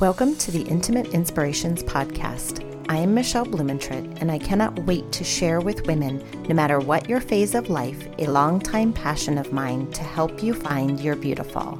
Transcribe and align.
Welcome 0.00 0.36
to 0.36 0.50
the 0.50 0.62
Intimate 0.62 1.08
Inspirations 1.08 1.82
Podcast. 1.82 2.64
I 2.88 2.96
am 2.96 3.12
Michelle 3.12 3.44
Blumentritt, 3.44 4.22
and 4.22 4.32
I 4.32 4.38
cannot 4.38 4.86
wait 4.86 5.12
to 5.12 5.24
share 5.24 5.60
with 5.60 5.86
women, 5.86 6.24
no 6.48 6.54
matter 6.54 6.80
what 6.80 7.06
your 7.06 7.20
phase 7.20 7.54
of 7.54 7.68
life, 7.68 8.08
a 8.18 8.26
longtime 8.26 8.94
passion 8.94 9.36
of 9.36 9.52
mine 9.52 9.92
to 9.92 10.02
help 10.02 10.42
you 10.42 10.54
find 10.54 10.98
your 10.98 11.16
beautiful. 11.16 11.78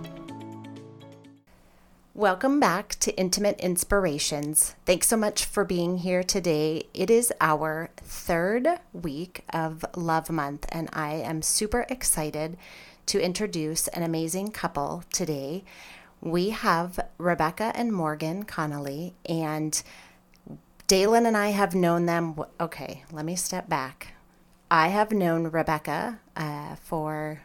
Welcome 2.13 2.61
back 2.61 2.91
to 3.01 3.17
Intimate 3.17 3.59
Inspirations. 3.59 4.75
Thanks 4.85 5.09
so 5.09 5.17
much 5.17 5.47
for 5.47 5.65
being 5.65 5.97
here 5.97 6.23
today. 6.23 6.89
It 6.93 7.09
is 7.09 7.33
our 7.41 7.89
third 7.97 8.69
week 8.93 9.45
of 9.51 9.83
Love 9.97 10.29
Month, 10.29 10.67
and 10.71 10.91
I 10.93 11.15
am 11.15 11.41
super 11.41 11.87
excited 11.89 12.59
to 13.07 13.19
introduce 13.19 13.89
an 13.89 14.03
amazing 14.03 14.51
couple 14.51 15.05
today 15.11 15.65
we 16.21 16.51
have 16.51 17.01
Rebekah 17.19 17.73
and 17.75 17.93
Morgan 17.93 18.45
Connolly, 18.45 19.15
and 19.27 19.83
Dalen 20.87 21.27
and 21.27 21.37
I 21.37 21.49
have 21.49 21.75
known 21.75 22.07
them. 22.07 22.41
Okay, 22.61 23.05
let 23.13 23.25
me 23.25 23.37
step 23.37 23.69
back. 23.69 24.15
I 24.71 24.89
have 24.89 25.13
known 25.13 25.49
Rebekah 25.49 26.21
uh, 26.37 26.75
for 26.77 27.43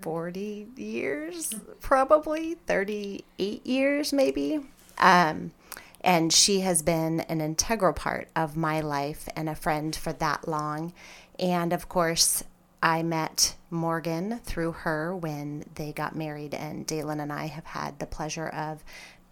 40 0.00 0.68
years, 0.76 1.54
probably 1.80 2.54
38 2.54 3.66
years, 3.66 4.12
maybe. 4.12 4.60
Um, 4.98 5.52
and 6.00 6.32
she 6.32 6.60
has 6.60 6.82
been 6.82 7.20
an 7.20 7.40
integral 7.40 7.92
part 7.92 8.28
of 8.36 8.56
my 8.56 8.80
life 8.80 9.28
and 9.34 9.48
a 9.48 9.54
friend 9.54 9.94
for 9.94 10.12
that 10.14 10.46
long. 10.46 10.92
And 11.38 11.72
of 11.72 11.88
course, 11.88 12.44
I 12.82 13.02
met 13.02 13.56
Morgan 13.70 14.40
through 14.44 14.72
her 14.72 15.14
when 15.14 15.64
they 15.74 15.92
got 15.92 16.16
married, 16.16 16.54
and 16.54 16.86
Dalen 16.86 17.20
and 17.20 17.32
I 17.32 17.46
have 17.46 17.64
had 17.64 17.98
the 17.98 18.06
pleasure 18.06 18.48
of 18.48 18.84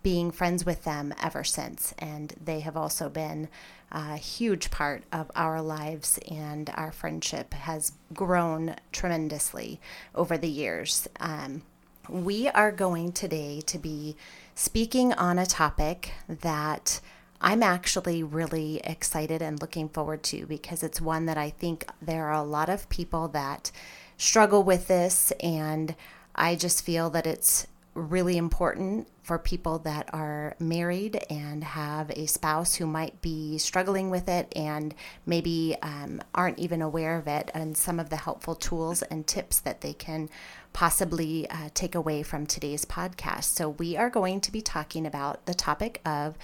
being 0.03 0.31
friends 0.31 0.65
with 0.65 0.85
them 0.85 1.13
ever 1.23 1.43
since. 1.45 1.95
And 1.99 2.35
they 2.43 2.61
have 2.61 2.77
also 2.77 3.09
been 3.09 3.49
a 3.91 4.17
huge 4.17 4.71
part 4.71 5.05
of 5.13 5.31
our 5.35 5.63
lives, 5.63 6.19
and 6.31 6.71
our 6.75 6.93
friendship 6.93 7.55
has 7.55 7.93
grown 8.13 8.77
tremendously 8.93 9.81
over 10.15 10.37
the 10.37 10.49
years. 10.49 11.09
Um, 11.21 11.63
we 12.09 12.49
are 12.49 12.71
going 12.71 13.13
today 13.13 13.61
to 13.63 13.79
be 13.79 14.17
speaking 14.55 15.13
on 15.13 15.39
a 15.39 15.47
topic 15.47 16.13
that 16.29 17.01
I'm 17.47 17.63
actually 17.63 18.25
really 18.25 18.81
excited 18.83 19.41
and 19.41 19.61
looking 19.61 19.89
forward 19.89 20.25
to 20.25 20.47
because 20.47 20.83
it's 20.83 21.01
one 21.01 21.27
that 21.27 21.39
I 21.39 21.51
think 21.51 21.89
there 22.03 22.27
are 22.27 22.33
a 22.33 22.43
lot 22.43 22.69
of 22.69 22.89
people 22.89 23.29
that 23.29 23.71
struggle 24.17 24.65
with 24.65 24.89
this, 24.89 25.33
and 25.41 25.95
I 26.35 26.57
just 26.57 26.85
feel 26.85 27.09
that 27.11 27.25
it's 27.25 27.69
really 27.95 28.37
important 28.37 29.07
for 29.23 29.39
people 29.39 29.79
that 29.79 30.13
are 30.13 30.57
married 30.59 31.25
and 31.31 31.63
have 31.63 32.11
a 32.11 32.27
spouse 32.27 32.75
who 32.75 32.87
might 32.87 33.23
be 33.23 33.59
struggling 33.59 34.11
with 34.11 34.29
it 34.29 34.53
and 34.57 34.93
maybe 35.25 35.77
um, 35.83 36.21
aren't 36.35 36.59
even 36.59 36.83
aware 36.83 37.17
of 37.17 37.29
it, 37.29 37.53
and 37.55 37.77
some 37.77 38.01
of 38.01 38.11
the 38.11 38.17
helpful 38.17 38.57
tools 38.57 39.03
and 39.03 39.25
tips 39.29 39.61
that 39.61 39.83
they 39.83 39.93
can 39.93 40.29
possibly 40.73 41.49
uh, 41.49 41.69
take 41.75 41.95
away 41.95 42.25
from 42.25 42.45
today's 42.45 42.85
podcast. 42.85 43.45
So, 43.45 43.69
we 43.69 43.97
are 43.97 44.11
going 44.11 44.41
to 44.41 44.51
be 44.51 44.61
talking 44.61 45.07
about 45.07 45.47
the 45.47 45.55
topic 45.55 46.01
of 46.05 46.37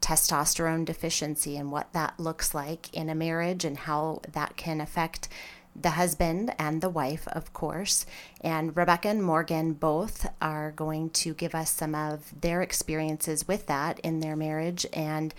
testosterone 0.00 0.84
deficiency 0.84 1.56
and 1.56 1.70
what 1.70 1.92
that 1.92 2.18
looks 2.18 2.54
like 2.54 2.92
in 2.94 3.08
a 3.08 3.14
marriage 3.14 3.64
and 3.64 3.78
how 3.78 4.20
that 4.32 4.56
can 4.56 4.80
affect 4.80 5.28
the 5.80 5.90
husband 5.90 6.54
and 6.58 6.80
the 6.80 6.88
wife, 6.88 7.28
of 7.28 7.52
course. 7.52 8.04
And 8.40 8.76
Rebekah 8.76 9.08
and 9.08 9.22
Morgan 9.22 9.74
both 9.74 10.26
are 10.40 10.72
going 10.72 11.10
to 11.10 11.34
give 11.34 11.54
us 11.54 11.70
some 11.70 11.94
of 11.94 12.32
their 12.40 12.62
experiences 12.62 13.46
with 13.46 13.66
that 13.66 14.00
in 14.00 14.20
their 14.20 14.36
marriage. 14.36 14.86
And 14.92 15.34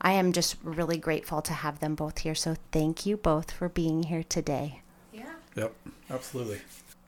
I 0.00 0.12
am 0.12 0.32
just 0.32 0.56
really 0.62 0.98
grateful 0.98 1.42
to 1.42 1.52
have 1.52 1.80
them 1.80 1.94
both 1.94 2.18
here. 2.18 2.34
So 2.34 2.56
thank 2.72 3.06
you 3.06 3.16
both 3.16 3.50
for 3.50 3.68
being 3.68 4.04
here 4.04 4.24
today. 4.24 4.80
Yeah. 5.12 5.32
Yep, 5.56 5.74
absolutely. 6.10 6.60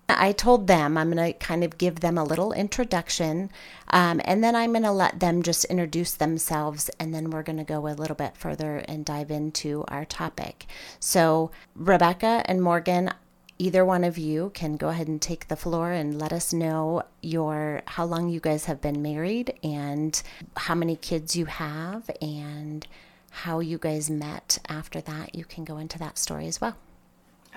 I 0.09 0.33
told 0.33 0.67
them 0.67 0.97
I'm 0.97 1.11
going 1.11 1.33
to 1.33 1.39
kind 1.39 1.65
of 1.65 1.79
give 1.79 2.01
them 2.01 2.17
a 2.17 2.25
little 2.25 2.53
introduction 2.53 3.51
um, 3.89 4.21
and 4.25 4.43
then 4.43 4.55
I'm 4.55 4.73
going 4.73 4.85
to 4.85 4.93
let 4.93 5.21
them 5.21 5.43
just 5.43 5.65
introduce 5.67 6.13
themselves 6.13 6.91
and 7.01 7.15
then 7.15 7.31
we're 7.31 7.43
going 7.43 7.59
to 7.59 7.65
go 7.65 7.87
a 7.87 7.91
little 7.91 8.15
bit 8.15 8.37
further 8.37 8.79
and 8.87 9.05
dive 9.05 9.31
into 9.31 9.85
our 9.89 10.05
topic. 10.05 10.67
So, 11.01 11.51
Rebekah 11.75 12.45
and 12.47 12.63
Morgan, 12.63 13.11
either 13.59 13.85
one 13.85 14.05
of 14.05 14.17
you 14.19 14.51
can 14.55 14.77
go 14.77 14.91
ahead 14.91 15.09
and 15.09 15.21
take 15.21 15.49
the 15.49 15.57
floor 15.57 15.91
and 15.91 16.19
let 16.19 16.33
us 16.33 16.53
know 16.53 17.03
your 17.23 17.83
how 17.87 18.05
long 18.05 18.29
you 18.29 18.39
guys 18.41 18.67
have 18.67 18.81
been 18.81 19.03
married 19.03 19.59
and 19.63 20.23
how 20.57 20.75
many 20.75 20.95
kids 20.95 21.35
you 21.35 21.47
have 21.47 22.11
and 22.21 22.87
how 23.31 23.61
you 23.61 23.79
guys 23.79 24.09
met 24.09 24.59
after 24.69 25.01
that. 25.01 25.35
You 25.35 25.45
can 25.45 25.65
go 25.65 25.79
into 25.79 25.99
that 25.99 26.19
story 26.19 26.47
as 26.47 26.61
well. 26.61 26.77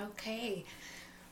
Okay. 0.01 0.65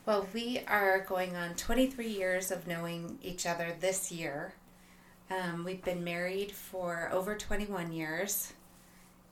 Well, 0.07 0.25
we 0.33 0.61
are 0.69 1.01
going 1.01 1.35
on 1.35 1.55
23 1.55 2.07
years 2.07 2.49
of 2.49 2.65
knowing 2.65 3.19
each 3.21 3.45
other 3.45 3.75
this 3.77 4.09
year. 4.09 4.53
Um, 5.29 5.65
we've 5.65 5.83
been 5.83 6.01
married 6.01 6.53
for 6.53 7.09
over 7.11 7.35
21 7.35 7.91
years, 7.91 8.53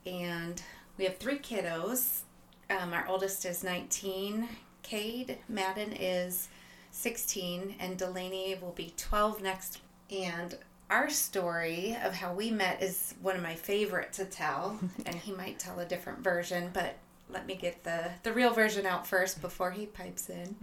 and 0.06 0.62
we 0.98 1.06
have 1.06 1.16
three 1.16 1.40
kiddos. 1.40 2.24
Um, 2.70 2.92
our 2.92 3.08
oldest 3.08 3.46
is 3.46 3.64
19, 3.64 4.50
Cade 4.84 5.38
Madden 5.48 5.94
is 5.94 6.50
16, 6.92 7.76
and 7.80 7.98
Delaney 7.98 8.58
will 8.62 8.74
be 8.74 8.94
12 8.98 9.42
next. 9.42 9.80
And 10.12 10.58
our 10.90 11.10
story 11.10 11.96
of 12.04 12.16
how 12.16 12.34
we 12.34 12.52
met 12.52 12.84
is 12.84 13.16
one 13.22 13.38
of 13.38 13.42
my 13.42 13.56
favorite 13.56 14.12
to 14.12 14.26
tell, 14.26 14.78
and 15.06 15.16
he 15.16 15.32
might 15.32 15.58
tell 15.58 15.80
a 15.80 15.86
different 15.86 16.20
version, 16.20 16.70
but 16.74 16.98
let 17.30 17.46
me 17.46 17.56
get 17.56 17.84
the, 17.84 18.12
the 18.24 18.34
real 18.34 18.54
version 18.54 18.86
out 18.86 19.08
first 19.08 19.42
before 19.42 19.72
he 19.72 19.86
pipes 19.86 20.30
in. 20.30 20.56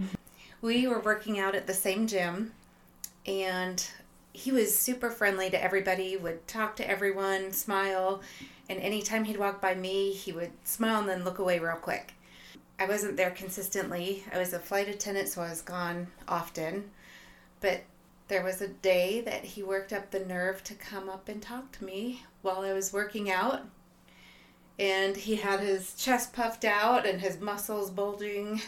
We 0.61 0.87
were 0.87 1.01
working 1.01 1.39
out 1.39 1.55
at 1.55 1.67
the 1.67 1.75
same 1.75 2.07
gym, 2.07 2.53
and 3.27 3.85
he 4.33 4.53
was 4.53 4.77
super 4.77 5.11
friendly 5.11 5.51
to 5.51 5.63
everybody, 5.63 6.17
would 6.17 6.47
talk 6.47 6.77
to 6.77 6.89
everyone, 6.89 7.53
smile, 7.53 8.23
and 8.69 8.79
anytime 8.81 9.25
he'd 9.25 9.39
walk 9.39 9.61
by 9.61 9.75
me, 9.75 10.13
he 10.13 10.33
would 10.33 10.53
smile 10.65 11.01
and 11.01 11.09
then 11.09 11.25
look 11.25 11.39
away 11.39 11.59
real 11.59 11.77
quick. 11.77 12.15
I 12.79 12.87
wasn't 12.87 13.17
there 13.17 13.31
consistently. 13.31 14.25
I 14.33 14.39
was 14.39 14.53
a 14.53 14.59
flight 14.59 14.89
attendant, 14.89 15.29
so 15.29 15.43
I 15.43 15.51
was 15.51 15.63
gone 15.63 16.07
often. 16.27 16.91
But 17.61 17.83
there 18.29 18.43
was 18.43 18.63
a 18.63 18.69
day 18.69 19.21
that 19.21 19.45
he 19.45 19.63
worked 19.63 19.93
up 19.93 20.11
the 20.11 20.25
nerve 20.25 20.65
to 20.65 20.75
come 20.75 21.09
up 21.09 21.29
and 21.29 21.43
talk 21.43 21.71
to 21.73 21.85
me 21.85 22.25
while 22.41 22.63
I 22.63 22.73
was 22.73 22.93
working 22.93 23.31
out 23.31 23.63
and 24.83 25.17
he 25.17 25.37
had 25.37 25.61
his 25.61 25.95
chest 25.95 26.33
puffed 26.33 26.65
out 26.65 27.07
and 27.07 27.21
his 27.21 27.41
muscles 27.41 27.89
bulging. 27.89 28.61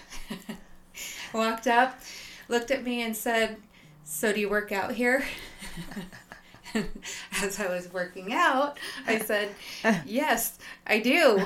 Walked 1.35 1.67
up, 1.67 1.99
looked 2.49 2.71
at 2.71 2.85
me, 2.85 3.03
and 3.03 3.17
said, 3.17 3.57
So 4.05 4.33
do 4.33 4.39
you 4.39 4.49
work 4.49 4.71
out 4.71 4.93
here? 4.93 5.25
As 7.43 7.59
I 7.59 7.67
was 7.67 7.93
working 7.93 8.33
out, 8.33 8.79
I 9.09 9.19
said, 9.19 9.49
Yes, 10.07 10.59
I 10.87 11.01
do. 11.01 11.45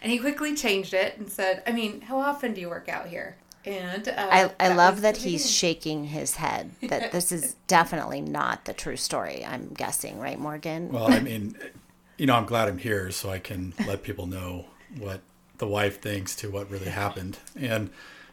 and 0.00 0.10
he 0.10 0.18
quickly 0.18 0.54
changed 0.54 0.94
it 0.94 1.18
and 1.18 1.30
said, 1.30 1.62
I 1.66 1.72
mean, 1.72 2.00
how 2.00 2.18
often 2.18 2.54
do 2.54 2.62
you 2.62 2.70
work 2.70 2.88
out 2.88 3.08
here? 3.08 3.36
And 3.66 4.08
uh, 4.08 4.14
I, 4.16 4.44
I 4.58 4.68
that 4.68 4.76
love 4.76 5.02
that 5.02 5.18
he's 5.18 5.50
shaking 5.50 6.04
his 6.04 6.36
head. 6.36 6.70
That 6.88 7.12
this 7.12 7.32
is 7.32 7.56
definitely 7.66 8.20
not 8.20 8.64
the 8.64 8.74
true 8.74 8.96
story. 8.96 9.44
I'm 9.44 9.68
guessing, 9.68 10.18
right, 10.18 10.38
Morgan? 10.38 10.92
Well, 10.92 11.10
I 11.10 11.20
mean, 11.20 11.56
you 12.16 12.26
know, 12.26 12.34
I'm 12.34 12.46
glad 12.46 12.68
I'm 12.68 12.78
here 12.78 13.10
so 13.10 13.30
I 13.30 13.38
can 13.38 13.74
let 13.86 14.02
people 14.02 14.26
know 14.26 14.66
what 14.98 15.20
the 15.58 15.66
wife 15.66 16.00
thinks 16.00 16.34
to 16.36 16.50
what 16.50 16.70
really 16.70 16.90
happened. 16.90 17.38
And 17.56 17.90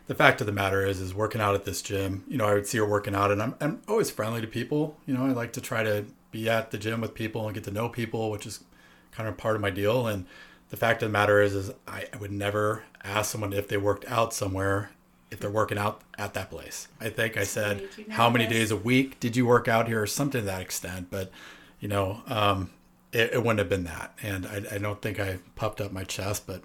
the 0.08 0.16
fact 0.16 0.42
of 0.42 0.48
the 0.48 0.54
matter 0.54 0.86
is, 0.86 1.00
is 1.00 1.14
working 1.14 1.42
out 1.42 1.56
at 1.56 1.66
this 1.66 1.82
gym, 1.82 2.24
you 2.28 2.38
know, 2.38 2.46
I 2.46 2.54
would 2.54 2.68
see 2.68 2.78
her 2.78 2.86
working 2.86 3.16
out 3.16 3.32
and 3.32 3.42
I'm, 3.42 3.56
I'm 3.62 3.82
always 3.88 4.12
friendly 4.12 4.42
to 4.42 4.48
people. 4.48 4.98
You 5.06 5.14
know, 5.14 5.26
I 5.26 5.30
like 5.30 5.54
to 5.54 5.62
try 5.62 5.84
to 5.84 6.06
be 6.32 6.50
at 6.50 6.72
the 6.72 6.78
gym 6.78 7.02
with 7.02 7.14
people 7.14 7.46
and 7.46 7.54
get 7.54 7.64
to 7.66 7.72
know 7.72 7.90
people, 7.90 8.32
which 8.32 8.46
is 8.46 8.64
kind 9.12 9.28
of 9.28 9.38
part 9.38 9.56
of 9.56 9.62
my 9.62 9.70
deal. 9.70 10.08
And 10.08 10.26
the 10.70 10.78
fact 10.78 11.04
of 11.04 11.10
the 11.10 11.14
matter 11.14 11.42
is, 11.42 11.54
is 11.54 11.72
I, 11.88 12.06
I 12.14 12.18
would 12.18 12.32
never 12.32 12.84
ask 13.04 13.32
someone 13.32 13.54
if 13.54 13.68
they 13.68 13.78
worked 13.78 14.06
out 14.10 14.34
somewhere 14.34 14.92
if 15.32 15.40
they're 15.40 15.50
working 15.50 15.78
out 15.78 16.02
at 16.18 16.34
that 16.34 16.52
place. 16.52 16.90
I 17.00 17.10
think 17.10 17.38
I 17.38 17.46
said, 17.46 17.88
how 18.10 18.30
many 18.30 18.46
days 18.46 18.70
a 18.70 18.76
week 18.76 19.20
did 19.20 19.38
you 19.38 19.46
work 19.46 19.70
out 19.70 19.88
here 19.88 20.02
or 20.02 20.08
something 20.08 20.42
to 20.42 20.46
that 20.46 20.62
extent. 20.62 21.08
But, 21.10 21.32
you 21.80 21.88
know, 21.88 22.22
um, 22.28 22.70
it, 23.12 23.34
it, 23.34 23.38
wouldn't 23.38 23.60
have 23.60 23.70
been 23.70 23.84
that. 23.86 24.14
And 24.22 24.46
I, 24.46 24.64
I, 24.76 24.78
don't 24.78 25.02
think 25.02 25.20
I 25.20 25.40
puffed 25.56 25.82
up 25.82 25.92
my 25.92 26.04
chest, 26.04 26.48
but 26.48 26.62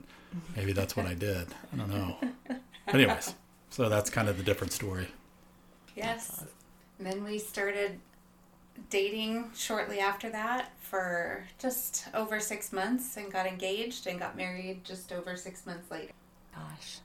maybe 0.55 0.73
that's 0.73 0.97
what 0.97 1.07
I 1.07 1.15
did. 1.29 1.49
I 1.73 1.77
don't 1.77 1.91
know. 1.91 2.17
But 2.47 2.95
anyways, 2.95 3.35
so 3.71 3.89
that's 3.89 4.11
kind 4.11 4.29
of 4.29 4.37
the 4.37 4.45
different 4.45 4.73
story. 4.73 5.09
Yes. 5.95 6.45
And 6.99 7.07
then 7.07 7.25
we 7.25 7.39
started 7.39 7.99
dating 8.91 9.51
shortly 9.55 10.01
after 10.01 10.31
that 10.31 10.71
for 10.79 11.45
just 11.59 12.07
over 12.15 12.39
six 12.41 12.73
months 12.73 13.17
and 13.17 13.33
got 13.33 13.47
engaged 13.47 14.07
and 14.07 14.19
got 14.19 14.37
married 14.37 14.85
just 14.85 15.13
over 15.13 15.37
six 15.37 15.67
months 15.67 15.91
later. 15.91 16.13
Gosh. 16.55 16.99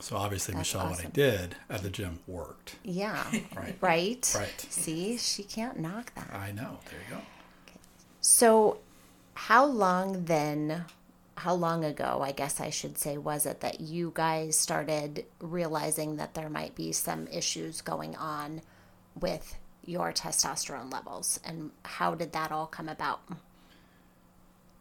So 0.00 0.16
obviously, 0.16 0.54
That's 0.54 0.68
Michelle, 0.68 0.88
awesome. 0.88 1.04
what 1.04 1.06
I 1.06 1.10
did 1.10 1.56
at 1.70 1.82
the 1.82 1.90
gym 1.90 2.20
worked. 2.26 2.76
Yeah. 2.84 3.24
right. 3.56 3.76
Right. 3.80 4.34
Right. 4.36 4.66
See, 4.68 5.16
she 5.16 5.42
can't 5.42 5.78
knock 5.78 6.14
that. 6.14 6.34
I 6.34 6.52
know. 6.52 6.78
There 6.90 7.00
you 7.08 7.16
go. 7.16 7.22
So, 8.20 8.78
how 9.36 9.66
long 9.66 10.24
then, 10.24 10.86
how 11.36 11.54
long 11.54 11.84
ago, 11.84 12.22
I 12.22 12.32
guess 12.32 12.58
I 12.58 12.70
should 12.70 12.96
say, 12.96 13.18
was 13.18 13.44
it 13.44 13.60
that 13.60 13.80
you 13.80 14.10
guys 14.14 14.56
started 14.56 15.26
realizing 15.40 16.16
that 16.16 16.32
there 16.32 16.48
might 16.48 16.74
be 16.74 16.90
some 16.92 17.28
issues 17.28 17.82
going 17.82 18.16
on 18.16 18.62
with 19.20 19.58
your 19.84 20.10
testosterone 20.10 20.90
levels? 20.90 21.38
And 21.44 21.70
how 21.84 22.14
did 22.14 22.32
that 22.32 22.50
all 22.50 22.66
come 22.66 22.88
about? 22.88 23.20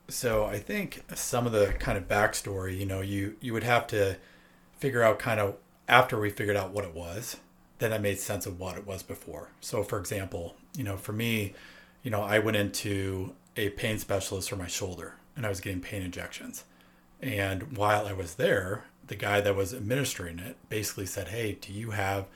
So 0.08 0.46
I 0.46 0.60
think 0.60 1.04
some 1.14 1.46
of 1.46 1.52
the 1.52 1.74
kind 1.78 1.98
of 1.98 2.08
backstory, 2.08 2.78
you 2.78 2.86
know, 2.86 3.02
you 3.02 3.36
you 3.42 3.52
would 3.52 3.64
have 3.64 3.88
to 3.88 4.16
figure 4.78 5.04
out 5.04 5.20
kind 5.20 5.42
of 5.42 5.58
after 5.90 6.18
we 6.18 6.30
figured 6.30 6.56
out 6.56 6.72
what 6.72 6.86
it 6.86 6.94
was, 6.94 7.38
then 7.80 7.92
I 7.92 7.98
made 7.98 8.20
sense 8.20 8.46
of 8.46 8.58
what 8.58 8.78
it 8.78 8.88
was 8.88 9.04
before. 9.04 9.50
So 9.60 9.84
for 9.84 10.00
example, 10.00 10.56
you 10.78 10.86
know, 10.86 10.96
for 10.96 11.12
me, 11.12 11.54
you 12.04 12.12
know, 12.12 12.22
I 12.22 12.40
went 12.40 12.56
into 12.56 13.34
a 13.58 13.70
pain 13.70 13.98
specialist 13.98 14.50
for 14.50 14.56
my 14.56 14.68
shoulder 14.68 15.16
and 15.36 15.46
I 15.46 15.50
was 15.50 15.62
getting 15.62 15.82
pain 15.82 16.02
injections. 16.02 16.64
And 17.22 17.78
while 17.78 18.08
I 18.08 18.14
was 18.14 18.36
there, 18.36 18.86
the 19.06 19.16
guy 19.16 19.42
that 19.42 19.56
was 19.56 19.74
administering 19.74 20.40
it 20.40 20.58
basically 20.70 21.06
said, 21.06 21.30
Hey, 21.30 21.54
do 21.54 21.72
you 21.72 21.92
have 21.92 22.28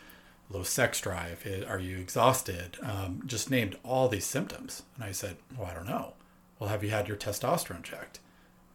low 0.49 0.63
sex 0.63 1.01
drive? 1.01 1.45
Are 1.67 1.79
you 1.79 1.97
exhausted? 1.97 2.77
Um, 2.81 3.23
just 3.25 3.51
named 3.51 3.77
all 3.83 4.07
these 4.07 4.25
symptoms. 4.25 4.83
And 4.95 5.03
I 5.03 5.11
said, 5.11 5.37
Well, 5.57 5.69
I 5.69 5.73
don't 5.73 5.87
know 5.87 6.13
well, 6.59 6.69
have 6.69 6.83
you 6.83 6.89
had 6.89 7.07
your 7.07 7.17
testosterone 7.17 7.83
checked? 7.83 8.19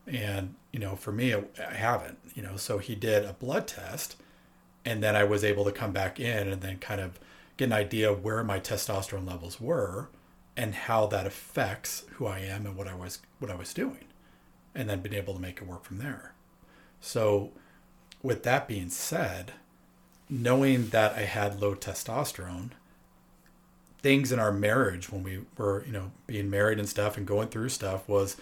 And, 0.07 0.55
you 0.73 0.81
know, 0.81 0.97
for 0.97 1.13
me, 1.13 1.35
I 1.35 1.75
haven't, 1.75 2.19
you 2.35 2.43
know, 2.43 2.57
so 2.57 2.79
he 2.79 2.95
did 2.95 3.25
a 3.25 3.35
blood 3.35 3.67
test 3.67 4.17
and 4.85 5.03
then 5.03 5.17
I 5.17 5.25
was 5.25 5.45
able 5.45 5.65
to 5.65 5.73
come 5.73 5.93
back 5.93 6.19
in 6.19 6.49
and 6.49 6.61
then 6.61 6.79
kind 6.79 7.01
of 7.01 7.19
get 7.57 7.67
an 7.67 7.73
idea 7.73 8.13
where 8.13 8.43
my 8.43 8.61
testosterone 8.61 9.27
levels 9.27 9.61
were 9.61 10.09
and 10.57 10.75
how 10.75 11.07
that 11.07 11.27
affects 11.27 12.05
who 12.13 12.27
I 12.27 12.41
am 12.41 12.67
and 12.67 12.77
what 12.77 12.89
I 12.89 12.95
was 12.95 13.21
what 13.39 13.51
I 13.51 13.57
was 13.57 13.75
doing 13.75 14.05
and 14.75 14.89
then 14.89 15.01
been 15.01 15.15
able 15.15 15.35
to 15.35 15.41
make 15.41 15.61
it 15.61 15.67
work 15.67 15.85
from 15.85 15.99
there. 15.99 16.35
So 17.01 17.53
with 18.23 18.43
that 18.45 18.67
being 18.67 18.91
said, 18.91 19.53
knowing 20.29 20.89
that 20.89 21.15
I 21.15 21.23
had 21.23 21.61
low 21.61 21.75
testosterone 21.75 22.71
things 24.05 24.31
in 24.31 24.39
our 24.39 24.53
marriage 24.53 25.11
when 25.11 25.23
we 25.23 25.41
were, 25.57 25.83
you 25.87 25.93
know, 25.93 26.13
being 26.27 26.51
married 26.51 26.79
and 26.79 26.87
stuff 26.87 27.17
and 27.17 27.27
going 27.27 27.49
through 27.49 27.71
stuff 27.71 28.07
was 28.07 28.37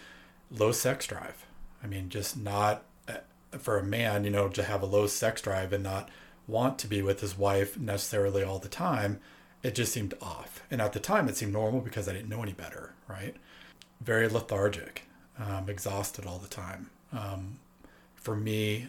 low 0.51 0.73
sex 0.73 1.07
drive. 1.07 1.47
I 1.85 1.87
mean, 1.87 2.09
just 2.09 2.37
not 2.37 2.83
uh, 3.09 3.19
for 3.59 3.79
a 3.79 3.85
man, 3.85 4.25
you 4.25 4.31
know, 4.31 4.49
to 4.49 4.65
have 4.65 4.83
a 4.83 4.87
low 4.87 5.07
sex 5.07 5.41
drive 5.41 5.73
and 5.73 5.85
not 5.85 6.09
want 6.49 6.81
to 6.81 6.89
be 6.89 7.01
with 7.01 7.21
his 7.21 7.39
wife 7.39 7.79
necessarily 7.79 8.43
all 8.43 8.59
the 8.59 8.69
time, 8.69 9.21
it 9.63 9.75
just 9.75 9.93
seemed 9.93 10.15
off. 10.21 10.63
And 10.71 10.81
at 10.81 10.93
the 10.93 11.01
time, 11.01 11.29
it 11.29 11.37
seemed 11.37 11.53
normal 11.53 11.81
because 11.81 12.09
I 12.09 12.13
didn't 12.13 12.29
know 12.29 12.43
any 12.43 12.53
better, 12.53 12.95
right? 13.09 13.37
Very 14.01 14.29
lethargic, 14.29 15.03
um, 15.39 15.69
exhausted 15.69 16.27
all 16.27 16.39
the 16.39 16.49
time. 16.49 16.91
Um, 17.13 17.59
for 18.15 18.35
me, 18.37 18.89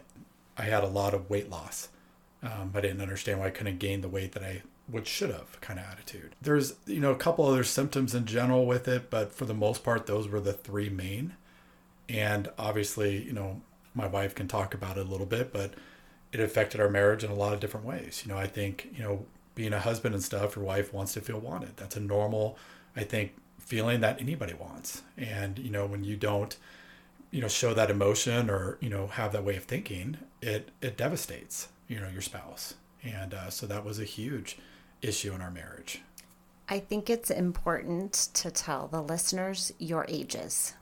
I 0.58 0.64
had 0.64 0.84
a 0.84 0.88
lot 0.88 1.14
of 1.14 1.30
weight 1.30 1.50
loss. 1.50 1.90
Um, 2.42 2.72
I 2.75 2.81
didn't 2.81 3.02
understand 3.02 3.40
why 3.40 3.48
I 3.48 3.52
couldn't 3.52 3.80
gain 3.80 4.02
the 4.02 4.10
weight 4.10 4.34
that 4.34 4.44
I 4.44 4.64
would 4.90 5.08
should 5.08 5.31
have 5.31 5.60
kind 5.62 5.80
of 5.80 5.86
attitude. 5.86 6.36
There's, 6.42 6.75
you 6.86 7.00
know, 7.00 7.12
a 7.12 7.16
couple 7.16 7.46
other 7.46 7.64
symptoms 7.64 8.14
in 8.14 8.25
general 8.25 8.66
with 8.66 8.88
it, 8.88 9.10
but 9.10 9.34
for 9.34 9.46
the 9.46 9.54
most 9.54 9.84
part, 9.84 10.08
those 10.08 10.28
were 10.28 10.42
the 10.42 10.54
three 10.54 10.90
main. 10.90 11.36
And 12.10 12.50
obviously, 12.58 13.24
you 13.24 13.31
know, 13.31 13.62
my 13.96 14.08
wife 14.08 14.36
can 14.36 14.48
talk 14.48 14.74
about 14.74 14.98
it 14.98 15.06
a 15.08 15.10
little 15.10 15.25
bit, 15.25 15.54
but 15.54 15.74
it 16.34 16.40
affected 16.40 16.81
our 16.81 16.90
marriage 16.90 17.24
in 17.24 17.31
a 17.31 17.36
lot 17.36 17.54
of 17.54 17.60
different 17.60 17.86
ways. 17.86 18.24
You 18.25 18.34
know, 18.34 18.38
I 18.38 18.48
think, 18.48 18.90
you 18.96 19.04
know, 19.04 19.25
being 19.56 19.74
a 19.74 19.80
husband 19.80 20.16
and 20.16 20.24
stuff, 20.24 20.56
your 20.56 20.66
wife 20.66 20.94
wants 20.94 21.14
to 21.14 21.22
feel 21.22 21.40
wanted. 21.40 21.78
That's 21.78 21.96
a 21.96 22.00
normal, 22.00 22.58
I 22.96 23.04
think, 23.04 23.34
feeling 23.60 24.02
that 24.02 24.20
anybody 24.20 24.54
wants. 24.54 25.04
And, 25.18 25.60
you 25.60 25.70
know, 25.70 25.86
when 25.86 26.04
you 26.04 26.16
don't, 26.16 26.56
you 27.32 27.42
know, 27.42 27.48
show 27.48 27.74
that 27.74 27.90
emotion 27.90 28.50
or, 28.50 28.78
you 28.82 28.90
know, 28.90 29.08
have 29.08 29.32
that 29.34 29.44
way 29.44 29.56
of 29.56 29.64
thinking, 29.64 30.18
it, 30.42 30.70
it 30.82 30.98
devastates, 30.98 31.70
you 31.88 32.00
know, 32.00 32.10
your 32.10 32.22
spouse. 32.22 32.76
And 33.04 33.34
uh, 33.34 33.50
so 33.50 33.66
that 33.68 33.84
was 33.84 34.00
a 34.00 34.06
huge, 34.06 34.58
issue 35.04 35.34
in 35.34 35.42
our 35.42 35.52
marriage? 35.52 36.02
I 36.70 36.80
think 36.80 37.10
it's 37.10 37.30
important 37.30 38.14
to 38.34 38.50
tell 38.50 38.88
the 38.88 39.02
listeners 39.02 39.74
your 39.78 40.06
ages. 40.08 40.74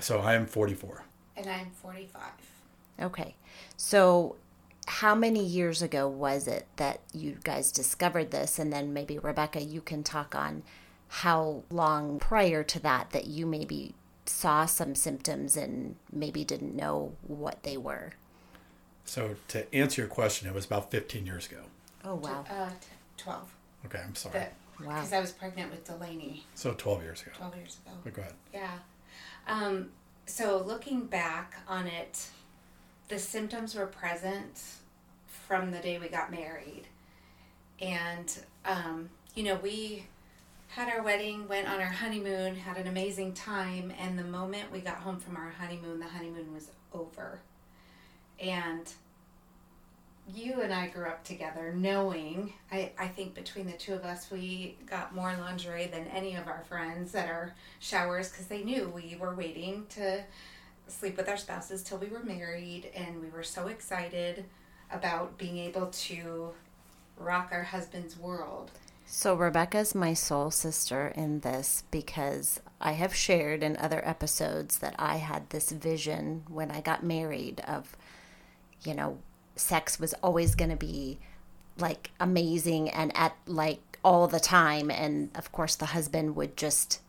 So 0.00 0.18
I 0.18 0.34
am 0.34 0.46
44. 0.46 1.04
And 1.36 1.48
I'm 1.48 1.70
45. 1.70 2.22
Okay. 3.00 3.34
So 3.76 4.36
how 4.86 5.14
many 5.14 5.44
years 5.44 5.82
ago 5.82 6.08
was 6.08 6.46
it 6.48 6.66
that 6.76 7.00
you 7.12 7.38
guys 7.44 7.70
discovered 7.72 8.30
this? 8.30 8.58
And 8.58 8.72
then 8.72 8.92
maybe, 8.92 9.18
Rebekah, 9.18 9.62
you 9.62 9.80
can 9.80 10.02
talk 10.02 10.34
on 10.34 10.62
how 11.08 11.62
long 11.70 12.18
prior 12.18 12.62
to 12.64 12.80
that 12.80 13.10
that 13.10 13.26
you 13.26 13.46
maybe 13.46 13.94
saw 14.24 14.66
some 14.66 14.94
symptoms 14.94 15.56
and 15.56 15.96
maybe 16.10 16.44
didn't 16.44 16.74
know 16.74 17.12
what 17.26 17.62
they 17.62 17.76
were. 17.76 18.12
So 19.04 19.36
to 19.48 19.72
answer 19.74 20.02
your 20.02 20.08
question, 20.08 20.48
it 20.48 20.54
was 20.54 20.64
about 20.64 20.90
15 20.90 21.26
years 21.26 21.46
ago. 21.46 21.62
Oh, 22.04 22.14
wow. 22.16 22.44
Uh, 22.50 22.70
12. 23.18 23.54
Okay, 23.86 24.00
I'm 24.04 24.14
sorry. 24.14 24.38
wow. 24.38 24.94
Because 24.94 25.12
I 25.12 25.20
was 25.20 25.32
pregnant 25.32 25.70
with 25.70 25.84
Delaney. 25.84 26.46
So 26.54 26.72
12 26.72 27.02
years 27.02 27.22
ago. 27.22 27.32
12 27.36 27.56
years 27.56 27.78
ago. 27.84 27.96
But 28.04 28.14
go 28.14 28.22
ahead. 28.22 28.34
Yeah. 28.52 28.78
Um, 29.46 29.90
so 30.26 30.62
looking 30.64 31.06
back 31.06 31.56
on 31.68 31.86
it, 31.86 32.28
the 33.12 33.18
symptoms 33.18 33.74
were 33.74 33.84
present 33.84 34.62
from 35.26 35.70
the 35.70 35.78
day 35.80 35.98
we 35.98 36.08
got 36.08 36.30
married. 36.30 36.84
And, 37.78 38.34
um, 38.64 39.10
you 39.34 39.42
know, 39.42 39.56
we 39.56 40.06
had 40.68 40.88
our 40.88 41.02
wedding, 41.02 41.46
went 41.46 41.68
on 41.68 41.78
our 41.78 41.84
honeymoon, 41.84 42.54
had 42.54 42.78
an 42.78 42.86
amazing 42.86 43.34
time, 43.34 43.92
and 44.00 44.18
the 44.18 44.24
moment 44.24 44.72
we 44.72 44.80
got 44.80 44.96
home 44.96 45.20
from 45.20 45.36
our 45.36 45.50
honeymoon, 45.50 46.00
the 46.00 46.06
honeymoon 46.06 46.54
was 46.54 46.70
over. 46.94 47.38
And 48.40 48.90
you 50.34 50.62
and 50.62 50.72
I 50.72 50.86
grew 50.86 51.04
up 51.04 51.22
together 51.22 51.74
knowing, 51.76 52.54
I, 52.70 52.92
I 52.98 53.08
think 53.08 53.34
between 53.34 53.66
the 53.66 53.72
two 53.72 53.92
of 53.92 54.04
us, 54.04 54.30
we 54.30 54.78
got 54.86 55.14
more 55.14 55.36
lingerie 55.38 55.88
than 55.88 56.06
any 56.06 56.34
of 56.34 56.46
our 56.48 56.64
friends 56.66 57.14
at 57.14 57.28
our 57.28 57.52
showers 57.78 58.30
because 58.30 58.46
they 58.46 58.62
knew 58.62 58.88
we 58.88 59.18
were 59.20 59.34
waiting 59.34 59.84
to 59.90 60.24
sleep 60.88 61.16
with 61.16 61.28
our 61.28 61.36
spouses 61.36 61.82
till 61.82 61.98
we 61.98 62.08
were 62.08 62.22
married 62.22 62.90
and 62.94 63.20
we 63.20 63.28
were 63.28 63.42
so 63.42 63.68
excited 63.68 64.44
about 64.90 65.38
being 65.38 65.58
able 65.58 65.86
to 65.86 66.50
rock 67.16 67.48
our 67.52 67.62
husband's 67.62 68.18
world. 68.18 68.70
So, 69.04 69.34
Rebekah's 69.34 69.94
my 69.94 70.14
soul 70.14 70.50
sister 70.50 71.12
in 71.14 71.40
this 71.40 71.84
because 71.90 72.60
I 72.80 72.92
have 72.92 73.14
shared 73.14 73.62
in 73.62 73.76
other 73.76 74.00
episodes 74.06 74.78
that 74.78 74.94
I 74.98 75.16
had 75.16 75.50
this 75.50 75.70
vision 75.70 76.44
when 76.48 76.70
I 76.70 76.80
got 76.80 77.04
married 77.04 77.60
of, 77.66 77.94
you 78.84 78.94
know, 78.94 79.18
sex 79.54 80.00
was 80.00 80.14
always 80.22 80.54
going 80.54 80.70
to 80.70 80.76
be 80.76 81.18
like 81.78 82.10
amazing 82.20 82.88
and 82.88 83.14
at 83.14 83.36
like 83.46 83.98
all 84.04 84.26
the 84.26 84.40
time 84.40 84.90
and 84.90 85.30
of 85.34 85.52
course 85.52 85.74
the 85.76 85.86
husband 85.86 86.34
would 86.36 86.56
just 86.56 87.00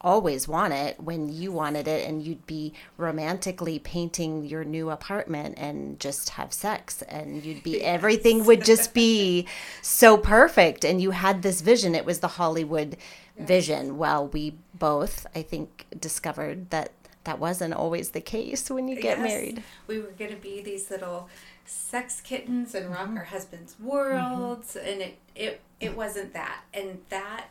always 0.00 0.46
want 0.46 0.72
it 0.72 1.00
when 1.00 1.28
you 1.28 1.50
wanted 1.50 1.88
it 1.88 2.08
and 2.08 2.22
you'd 2.22 2.46
be 2.46 2.72
romantically 2.96 3.78
painting 3.78 4.44
your 4.44 4.64
new 4.64 4.90
apartment 4.90 5.56
and 5.58 5.98
just 5.98 6.30
have 6.30 6.52
sex 6.52 7.02
and 7.02 7.44
you'd 7.44 7.62
be 7.62 7.82
everything 7.82 8.44
would 8.44 8.64
just 8.64 8.94
be 8.94 9.46
so 9.82 10.16
perfect 10.16 10.84
and 10.84 11.02
you 11.02 11.10
had 11.10 11.42
this 11.42 11.60
vision 11.60 11.94
it 11.94 12.04
was 12.04 12.20
the 12.20 12.28
hollywood 12.28 12.96
yes. 13.36 13.48
vision 13.48 13.98
well 13.98 14.28
we 14.28 14.54
both 14.74 15.26
i 15.34 15.42
think 15.42 15.86
discovered 15.98 16.70
that 16.70 16.92
that 17.24 17.40
wasn't 17.40 17.74
always 17.74 18.10
the 18.10 18.20
case 18.20 18.70
when 18.70 18.86
you 18.86 18.94
get 18.94 19.18
yes. 19.18 19.28
married 19.28 19.62
we 19.88 19.98
were 19.98 20.12
going 20.16 20.30
to 20.30 20.36
be 20.36 20.62
these 20.62 20.90
little 20.90 21.28
sex 21.68 22.20
kittens 22.22 22.74
and 22.74 22.90
rock 22.90 23.08
mm-hmm. 23.08 23.18
our 23.18 23.24
husbands' 23.24 23.76
worlds, 23.78 24.74
mm-hmm. 24.74 24.88
and 24.88 25.02
it 25.02 25.18
it 25.34 25.60
it 25.80 25.96
wasn't 25.96 26.32
that, 26.32 26.62
and 26.74 26.98
that. 27.10 27.46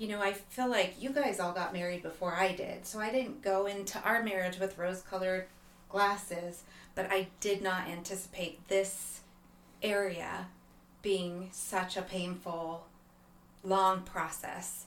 You 0.00 0.08
know, 0.08 0.22
I 0.22 0.32
feel 0.32 0.70
like 0.70 0.94
you 0.98 1.10
guys 1.10 1.38
all 1.38 1.52
got 1.52 1.74
married 1.74 2.02
before 2.02 2.34
I 2.34 2.52
did, 2.52 2.86
so 2.86 3.00
I 3.00 3.12
didn't 3.12 3.42
go 3.42 3.66
into 3.66 4.00
our 4.00 4.22
marriage 4.22 4.58
with 4.58 4.78
rose 4.78 5.02
colored 5.02 5.46
glasses, 5.90 6.62
but 6.94 7.08
I 7.10 7.28
did 7.40 7.60
not 7.62 7.86
anticipate 7.86 8.66
this 8.68 9.20
area 9.82 10.46
being 11.02 11.50
such 11.52 11.98
a 11.98 12.02
painful, 12.02 12.86
long 13.62 14.00
process. 14.00 14.86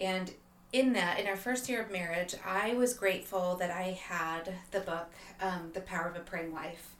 And 0.00 0.30
in 0.72 0.92
that, 0.92 1.18
in 1.18 1.26
our 1.26 1.34
first 1.34 1.68
year 1.68 1.82
of 1.82 1.90
marriage, 1.90 2.36
I 2.46 2.74
was 2.74 2.94
grateful 2.94 3.56
that 3.56 3.72
I 3.72 3.98
had 4.00 4.52
the 4.70 4.78
book, 4.78 5.10
um, 5.40 5.70
The 5.74 5.80
Power 5.80 6.10
of 6.10 6.14
a 6.14 6.20
Praying 6.20 6.52
Wife 6.52 6.94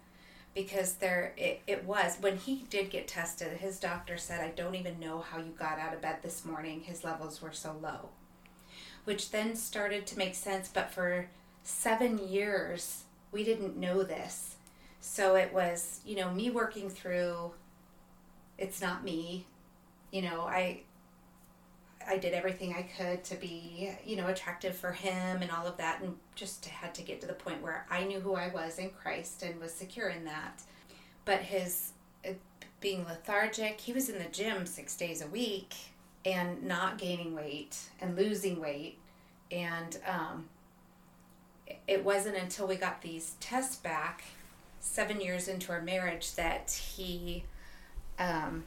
because 0.59 0.95
there 0.95 1.35
it, 1.37 1.61
it 1.69 1.85
was 1.85 2.17
when 2.21 2.37
he 2.37 2.65
did 2.69 2.91
get 2.91 3.07
tested 3.07 3.59
his 3.59 3.79
doctor 3.79 4.19
said 4.19 4.41
i 4.41 4.49
don't 4.49 4.75
even 4.75 4.99
know 4.99 5.21
how 5.21 5.39
you 5.39 5.53
got 5.57 5.79
out 5.79 5.95
of 5.95 6.03
bed 6.03 6.17
this 6.21 6.45
morning. 6.45 6.81
His 6.81 7.05
levels 7.05 7.41
were 7.41 7.53
so 7.53 7.77
low. 7.81 8.09
Which 9.05 9.31
then 9.31 9.55
started 9.55 10.05
to 10.09 10.19
make 10.19 10.35
sense 10.35 10.69
but 10.69 10.91
for 10.91 11.29
seven 11.63 12.19
years 12.19 13.05
we 13.31 13.45
didn't 13.45 13.77
know 13.77 14.03
this. 14.03 14.57
So 15.01 15.37
it 15.37 15.55
was 15.55 16.01
you 16.05 16.17
know 16.17 16.33
me 16.33 16.51
working 16.51 16.91
through 16.91 17.53
it's 18.59 18.81
not 18.81 19.05
me. 19.05 19.47
You 20.11 20.23
know 20.23 20.41
i 20.41 20.81
I 22.09 22.17
did 22.17 22.33
everything 22.33 22.75
I 22.75 22.83
could 22.83 23.23
to 23.25 23.37
be, 23.37 23.91
you 24.05 24.17
know, 24.17 24.29
attractive 24.29 24.75
for 24.75 24.93
him 24.93 25.43
and 25.43 25.51
all 25.51 25.67
of 25.67 25.77
that, 25.77 26.01
and 26.01 26.17
just 26.35 26.65
had 26.65 26.95
to 26.95 27.03
get 27.03 27.21
to 27.21 27.27
the 27.27 27.35
point 27.35 27.63
where 27.63 27.87
I 27.91 28.05
knew 28.05 28.21
who 28.21 28.35
I 28.35 28.49
was 28.49 28.79
in 28.79 28.91
Christ 28.91 29.43
and 29.43 29.61
was 29.61 29.73
secure 29.73 30.09
in 30.09 30.25
that. 30.25 30.63
But 31.25 31.41
his 31.41 31.93
uh, 32.27 32.33
being 32.81 33.05
lethargic, 33.05 33.81
he 33.81 33.93
was 33.93 34.09
in 34.09 34.19
the 34.19 34.31
gym 34.31 34.65
six 34.65 34.97
days 34.97 35.21
a 35.21 35.27
week 35.27 35.75
and 36.25 36.63
not 36.65 36.99
gaining 36.99 37.35
weight 37.35 37.77
and 38.01 38.17
losing 38.17 38.61
weight. 38.61 38.99
And 39.51 39.99
um, 40.07 40.49
it 41.87 42.05
wasn't 42.05 42.37
until 42.37 42.67
we 42.67 42.77
got 42.77 43.03
these 43.03 43.35
tests 43.41 43.77
back 43.77 44.25
seven 44.81 45.21
years 45.21 45.49
into 45.49 45.73
our 45.73 45.83
marriage 45.83 46.35
that 46.37 46.71
he 46.71 47.45
um, 48.19 48.65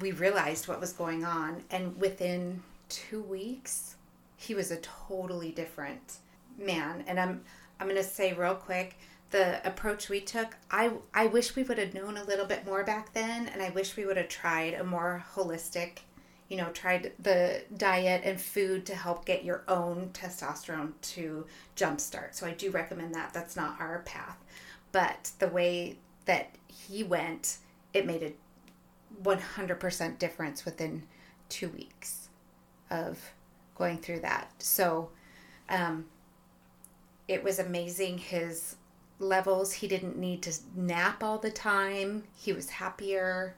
we 0.00 0.12
realized 0.12 0.68
what 0.68 0.80
was 0.80 0.92
going 0.92 1.24
on 1.24 1.62
and 1.70 1.98
within 2.00 2.62
two 2.88 3.22
weeks 3.22 3.96
he 4.36 4.54
was 4.54 4.70
a 4.70 4.76
totally 4.78 5.50
different 5.50 6.18
man. 6.58 7.04
And 7.06 7.18
i'm 7.18 7.42
i'm 7.80 7.88
going 7.88 8.00
to 8.00 8.08
say 8.08 8.32
real 8.32 8.54
quick 8.54 8.96
the 9.30 9.66
approach 9.66 10.08
we 10.08 10.20
took 10.20 10.56
i 10.70 10.92
i 11.12 11.26
wish 11.26 11.56
we 11.56 11.64
would 11.64 11.78
have 11.78 11.94
known 11.94 12.16
a 12.16 12.24
little 12.24 12.46
bit 12.46 12.64
more 12.64 12.84
back 12.84 13.12
then 13.14 13.48
and 13.48 13.60
i 13.60 13.70
wish 13.70 13.96
we 13.96 14.06
would 14.06 14.16
have 14.16 14.28
tried 14.28 14.74
a 14.74 14.84
more 14.84 15.24
holistic 15.34 15.98
you 16.48 16.56
know 16.56 16.70
tried 16.70 17.12
the 17.18 17.62
diet 17.76 18.22
and 18.24 18.40
food 18.40 18.86
to 18.86 18.94
help 18.94 19.24
get 19.24 19.44
your 19.44 19.64
own 19.68 20.10
testosterone 20.12 20.92
to 21.02 21.46
jumpstart. 21.76 22.34
So 22.34 22.46
i 22.46 22.52
do 22.52 22.70
recommend 22.70 23.14
that. 23.14 23.32
That's 23.32 23.56
not 23.56 23.80
our 23.80 24.00
path. 24.00 24.38
But 24.92 25.32
the 25.38 25.48
way 25.48 25.96
that 26.26 26.54
he 26.68 27.02
went 27.02 27.58
it 27.92 28.06
made 28.06 28.22
a 28.22 28.32
100% 29.22 30.18
difference 30.18 30.64
within 30.64 31.04
two 31.48 31.68
weeks 31.70 32.28
of 32.90 33.18
going 33.74 33.98
through 33.98 34.20
that. 34.20 34.50
So 34.58 35.10
um, 35.68 36.06
it 37.28 37.42
was 37.42 37.58
amazing 37.58 38.18
his 38.18 38.76
levels. 39.18 39.72
He 39.72 39.88
didn't 39.88 40.18
need 40.18 40.42
to 40.42 40.52
nap 40.74 41.22
all 41.22 41.38
the 41.38 41.50
time, 41.50 42.24
he 42.36 42.52
was 42.52 42.70
happier. 42.70 43.56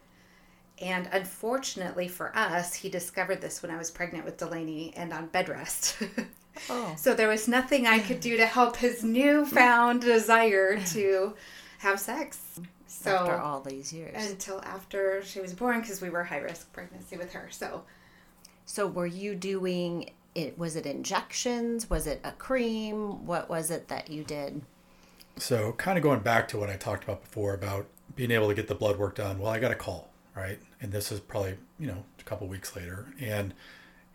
And 0.79 1.09
unfortunately 1.11 2.07
for 2.07 2.37
us, 2.37 2.75
he 2.75 2.91
discovered 2.91 3.41
this 3.41 3.63
when 3.63 3.71
I 3.71 3.79
was 3.79 3.91
pregnant 3.91 4.27
with 4.27 4.37
Delaney 4.37 4.93
and 4.95 5.11
on 5.13 5.29
bed 5.29 5.49
rest. 5.49 5.97
oh. 6.71 6.95
So 6.99 7.15
there 7.15 7.29
was 7.29 7.49
nothing 7.49 7.87
I 7.87 7.99
could 7.99 8.21
do 8.21 8.37
to 8.37 8.45
help 8.45 8.77
his 8.77 9.03
newfound 9.03 10.03
desire 10.03 10.79
to 10.79 11.35
have 11.79 12.01
sex. 12.01 12.61
So 12.87 13.11
after 13.17 13.39
all 13.39 13.61
these 13.61 13.93
years, 13.93 14.31
until 14.31 14.61
after 14.63 15.23
she 15.23 15.41
was 15.41 15.53
born, 15.53 15.81
because 15.81 16.01
we 16.01 16.11
were 16.11 16.25
high 16.25 16.39
risk 16.39 16.73
pregnancy 16.73 17.17
with 17.17 17.33
her. 17.33 17.49
So, 17.51 17.83
so 18.65 18.87
were 18.87 19.07
you 19.07 19.35
doing 19.35 20.11
it? 20.35 20.59
Was 20.59 20.77
it 20.77 20.87
injections? 20.87 21.91
Was 21.91 22.07
it 22.07 22.21
a 22.23 22.33
cream? 22.33 23.27
What 23.27 23.49
was 23.49 23.71
it 23.71 23.89
that 23.89 24.11
you 24.11 24.25
did? 24.25 24.63
So, 25.37 25.73
kind 25.73 25.99
of 25.99 26.03
going 26.03 26.21
back 26.21 26.49
to 26.49 26.59
what 26.59 26.71
I 26.71 26.77
talked 26.77 27.05
about 27.05 27.23
before 27.23 27.55
about 27.55 27.87
being 28.15 28.31
able 28.31 28.49
to 28.49 28.55
get 28.55 28.69
the 28.69 28.75
blood 28.75 28.99
work 28.99 29.17
done. 29.17 29.39
Well, 29.39 29.53
I 29.53 29.59
got 29.59 29.73
a 29.73 29.77
call, 29.77 30.11
right? 30.35 30.59
And 30.81 30.93
this 30.93 31.13
is 31.13 31.21
probably 31.21 31.57
you 31.79 31.87
know 31.87 32.05
a 32.19 32.23
couple 32.23 32.47
weeks 32.47 32.75
later, 32.77 33.07
and 33.21 33.53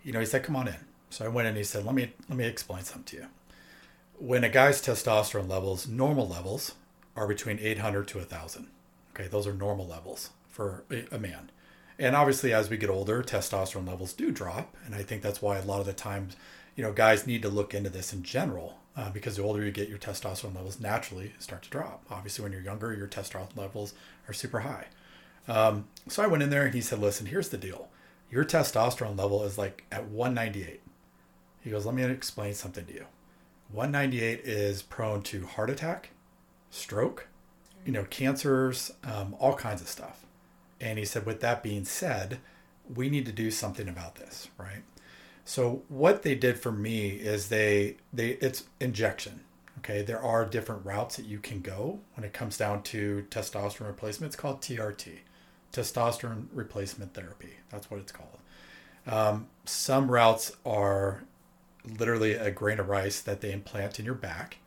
you 0.03 0.13
know 0.13 0.19
he 0.19 0.25
said, 0.25 0.43
"Come 0.43 0.55
on 0.55 0.67
in." 0.67 0.75
So 1.09 1.25
I 1.25 1.27
went 1.27 1.47
in. 1.47 1.55
He 1.55 1.63
said, 1.63 1.85
"Let 1.85 1.93
me 1.93 2.13
let 2.29 2.37
me 2.37 2.45
explain 2.45 2.83
something 2.83 3.03
to 3.03 3.17
you." 3.17 3.27
When 4.17 4.43
a 4.43 4.49
guy's 4.49 4.81
testosterone 4.81 5.49
levels, 5.49 5.87
normal 5.87 6.27
levels, 6.27 6.75
are 7.21 7.27
between 7.27 7.59
800 7.59 8.07
to 8.07 8.17
1000 8.17 8.67
okay 9.13 9.27
those 9.27 9.45
are 9.45 9.53
normal 9.53 9.85
levels 9.85 10.31
for 10.49 10.83
a 10.89 11.17
man. 11.17 11.49
And 11.97 12.15
obviously 12.15 12.51
as 12.51 12.69
we 12.69 12.77
get 12.77 12.89
older 12.89 13.21
testosterone 13.21 13.87
levels 13.87 14.11
do 14.11 14.31
drop 14.31 14.75
and 14.85 14.95
i 14.95 15.03
think 15.03 15.21
that's 15.21 15.41
why 15.41 15.57
a 15.57 15.63
lot 15.63 15.79
of 15.79 15.85
the 15.85 15.93
times 15.93 16.35
you 16.75 16.83
know 16.83 16.91
guys 16.91 17.27
need 17.27 17.43
to 17.43 17.49
look 17.49 17.75
into 17.75 17.91
this 17.91 18.11
in 18.11 18.23
general 18.23 18.79
uh, 18.97 19.11
because 19.11 19.35
the 19.35 19.43
older 19.43 19.63
you 19.63 19.71
get 19.71 19.87
your 19.87 19.99
testosterone 19.99 20.55
levels 20.55 20.79
naturally 20.79 21.33
start 21.39 21.61
to 21.61 21.69
drop. 21.69 22.03
Obviously 22.09 22.41
when 22.41 22.51
you're 22.51 22.61
younger 22.61 22.91
your 22.91 23.07
testosterone 23.07 23.55
levels 23.55 23.93
are 24.27 24.33
super 24.33 24.61
high. 24.61 24.87
Um, 25.47 25.87
so 26.07 26.23
i 26.23 26.27
went 26.27 26.41
in 26.41 26.49
there 26.49 26.65
and 26.65 26.73
he 26.73 26.81
said 26.81 26.99
listen 26.99 27.27
here's 27.27 27.49
the 27.49 27.57
deal. 27.57 27.89
Your 28.31 28.45
testosterone 28.45 29.17
level 29.17 29.43
is 29.43 29.59
like 29.59 29.83
at 29.91 30.07
198 30.07 30.81
he 31.63 31.69
goes 31.69 31.85
let 31.85 31.93
me 31.93 32.01
explain 32.03 32.55
something 32.55 32.87
to 32.87 32.93
you. 32.93 33.05
198 33.71 34.39
is 34.39 34.81
prone 34.81 35.21
to 35.21 35.45
heart 35.45 35.69
attack 35.69 36.09
stroke, 36.71 37.27
you 37.85 37.91
know, 37.91 38.05
cancers, 38.05 38.91
um, 39.03 39.35
all 39.39 39.53
kinds 39.53 39.81
of 39.81 39.87
stuff. 39.87 40.25
And 40.79 40.97
he 40.97 41.05
said, 41.05 41.27
with 41.27 41.41
that 41.41 41.61
being 41.61 41.85
said, 41.85 42.39
we 42.93 43.09
need 43.09 43.27
to 43.27 43.31
do 43.31 43.51
something 43.51 43.87
about 43.87 44.15
this, 44.15 44.47
right? 44.57 44.83
So 45.45 45.83
what 45.89 46.23
they 46.23 46.33
did 46.33 46.59
for 46.59 46.71
me 46.71 47.09
is 47.09 47.49
they 47.49 47.97
they 48.11 48.31
it's 48.41 48.63
injection. 48.79 49.41
Okay, 49.79 50.01
there 50.01 50.21
are 50.21 50.45
different 50.45 50.85
routes 50.85 51.15
that 51.15 51.25
you 51.25 51.39
can 51.39 51.61
go 51.61 51.99
when 52.15 52.23
it 52.23 52.33
comes 52.33 52.57
down 52.57 52.83
to 52.83 53.25
testosterone 53.29 53.87
replacement. 53.87 54.31
It's 54.31 54.39
called 54.39 54.61
TRT, 54.61 55.19
testosterone 55.73 56.47
replacement 56.53 57.13
therapy. 57.13 57.53
That's 57.69 57.89
what 57.89 57.99
it's 57.99 58.11
called. 58.11 58.37
Um, 59.07 59.47
some 59.65 60.11
routes 60.11 60.51
are 60.65 61.23
literally 61.97 62.33
a 62.33 62.51
grain 62.51 62.79
of 62.79 62.89
rice 62.89 63.21
that 63.21 63.41
they 63.41 63.51
implant 63.51 63.99
in 63.99 64.05
your 64.05 64.13
back 64.13 64.57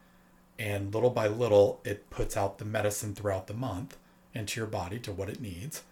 and 0.59 0.95
little 0.95 1.11
by 1.11 1.27
little 1.27 1.81
it 1.85 2.11
puts 2.11 2.37
out 2.37 2.59
the 2.59 2.65
medicine 2.65 3.15
throughout 3.15 3.47
the 3.47 3.55
month 3.55 3.97
into 4.35 4.61
your 4.61 4.67
body 4.67 4.99
to 4.99 5.13
what 5.13 5.29
it 5.29 5.41
needs 5.41 5.83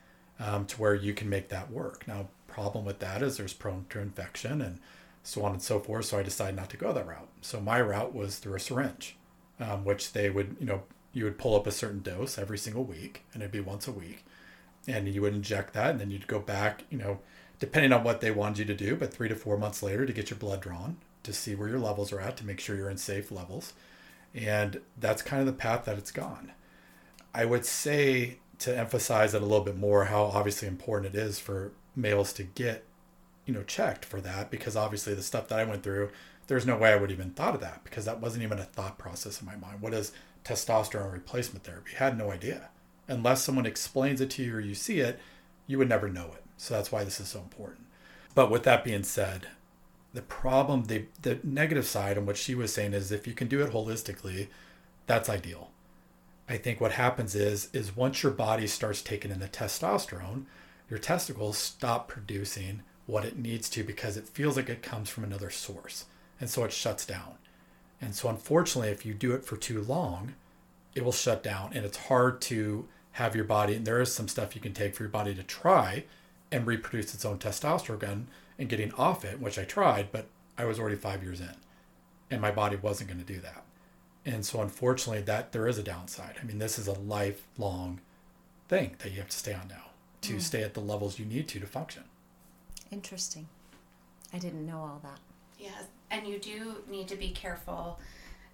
um, 0.41 0.67
to 0.67 0.81
where 0.81 0.95
you 0.95 1.15
can 1.15 1.29
make 1.29 1.49
that 1.49 1.71
work. 1.71 2.07
Now 2.07 2.29
problem 2.47 2.85
with 2.85 2.99
that 2.99 3.23
is 3.23 3.37
there's 3.37 3.55
prone 3.55 3.87
to 3.89 3.99
infection 3.99 4.61
and 4.61 4.79
so 5.23 5.45
on 5.45 5.53
and 5.53 5.63
so 5.63 5.79
forth 5.79 6.05
so 6.05 6.19
i 6.19 6.23
decided 6.23 6.57
not 6.57 6.69
to 6.69 6.77
go 6.77 6.93
that 6.93 7.07
route. 7.07 7.29
So 7.41 7.61
my 7.61 7.81
route 7.81 8.15
was 8.15 8.39
through 8.39 8.57
a 8.57 8.61
syringe 8.61 9.17
um, 9.61 9.85
which 9.85 10.13
they 10.13 10.31
would 10.31 10.57
you 10.61 10.67
know 10.67 10.83
you 11.13 11.25
would 11.25 11.39
pull 11.39 11.55
up 11.55 11.67
a 11.67 11.73
certain 11.73 12.01
dose 12.01 12.39
every 12.39 12.59
single 12.59 12.85
week 12.85 13.25
and 13.33 13.43
it'd 13.43 13.53
be 13.53 13.61
once 13.61 13.87
a 13.87 13.93
week 13.93 14.25
and 14.87 15.09
you 15.09 15.23
would 15.23 15.35
inject 15.35 15.75
that 15.75 15.91
and 15.91 16.01
then 16.01 16.11
you'd 16.11 16.27
go 16.27 16.39
back 16.39 16.85
you 16.91 16.99
know 16.99 17.19
depending 17.59 17.93
on 17.93 18.03
what 18.03 18.21
they 18.21 18.31
wanted 18.31 18.59
you 18.59 18.65
to 18.65 18.75
do 18.75 18.97
but 18.97 19.13
three 19.13 19.29
to 19.29 19.37
four 19.37 19.57
months 19.57 19.83
later 19.83 20.05
to 20.05 20.13
get 20.13 20.31
your 20.31 20.39
blood 20.39 20.61
drawn 20.61 20.97
to 21.23 21.33
see 21.33 21.55
where 21.55 21.69
your 21.69 21.79
levels 21.79 22.13
are 22.13 22.21
at 22.21 22.37
to 22.37 22.47
make 22.47 22.59
sure 22.59 22.77
you're 22.77 22.91
in 22.91 22.97
safe 22.97 23.31
levels 23.31 23.73
and 24.35 24.81
that's 24.99 25.23
kind 25.23 25.41
of 25.41 25.47
the 25.47 25.53
path 25.53 25.85
that 25.85 25.99
it's 25.99 26.11
gone. 26.11 26.53
I 27.35 27.45
would 27.45 27.65
say 27.65 28.39
to 28.61 28.77
emphasize 28.77 29.35
it 29.35 29.43
a 29.43 29.47
little 29.47 29.65
bit 29.65 29.77
more 29.77 30.05
how 30.05 30.25
obviously 30.25 30.69
important 30.69 31.15
it 31.15 31.19
is 31.19 31.39
for 31.39 31.73
males 31.97 32.33
to 32.35 32.45
get, 32.45 32.85
you 33.47 33.53
know, 33.53 33.63
checked 33.63 34.05
for 34.05 34.21
that 34.21 34.51
because 34.51 34.77
obviously 34.77 35.15
the 35.15 35.23
stuff 35.23 35.49
that 35.49 35.59
I 35.59 35.65
went 35.65 35.83
through, 35.83 36.11
there's 36.47 36.67
no 36.67 36.77
way 36.77 36.93
I 36.93 36.97
would 36.97 37.11
even 37.11 37.31
thought 37.31 37.55
of 37.55 37.61
that 37.61 37.83
because 37.85 38.05
that 38.05 38.21
wasn't 38.21 38.45
even 38.45 38.59
a 38.59 38.65
thought 38.65 38.99
process 38.99 39.41
in 39.41 39.47
my 39.47 39.57
mind. 39.57 39.81
What 39.81 39.95
is 39.95 40.13
testosterone 40.45 41.13
replacement 41.13 41.65
therapy? 41.65 41.93
I 41.99 42.05
had 42.05 42.19
no 42.19 42.31
idea. 42.31 42.69
Unless 43.09 43.43
someone 43.43 43.67
explains 43.67 44.21
it 44.21 44.31
to 44.31 44.43
you 44.43 44.55
or 44.57 44.61
you 44.61 44.75
see 44.75 45.01
it, 45.01 45.19
you 45.67 45.79
would 45.79 45.89
never 45.89 46.09
know 46.09 46.27
it. 46.35 46.45
So 46.57 46.75
that's 46.75 46.93
why 46.93 47.05
this 47.05 47.21
is 47.21 47.29
so 47.29 47.41
important. 47.41 47.87
But 48.35 48.51
with 48.51 48.63
that 48.65 48.85
being 48.85 49.03
said, 49.03 49.49
the 50.15 50.23
problem 50.23 50.85
the 50.85 51.07
the 51.23 51.39
negative 51.43 51.87
side 51.87 52.17
and 52.17 52.27
what 52.27 52.37
she 52.37 52.55
was 52.55 52.73
saying 52.73 52.93
is 52.93 53.11
if 53.11 53.27
you 53.27 53.33
can 53.33 53.49
do 53.49 53.63
it 53.63 53.73
holistically 53.73 54.49
that's 55.07 55.29
ideal. 55.29 55.71
I 56.49 56.57
think 56.57 56.81
what 56.81 56.93
happens 56.93 57.35
is 57.35 57.69
is 57.73 57.97
once 57.97 58.23
your 58.23 58.33
body 58.33 58.67
starts 58.67 59.03
taking 59.03 59.31
in 59.31 59.41
the 59.41 59.49
testosterone 59.49 60.45
your 60.91 60.99
testicles 60.99 61.57
stop 61.57 62.09
producing 62.09 62.83
what 63.07 63.25
it 63.25 63.39
needs 63.39 63.69
to 63.71 63.83
because 63.83 64.17
it 64.17 64.29
feels 64.29 64.57
like 64.57 64.69
it 64.69 64.83
comes 64.83 65.09
from 65.09 65.25
another 65.25 65.51
source 65.51 66.07
and 66.41 66.51
so 66.51 66.65
it 66.65 66.73
shuts 66.73 67.07
down. 67.07 67.35
And 68.01 68.15
so 68.15 68.29
unfortunately 68.29 68.91
if 68.91 69.07
you 69.07 69.15
do 69.15 69.33
it 69.33 69.45
for 69.45 69.57
too 69.57 69.83
long 69.83 70.35
it 70.95 71.05
will 71.05 71.13
shut 71.13 71.43
down 71.43 71.73
and 71.75 71.87
it's 71.87 71.97
hard 71.97 72.41
to 72.43 72.87
have 73.13 73.35
your 73.35 73.45
body 73.45 73.75
and 73.75 73.87
there 73.87 74.01
is 74.01 74.15
some 74.15 74.29
stuff 74.29 74.55
you 74.55 74.61
can 74.61 74.75
take 74.75 74.95
for 74.95 75.05
your 75.05 75.11
body 75.11 75.35
to 75.35 75.43
try 75.43 76.05
and 76.51 76.67
reproduce 76.67 77.15
its 77.15 77.25
own 77.25 77.39
testosterone 77.39 78.27
and 78.59 78.69
getting 78.69 78.93
off 78.95 79.25
it, 79.25 79.41
which 79.41 79.59
I 79.59 79.65
tried, 79.65 80.13
but 80.13 80.27
I 80.59 80.65
was 80.65 80.79
already 80.79 80.97
five 80.97 81.23
years 81.23 81.41
in, 81.41 81.57
and 82.31 82.41
my 82.41 82.51
body 82.51 82.77
wasn't 82.77 83.11
going 83.11 83.25
to 83.25 83.33
do 83.33 83.41
that. 83.41 83.65
And 84.25 84.45
so, 84.45 84.61
unfortunately, 84.61 85.23
that 85.23 85.53
there 85.53 85.67
is 85.67 85.79
a 85.79 85.83
downside. 85.83 86.37
I 86.41 86.45
mean, 86.45 86.59
this 86.59 86.79
is 86.79 86.87
a 86.87 86.93
lifelong 86.93 88.01
thing 88.69 88.97
that 88.99 89.11
you 89.11 89.19
have 89.19 89.31
to 89.31 89.37
stay 89.37 89.53
on 89.53 89.69
now 89.69 89.91
to 90.23 90.35
mm. 90.35 90.41
stay 90.41 90.63
at 90.63 90.75
the 90.75 90.81
levels 90.81 91.19
you 91.19 91.25
need 91.25 91.49
to 91.49 91.61
to 91.61 91.67
function. 91.67 92.05
Interesting. 92.91 93.49
I 94.33 94.39
didn't 94.39 94.65
know 94.65 94.79
all 94.79 95.01
that. 95.03 95.19
Yes, 95.59 95.85
and 96.11 96.27
you 96.27 96.39
do 96.39 96.77
need 96.89 97.09
to 97.09 97.17
be 97.17 97.31
careful 97.31 97.99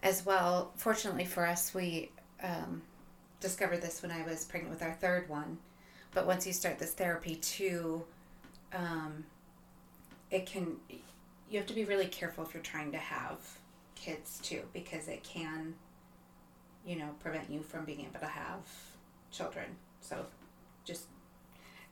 as 0.03 0.25
well. 0.25 0.73
Fortunately 0.77 1.25
for 1.25 1.47
us, 1.47 1.75
we 1.75 2.11
um, 2.43 2.83
discovered 3.41 3.83
this 3.83 4.03
when 4.03 4.11
I 4.11 4.23
was 4.23 4.45
pregnant 4.45 4.73
with 4.73 4.83
our 4.83 4.95
third 4.95 5.29
one. 5.29 5.59
But 6.13 6.27
once 6.27 6.47
you 6.47 6.53
start 6.53 6.79
this 6.79 6.93
therapy, 6.93 7.37
too, 7.37 8.05
um, 8.73 9.25
it 10.31 10.47
can 10.47 10.77
you 11.51 11.59
have 11.59 11.67
to 11.67 11.75
be 11.75 11.85
really 11.85 12.07
careful 12.07 12.45
if 12.45 12.53
you're 12.53 12.63
trying 12.63 12.93
to 12.93 12.99
have 12.99 13.39
kids 13.95 14.39
too 14.43 14.63
because 14.73 15.09
it 15.09 15.23
can 15.25 15.75
you 16.87 16.97
know 16.97 17.11
prevent 17.21 17.51
you 17.51 17.61
from 17.63 17.85
being 17.85 18.01
able 18.01 18.21
to 18.21 18.27
have 18.27 18.61
children 19.31 19.67
so 20.01 20.25
just 20.85 21.07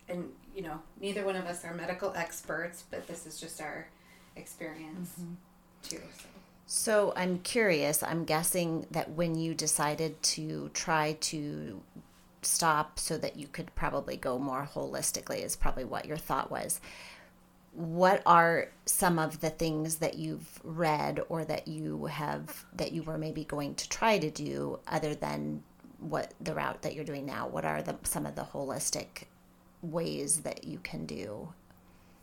and 0.08 0.30
you 0.54 0.62
know, 0.62 0.80
neither 1.00 1.24
one 1.24 1.36
of 1.36 1.44
us 1.46 1.64
are 1.64 1.74
medical 1.74 2.12
experts, 2.16 2.84
but 2.90 3.06
this 3.06 3.26
is 3.26 3.40
just 3.40 3.60
our 3.60 3.88
experience 4.36 5.10
mm-hmm. 5.20 5.34
too. 5.82 6.02
So. 6.18 6.28
So 6.68 7.12
I'm 7.14 7.38
curious. 7.40 8.02
I'm 8.02 8.24
guessing 8.24 8.86
that 8.90 9.10
when 9.10 9.36
you 9.36 9.54
decided 9.54 10.20
to 10.22 10.70
try 10.74 11.16
to 11.20 11.80
stop 12.42 12.98
so 12.98 13.18
that 13.18 13.36
you 13.36 13.46
could 13.46 13.74
probably 13.74 14.16
go 14.16 14.38
more 14.38 14.68
holistically, 14.72 15.44
is 15.44 15.54
probably 15.56 15.84
what 15.84 16.06
your 16.06 16.16
thought 16.16 16.50
was. 16.50 16.80
What 17.76 18.22
are 18.24 18.68
some 18.86 19.18
of 19.18 19.40
the 19.40 19.50
things 19.50 19.96
that 19.96 20.16
you've 20.16 20.60
read 20.64 21.20
or 21.28 21.44
that 21.44 21.68
you 21.68 22.06
have 22.06 22.64
that 22.74 22.92
you 22.92 23.02
were 23.02 23.18
maybe 23.18 23.44
going 23.44 23.74
to 23.74 23.88
try 23.88 24.18
to 24.18 24.30
do 24.30 24.78
other 24.88 25.14
than 25.14 25.62
what 25.98 26.32
the 26.40 26.54
route 26.54 26.82
that 26.82 26.94
you're 26.94 27.04
doing 27.04 27.26
now? 27.26 27.48
What 27.48 27.64
are 27.64 27.82
the 27.82 27.96
some 28.02 28.24
of 28.24 28.34
the 28.34 28.42
holistic 28.42 29.24
ways 29.82 30.40
that 30.40 30.64
you 30.64 30.78
can 30.78 31.04
do? 31.04 31.52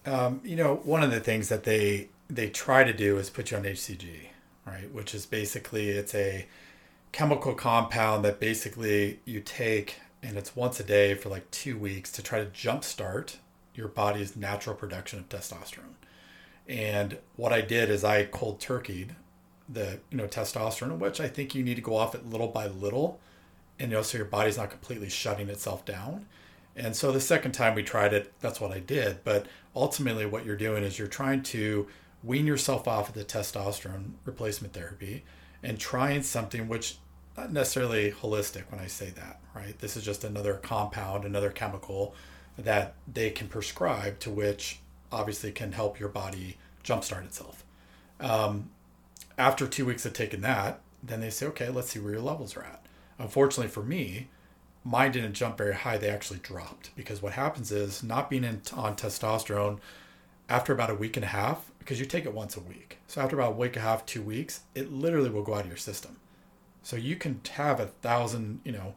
Um, 0.05 0.41
you 0.43 0.55
know, 0.55 0.75
one 0.83 1.03
of 1.03 1.11
the 1.11 1.19
things 1.19 1.49
that 1.49 1.63
they 1.63 2.09
they 2.29 2.49
try 2.49 2.83
to 2.83 2.93
do 2.93 3.17
is 3.17 3.29
put 3.29 3.51
you 3.51 3.57
on 3.57 3.63
HCG, 3.63 4.29
right? 4.65 4.91
Which 4.91 5.13
is 5.13 5.25
basically 5.25 5.89
it's 5.89 6.15
a 6.15 6.47
chemical 7.11 7.53
compound 7.53 8.25
that 8.25 8.39
basically 8.39 9.19
you 9.23 9.39
take 9.39 9.97
and 10.23 10.37
it's 10.37 10.55
once 10.55 10.79
a 10.79 10.83
day 10.83 11.13
for 11.13 11.29
like 11.29 11.49
two 11.51 11.77
weeks 11.77 12.11
to 12.13 12.23
try 12.23 12.39
to 12.39 12.45
jumpstart 12.47 13.35
your 13.75 13.87
body's 13.87 14.35
natural 14.35 14.75
production 14.75 15.19
of 15.19 15.29
testosterone. 15.29 15.95
And 16.67 17.17
what 17.35 17.51
I 17.51 17.61
did 17.61 17.89
is 17.89 18.03
I 18.03 18.25
cold 18.25 18.59
turkeyed 18.59 19.11
the 19.67 19.99
you 20.09 20.17
know 20.17 20.27
testosterone, 20.27 20.97
which 20.97 21.19
I 21.19 21.27
think 21.27 21.55
you 21.55 21.63
need 21.63 21.75
to 21.75 21.81
go 21.81 21.95
off 21.95 22.15
it 22.15 22.25
little 22.25 22.47
by 22.47 22.67
little, 22.67 23.19
and 23.79 23.91
you 23.91 23.97
know 23.97 24.03
so 24.03 24.17
your 24.17 24.25
body's 24.25 24.57
not 24.57 24.69
completely 24.69 25.09
shutting 25.09 25.49
itself 25.49 25.85
down. 25.85 26.25
And 26.75 26.95
so 26.95 27.11
the 27.11 27.21
second 27.21 27.51
time 27.51 27.75
we 27.75 27.83
tried 27.83 28.13
it, 28.13 28.33
that's 28.39 28.59
what 28.59 28.71
I 28.71 28.79
did. 28.79 29.23
But 29.23 29.45
ultimately, 29.75 30.25
what 30.25 30.45
you're 30.45 30.55
doing 30.55 30.83
is 30.83 30.97
you're 30.97 31.07
trying 31.07 31.43
to 31.43 31.87
wean 32.23 32.47
yourself 32.47 32.87
off 32.87 33.09
of 33.09 33.15
the 33.15 33.25
testosterone 33.25 34.13
replacement 34.25 34.73
therapy 34.73 35.23
and 35.61 35.77
trying 35.77 36.23
something 36.23 36.67
which 36.67 36.97
not 37.37 37.51
necessarily 37.51 38.11
holistic 38.11 38.63
when 38.69 38.79
I 38.79 38.87
say 38.87 39.09
that, 39.11 39.39
right? 39.55 39.77
This 39.79 39.97
is 39.97 40.03
just 40.03 40.23
another 40.23 40.55
compound, 40.55 41.25
another 41.25 41.49
chemical 41.49 42.15
that 42.57 42.95
they 43.11 43.29
can 43.29 43.47
prescribe 43.47 44.19
to 44.19 44.29
which 44.29 44.79
obviously 45.11 45.51
can 45.51 45.71
help 45.71 45.99
your 45.99 46.09
body 46.09 46.57
jumpstart 46.83 47.25
itself. 47.25 47.63
Um, 48.19 48.69
after 49.37 49.67
two 49.67 49.85
weeks 49.85 50.05
of 50.05 50.13
taking 50.13 50.41
that, 50.41 50.79
then 51.01 51.21
they 51.21 51.29
say, 51.29 51.47
okay, 51.47 51.69
let's 51.69 51.89
see 51.89 51.99
where 51.99 52.13
your 52.13 52.21
levels 52.21 52.55
are 52.55 52.63
at. 52.63 52.85
Unfortunately 53.19 53.69
for 53.69 53.83
me, 53.83 54.29
mine 54.83 55.11
didn't 55.11 55.33
jump 55.33 55.57
very 55.57 55.73
high. 55.73 55.97
They 55.97 56.09
actually 56.09 56.39
dropped 56.39 56.95
because 56.95 57.21
what 57.21 57.33
happens 57.33 57.71
is 57.71 58.03
not 58.03 58.29
being 58.29 58.43
in, 58.43 58.61
on 58.73 58.95
testosterone 58.95 59.79
after 60.49 60.73
about 60.73 60.89
a 60.89 60.95
week 60.95 61.17
and 61.17 61.23
a 61.23 61.29
half, 61.29 61.71
because 61.79 61.99
you 61.99 62.05
take 62.05 62.25
it 62.25 62.33
once 62.33 62.55
a 62.55 62.61
week. 62.61 62.97
So 63.07 63.21
after 63.21 63.35
about 63.35 63.53
a 63.53 63.55
week 63.55 63.75
and 63.75 63.85
a 63.85 63.87
half, 63.87 64.05
two 64.05 64.21
weeks, 64.21 64.61
it 64.75 64.91
literally 64.91 65.29
will 65.29 65.43
go 65.43 65.53
out 65.53 65.61
of 65.61 65.67
your 65.67 65.77
system. 65.77 66.17
So 66.81 66.95
you 66.95 67.15
can 67.15 67.41
have 67.53 67.79
a 67.79 67.87
thousand, 67.87 68.61
you 68.63 68.71
know, 68.71 68.95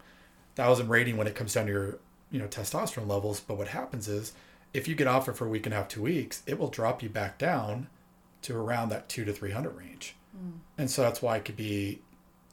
thousand 0.54 0.88
rating 0.88 1.16
when 1.16 1.26
it 1.26 1.34
comes 1.34 1.54
down 1.54 1.66
to 1.66 1.72
your, 1.72 1.98
you 2.30 2.38
know, 2.38 2.46
testosterone 2.46 3.08
levels. 3.08 3.40
But 3.40 3.56
what 3.56 3.68
happens 3.68 4.08
is 4.08 4.32
if 4.72 4.88
you 4.88 4.94
get 4.94 5.06
off 5.06 5.28
it 5.28 5.36
for 5.36 5.46
a 5.46 5.48
week 5.48 5.66
and 5.66 5.72
a 5.72 5.78
half, 5.78 5.88
two 5.88 6.02
weeks, 6.02 6.42
it 6.46 6.58
will 6.58 6.68
drop 6.68 7.02
you 7.02 7.08
back 7.08 7.38
down 7.38 7.88
to 8.42 8.56
around 8.56 8.90
that 8.90 9.08
two 9.08 9.24
to 9.24 9.32
300 9.32 9.70
range. 9.70 10.16
Mm. 10.36 10.58
And 10.78 10.90
so 10.90 11.02
that's 11.02 11.22
why 11.22 11.36
it 11.36 11.44
could 11.44 11.56
be, 11.56 12.00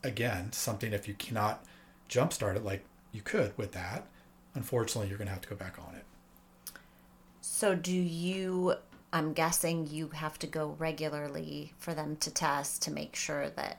again, 0.03 0.51
something 0.51 0.93
if 0.93 1.07
you 1.07 1.13
cannot 1.15 1.63
jumpstart 2.09 2.55
it 2.55 2.63
like 2.63 2.85
you 3.11 3.21
could 3.21 3.57
with 3.57 3.71
that, 3.73 4.07
unfortunately, 4.55 5.09
you're 5.09 5.17
going 5.17 5.27
to 5.27 5.33
have 5.33 5.41
to 5.41 5.49
go 5.49 5.55
back 5.55 5.77
on 5.79 5.95
it. 5.95 6.05
So 7.41 7.75
do 7.75 7.91
you, 7.91 8.75
I'm 9.11 9.33
guessing 9.33 9.87
you 9.87 10.09
have 10.09 10.39
to 10.39 10.47
go 10.47 10.75
regularly 10.79 11.73
for 11.77 11.93
them 11.93 12.15
to 12.17 12.31
test 12.31 12.81
to 12.83 12.91
make 12.91 13.15
sure 13.15 13.49
that 13.51 13.77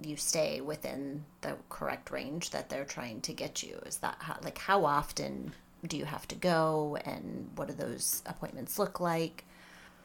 you 0.00 0.16
stay 0.16 0.60
within 0.60 1.24
the 1.40 1.56
correct 1.68 2.10
range 2.10 2.50
that 2.50 2.68
they're 2.68 2.84
trying 2.84 3.20
to 3.22 3.32
get 3.32 3.62
you. 3.62 3.80
Is 3.86 3.98
that 3.98 4.16
how, 4.20 4.36
like, 4.42 4.58
how 4.58 4.84
often 4.84 5.52
do 5.86 5.96
you 5.96 6.04
have 6.04 6.26
to 6.28 6.34
go 6.34 6.98
and 7.04 7.50
what 7.56 7.68
do 7.68 7.74
those 7.74 8.22
appointments 8.26 8.78
look 8.78 9.00
like? 9.00 9.44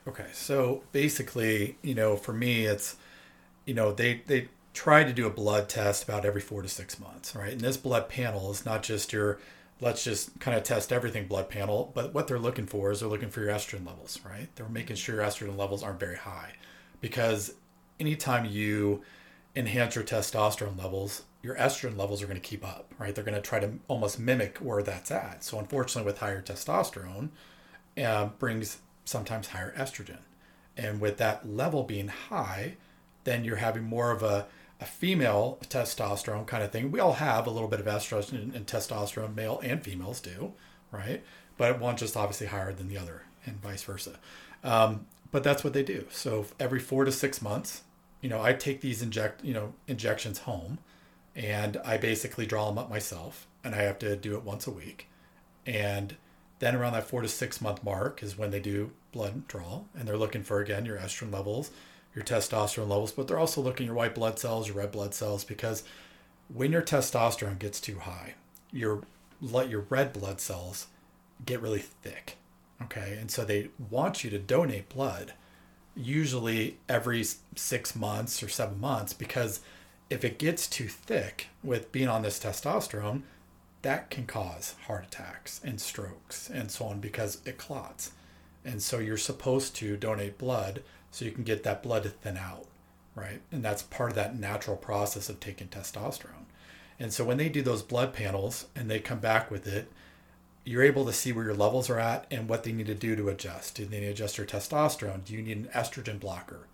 Okay. 0.08 0.27
So 0.34 0.84
basically, 0.91 1.77
you 1.82 1.95
know, 1.95 2.15
for 2.15 2.34
me, 2.34 2.65
it's, 2.65 2.95
you 3.65 3.73
know, 3.73 3.91
they, 3.91 4.21
they, 4.27 4.49
try 4.73 5.03
to 5.03 5.13
do 5.13 5.27
a 5.27 5.29
blood 5.29 5.69
test 5.69 6.03
about 6.03 6.25
every 6.25 6.41
four 6.41 6.62
to 6.62 6.67
six 6.67 6.99
months, 6.99 7.36
right? 7.36 7.51
And 7.51 7.62
this 7.62 7.77
blood 7.77 8.10
panel 8.10 8.51
is 8.51 8.65
not 8.65 8.84
just 8.84 9.13
your 9.13 9.39
let's 9.79 10.03
just 10.03 10.39
kind 10.39 10.56
of 10.56 10.63
test 10.63 10.93
everything 10.93 11.27
blood 11.27 11.49
panel, 11.49 11.91
but 11.93 12.13
what 12.13 12.27
they're 12.27 12.39
looking 12.39 12.65
for 12.65 12.91
is 12.91 13.01
they're 13.01 13.10
looking 13.10 13.29
for 13.29 13.41
your 13.41 13.49
estrogen 13.49 13.86
levels, 13.86 14.19
right? 14.25 14.47
They're 14.56 14.69
making 14.69 14.95
sure 14.95 15.15
your 15.15 15.23
estrogen 15.23 15.58
levels 15.58 15.84
aren't 15.84 15.99
very 15.99 16.15
high 16.15 16.53
because 17.01 17.53
anytime 17.99 18.45
you 18.45 19.03
enhance 19.55 19.95
your 19.95 20.03
testosterone 20.03 20.77
levels, 20.77 21.23
your 21.41 21.55
estrogen 21.55 21.97
levels 21.97 22.21
are 22.21 22.27
going 22.27 22.39
to 22.39 22.47
keep 22.47 22.65
up, 22.65 22.93
right? 22.97 23.13
They're 23.13 23.23
going 23.23 23.35
to 23.35 23.41
try 23.41 23.59
to 23.59 23.73
almost 23.87 24.19
mimic 24.19 24.57
where 24.57 24.81
that's 24.81 25.11
at. 25.11 25.43
So 25.43 25.59
unfortunately, 25.59 26.09
with 26.09 26.19
higher 26.19 26.41
testosterone, 26.41 27.29
uh, 28.03 28.27
brings 28.39 28.79
sometimes 29.05 29.47
higher 29.47 29.73
estrogen, 29.77 30.19
and 30.75 30.99
with 30.99 31.17
that 31.17 31.47
level 31.47 31.83
being 31.83 32.07
high, 32.07 32.77
then 33.25 33.43
you're 33.43 33.57
having 33.57 33.83
more 33.83 34.11
of 34.11 34.23
a 34.23 34.47
a 34.83 34.85
female 34.85 35.57
testosterone 35.69 36.45
kind 36.45 36.61
of 36.61 36.71
thing. 36.71 36.91
We 36.91 36.99
all 36.99 37.13
have 37.13 37.47
a 37.47 37.49
little 37.49 37.69
bit 37.69 37.79
of 37.79 37.85
estrogen 37.85 38.53
and 38.53 38.67
testosterone, 38.67 39.33
male 39.33 39.61
and 39.63 39.81
females 39.81 40.19
do, 40.19 40.53
right? 40.91 41.23
But 41.57 41.79
one 41.79 41.95
just 41.95 42.17
obviously 42.17 42.47
higher 42.47 42.73
than 42.73 42.89
the 42.89 42.97
other, 42.97 43.23
and 43.45 43.61
vice 43.61 43.83
versa. 43.83 44.19
Um, 44.61 45.05
but 45.31 45.41
that's 45.41 45.63
what 45.63 45.71
they 45.71 45.83
do. 45.83 46.07
So 46.11 46.47
every 46.59 46.79
four 46.79 47.05
to 47.05 47.13
six 47.13 47.41
months, 47.41 47.83
you 48.23 48.29
know, 48.29 48.41
I 48.41 48.53
take 48.53 48.81
these 48.81 49.03
inject, 49.03 49.43
you 49.43 49.53
know, 49.53 49.73
injections 49.88 50.39
home, 50.39 50.79
and 51.36 51.77
I 51.86 51.97
basically 51.97 52.47
draw 52.47 52.67
them 52.67 52.79
up 52.79 52.89
myself, 52.89 53.45
and 53.63 53.75
I 53.75 53.83
have 53.83 53.99
to 53.99 54.15
do 54.15 54.36
it 54.36 54.43
once 54.43 54.65
a 54.65 54.71
week, 54.71 55.07
and 55.67 56.15
then 56.57 56.75
around 56.75 56.93
that 56.93 57.07
four 57.07 57.21
to 57.21 57.27
six 57.27 57.62
month 57.62 57.83
mark 57.83 58.23
is 58.23 58.38
when 58.38 58.49
they 58.49 58.59
do 58.59 58.89
blood 59.12 59.47
draw, 59.47 59.81
and 59.95 60.07
they're 60.07 60.17
looking 60.17 60.41
for 60.41 60.59
again 60.59 60.86
your 60.86 60.97
estrogen 60.97 61.31
levels 61.31 61.69
your 62.15 62.23
testosterone 62.23 62.89
levels, 62.89 63.12
but 63.12 63.27
they're 63.27 63.39
also 63.39 63.62
looking 63.62 63.88
your 63.88 63.95
white 63.95 64.15
blood 64.15 64.38
cells, 64.38 64.67
your 64.67 64.77
red 64.77 64.91
blood 64.91 65.13
cells, 65.13 65.43
because 65.43 65.83
when 66.53 66.71
your 66.71 66.81
testosterone 66.81 67.59
gets 67.59 67.79
too 67.79 67.99
high, 67.99 68.36
your 68.71 69.03
let 69.41 69.69
your 69.69 69.81
red 69.89 70.13
blood 70.13 70.39
cells 70.39 70.88
get 71.45 71.62
really 71.62 71.79
thick. 71.79 72.38
Okay, 72.81 73.17
and 73.19 73.31
so 73.31 73.43
they 73.43 73.69
want 73.89 74.23
you 74.23 74.29
to 74.29 74.39
donate 74.39 74.89
blood, 74.89 75.33
usually 75.95 76.77
every 76.89 77.23
six 77.56 77.95
months 77.95 78.41
or 78.41 78.49
seven 78.49 78.79
months, 78.79 79.13
because 79.13 79.60
if 80.10 80.23
it 80.23 80.39
gets 80.39 80.67
too 80.67 80.88
thick 80.88 81.47
with 81.63 81.91
being 81.91 82.08
on 82.08 82.21
this 82.21 82.39
testosterone, 82.39 83.23
that 83.84 84.10
can 84.10 84.25
cause 84.25 84.75
heart 84.88 85.06
attacks 85.06 85.60
and 85.63 85.79
strokes 85.79 86.49
and 86.49 86.71
so 86.71 86.86
on 86.86 86.99
because 86.99 87.41
it 87.45 87.58
clots. 87.58 88.12
And 88.65 88.82
so 88.82 88.99
you're 88.99 89.17
supposed 89.17 89.75
to 89.77 89.97
donate 89.97 90.38
blood 90.38 90.84
so 91.12 91.25
you 91.25 91.32
can 91.32 91.43
get 91.43 91.63
that 91.63 91.84
blood 91.84 92.03
to 92.03 92.10
thin 92.10 92.38
out, 92.38 92.65
right? 93.13 93.41
And 93.51 93.63
that's 93.63 93.84
part 93.84 94.12
of 94.12 94.15
that 94.15 94.39
natural 94.39 94.77
process 94.77 95.29
of 95.29 95.39
taking 95.39 95.67
testosterone. 95.67 96.47
And 96.99 97.12
so 97.12 97.25
when 97.25 97.38
they 97.38 97.49
do 97.49 97.62
those 97.62 97.84
blood 97.84 98.13
panels 98.13 98.67
and 98.75 98.89
they 98.89 98.99
come 98.99 99.19
back 99.19 99.51
with 99.51 99.67
it, 99.67 99.91
you're 100.65 100.84
able 100.84 101.06
to 101.06 101.13
see 101.13 101.32
where 101.32 101.45
your 101.45 101.54
levels 101.54 101.89
are 101.89 101.99
at 101.99 102.26
and 102.32 102.47
what 102.47 102.63
they 102.63 102.71
need 102.71 102.88
to 102.88 102.95
do 102.95 103.15
to 103.15 103.30
adjust. 103.30 103.76
Do 103.76 103.86
they 103.86 103.99
need 103.99 104.06
to 104.06 104.12
adjust 104.12 104.38
your 104.38 104.47
testosterone? 104.47 105.26
Do 105.26 105.34
you 105.34 105.41
need 105.41 105.58
an 105.58 105.69
estrogen 105.73 106.19
blocker 106.19 106.67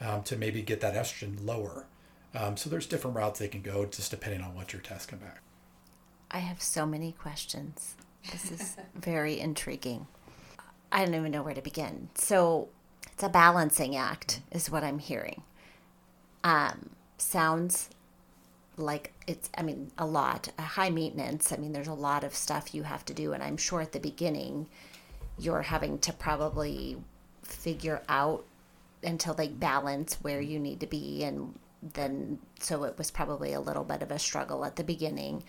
um, 0.00 0.22
to 0.24 0.36
maybe 0.36 0.62
get 0.62 0.80
that 0.80 0.94
estrogen 0.94 1.44
lower? 1.44 1.86
Um, 2.34 2.56
so 2.56 2.68
there's 2.68 2.86
different 2.86 3.16
routes 3.16 3.38
they 3.38 3.48
can 3.48 3.62
go 3.62 3.84
just 3.84 4.10
depending 4.10 4.40
on 4.40 4.54
what 4.54 4.72
your 4.72 4.82
tests 4.82 5.06
come 5.06 5.18
back. 5.20 5.40
I 6.30 6.38
have 6.38 6.62
so 6.62 6.84
many 6.86 7.12
questions. 7.12 7.94
This 8.32 8.50
is 8.50 8.76
very 8.94 9.38
intriguing. 9.38 10.06
I 10.90 11.04
don't 11.04 11.14
even 11.14 11.30
know 11.30 11.42
where 11.42 11.54
to 11.54 11.62
begin. 11.62 12.08
So 12.14 12.68
it's 13.12 13.22
a 13.22 13.28
balancing 13.28 13.94
act, 13.94 14.40
is 14.50 14.70
what 14.70 14.82
I'm 14.82 14.98
hearing. 14.98 15.42
Um, 16.42 16.90
sounds 17.18 17.90
like 18.76 19.12
it's, 19.26 19.50
I 19.56 19.62
mean, 19.62 19.90
a 19.98 20.06
lot, 20.06 20.48
a 20.58 20.62
high 20.62 20.90
maintenance. 20.90 21.52
I 21.52 21.56
mean, 21.56 21.72
there's 21.72 21.88
a 21.88 21.94
lot 21.94 22.24
of 22.24 22.34
stuff 22.34 22.74
you 22.74 22.82
have 22.82 23.04
to 23.06 23.14
do. 23.14 23.32
And 23.32 23.42
I'm 23.42 23.56
sure 23.56 23.80
at 23.80 23.92
the 23.92 24.00
beginning, 24.00 24.66
you're 25.38 25.62
having 25.62 25.98
to 26.00 26.12
probably 26.12 26.96
figure 27.42 28.02
out 28.08 28.44
until 29.02 29.34
they 29.34 29.48
balance 29.48 30.14
where 30.22 30.40
you 30.40 30.58
need 30.58 30.80
to 30.80 30.86
be. 30.86 31.22
And 31.24 31.58
then, 31.82 32.38
so 32.58 32.84
it 32.84 32.96
was 32.98 33.10
probably 33.10 33.52
a 33.52 33.60
little 33.60 33.84
bit 33.84 34.02
of 34.02 34.10
a 34.10 34.18
struggle 34.18 34.64
at 34.64 34.76
the 34.76 34.84
beginning. 34.84 35.44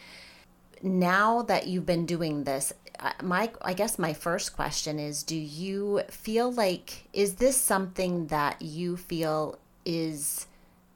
Now 0.83 1.41
that 1.43 1.67
you've 1.67 1.85
been 1.85 2.05
doing 2.05 2.43
this, 2.43 2.73
my 3.21 3.51
I 3.61 3.73
guess 3.73 3.97
my 3.99 4.13
first 4.13 4.55
question 4.55 4.99
is 4.99 5.23
do 5.23 5.35
you 5.35 6.01
feel 6.09 6.51
like 6.51 7.07
is 7.13 7.35
this 7.35 7.57
something 7.57 8.27
that 8.27 8.61
you 8.61 8.97
feel 8.97 9.57
is 9.85 10.47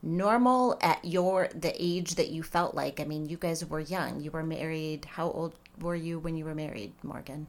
normal 0.01 0.77
at 0.81 1.03
your 1.03 1.49
the 1.53 1.73
age 1.77 2.15
that 2.15 2.29
you 2.29 2.41
felt 2.41 2.73
like 2.73 2.99
I 3.01 3.03
mean 3.03 3.27
you 3.27 3.35
guys 3.35 3.65
were 3.65 3.81
young 3.81 4.21
you 4.21 4.31
were 4.31 4.43
married 4.43 5.03
how 5.03 5.29
old 5.29 5.53
were 5.81 5.95
you 5.95 6.19
when 6.19 6.37
you 6.37 6.45
were 6.45 6.55
married 6.55 6.93
Morgan 7.03 7.47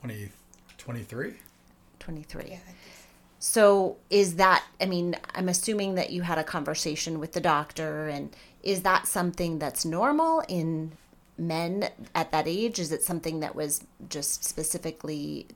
20, 0.00 0.30
23. 0.78 1.34
23. 1.98 2.44
Yeah. 2.48 2.58
So 3.38 3.96
is 4.10 4.36
that 4.36 4.64
I 4.80 4.86
mean, 4.86 5.16
I'm 5.34 5.48
assuming 5.48 5.94
that 5.96 6.10
you 6.10 6.22
had 6.22 6.38
a 6.38 6.44
conversation 6.44 7.20
with 7.20 7.32
the 7.32 7.40
doctor 7.40 8.08
and 8.08 8.34
is 8.62 8.82
that 8.82 9.06
something 9.06 9.58
that's 9.58 9.84
normal 9.84 10.42
in 10.48 10.92
men 11.36 11.88
at 12.14 12.30
that 12.32 12.46
age? 12.46 12.78
Is 12.78 12.92
it 12.92 13.02
something 13.02 13.40
that 13.40 13.54
was 13.54 13.84
just 14.08 14.44
specifically 14.44 15.46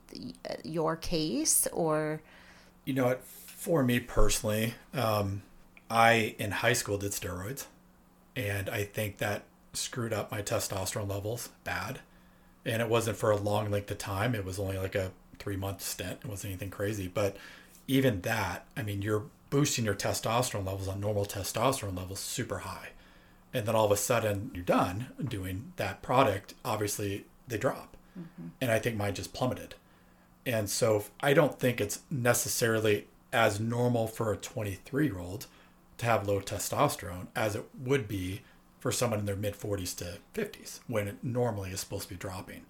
uh, 0.49 0.55
your 0.63 0.95
case 0.95 1.67
or 1.71 2.21
You 2.85 2.93
know 2.93 3.05
what? 3.05 3.23
For 3.23 3.83
me 3.83 3.99
personally, 3.99 4.75
um, 4.93 5.41
I 5.89 6.35
in 6.37 6.51
high 6.51 6.73
school 6.73 6.97
did 6.97 7.11
steroids, 7.11 7.65
and 8.35 8.69
I 8.69 8.83
think 8.83 9.17
that 9.17 9.43
screwed 9.73 10.13
up 10.13 10.31
my 10.31 10.41
testosterone 10.41 11.09
levels 11.09 11.49
bad. 11.63 11.99
And 12.65 12.81
it 12.81 12.89
wasn't 12.89 13.17
for 13.17 13.31
a 13.31 13.37
long 13.37 13.71
length 13.71 13.91
of 13.91 13.97
time. 13.97 14.35
It 14.35 14.43
was 14.43 14.59
only 14.59 14.77
like 14.77 14.95
a 14.95 15.11
three 15.39 15.55
month 15.55 15.81
stint. 15.81 16.19
It 16.23 16.29
wasn't 16.29 16.51
anything 16.51 16.69
crazy. 16.69 17.07
But 17.07 17.37
even 17.87 18.21
that, 18.21 18.65
I 18.75 18.83
mean, 18.83 19.01
you're 19.01 19.25
boosting 19.49 19.85
your 19.85 19.95
testosterone 19.95 20.65
levels 20.65 20.87
on 20.87 20.99
normal 20.99 21.25
testosterone 21.25 21.97
levels 21.97 22.19
super 22.19 22.59
high. 22.59 22.89
And 23.53 23.65
then 23.65 23.75
all 23.75 23.85
of 23.85 23.91
a 23.91 23.97
sudden 23.97 24.51
you're 24.53 24.63
done 24.63 25.07
doing 25.23 25.71
that 25.77 26.01
product. 26.01 26.53
Obviously, 26.65 27.25
they 27.47 27.57
drop. 27.57 27.95
Mm-hmm. 28.19 28.47
And 28.59 28.71
I 28.71 28.79
think 28.79 28.97
mine 28.97 29.13
just 29.13 29.33
plummeted. 29.33 29.75
And 30.45 30.69
so 30.69 31.05
I 31.21 31.33
don't 31.33 31.59
think 31.59 31.79
it's 31.79 32.01
necessarily 32.11 33.07
as 33.31 33.59
normal 33.59 34.07
for 34.07 34.33
a 34.33 34.37
23 34.37 35.05
year 35.05 35.19
old 35.19 35.47
to 35.97 36.05
have 36.05 36.27
low 36.27 36.39
testosterone 36.39 37.27
as 37.35 37.55
it 37.55 37.65
would 37.77 38.07
be 38.07 38.41
for 38.79 38.91
someone 38.91 39.19
in 39.19 39.25
their 39.25 39.35
mid 39.35 39.55
40s 39.59 39.95
to 39.97 40.19
50s 40.33 40.79
when 40.87 41.07
it 41.07 41.23
normally 41.23 41.71
is 41.71 41.79
supposed 41.79 42.03
to 42.03 42.09
be 42.09 42.15
dropping. 42.15 42.65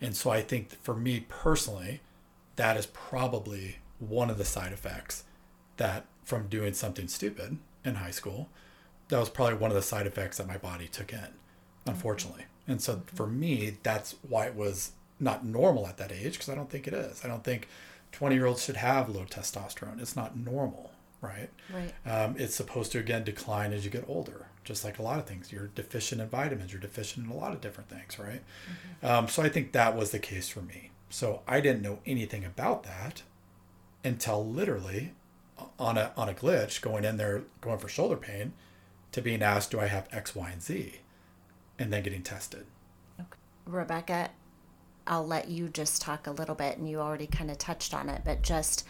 And 0.00 0.14
so 0.16 0.30
I 0.30 0.42
think 0.42 0.70
for 0.82 0.94
me 0.94 1.24
personally, 1.28 2.00
that 2.56 2.76
is 2.76 2.86
probably 2.86 3.76
one 3.98 4.30
of 4.30 4.38
the 4.38 4.44
side 4.44 4.72
effects 4.72 5.24
that 5.76 6.06
from 6.24 6.48
doing 6.48 6.74
something 6.74 7.08
stupid 7.08 7.58
in 7.84 7.96
high 7.96 8.10
school, 8.10 8.48
that 9.08 9.18
was 9.18 9.30
probably 9.30 9.54
one 9.54 9.70
of 9.70 9.76
the 9.76 9.82
side 9.82 10.06
effects 10.06 10.38
that 10.38 10.48
my 10.48 10.56
body 10.56 10.88
took 10.88 11.12
in, 11.12 11.28
unfortunately. 11.86 12.42
Mm-hmm. 12.42 12.72
And 12.72 12.82
so 12.82 13.02
for 13.14 13.26
me, 13.26 13.78
that's 13.82 14.16
why 14.28 14.46
it 14.46 14.56
was 14.56 14.92
not 15.20 15.44
normal 15.44 15.86
at 15.86 15.96
that 15.98 16.12
age 16.12 16.32
because 16.32 16.48
I 16.48 16.54
don't 16.54 16.68
think 16.68 16.86
it 16.86 16.94
is. 16.94 17.24
I 17.24 17.28
don't 17.28 17.44
think 17.44 17.68
20 18.12 18.34
year 18.34 18.46
olds 18.46 18.64
should 18.64 18.76
have 18.76 19.08
low 19.08 19.24
testosterone. 19.24 20.00
It's 20.00 20.16
not 20.16 20.36
normal, 20.36 20.90
right? 21.26 21.50
Right. 21.72 21.92
Um, 22.10 22.36
it's 22.38 22.54
supposed 22.54 22.92
to 22.92 22.98
again 22.98 23.24
decline 23.24 23.72
as 23.72 23.84
you 23.84 23.90
get 23.90 24.04
older, 24.08 24.46
just 24.64 24.84
like 24.84 24.98
a 24.98 25.02
lot 25.02 25.18
of 25.18 25.26
things. 25.26 25.52
You're 25.52 25.68
deficient 25.74 26.20
in 26.20 26.28
vitamins, 26.28 26.72
you're 26.72 26.80
deficient 26.80 27.26
in 27.26 27.32
a 27.32 27.36
lot 27.36 27.52
of 27.52 27.60
different 27.60 27.90
things, 27.90 28.18
right? 28.18 28.42
Um, 29.02 29.28
so 29.28 29.42
I 29.42 29.48
think 29.48 29.72
that 29.72 29.96
was 29.96 30.10
the 30.10 30.18
case 30.18 30.48
for 30.48 30.62
me. 30.62 30.90
So 31.10 31.42
I 31.46 31.60
didn't 31.60 31.82
know 31.82 32.00
anything 32.06 32.44
about 32.44 32.84
that 32.84 33.22
until 34.04 34.46
literally 34.46 35.12
on 35.78 35.98
a 35.98 36.12
on 36.16 36.28
a 36.28 36.34
glitch 36.34 36.80
going 36.80 37.04
in 37.04 37.16
there 37.16 37.44
going 37.60 37.78
for 37.78 37.88
shoulder 37.88 38.16
pain 38.16 38.52
to 39.12 39.22
being 39.22 39.42
asked 39.42 39.70
do 39.70 39.80
I 39.80 39.86
have 39.86 40.08
X, 40.12 40.34
Y, 40.34 40.50
and 40.50 40.62
Z, 40.62 41.00
and 41.78 41.92
then 41.92 42.02
getting 42.02 42.22
tested. 42.22 42.66
Okay. 43.18 43.28
Rebekah, 43.64 44.30
I'll 45.06 45.26
let 45.26 45.48
you 45.48 45.68
just 45.68 46.02
talk 46.02 46.26
a 46.26 46.32
little 46.32 46.54
bit, 46.54 46.76
and 46.76 46.88
you 46.88 47.00
already 47.00 47.26
kind 47.26 47.50
of 47.50 47.58
touched 47.58 47.94
on 47.94 48.08
it, 48.08 48.22
but 48.24 48.42
just 48.42 48.84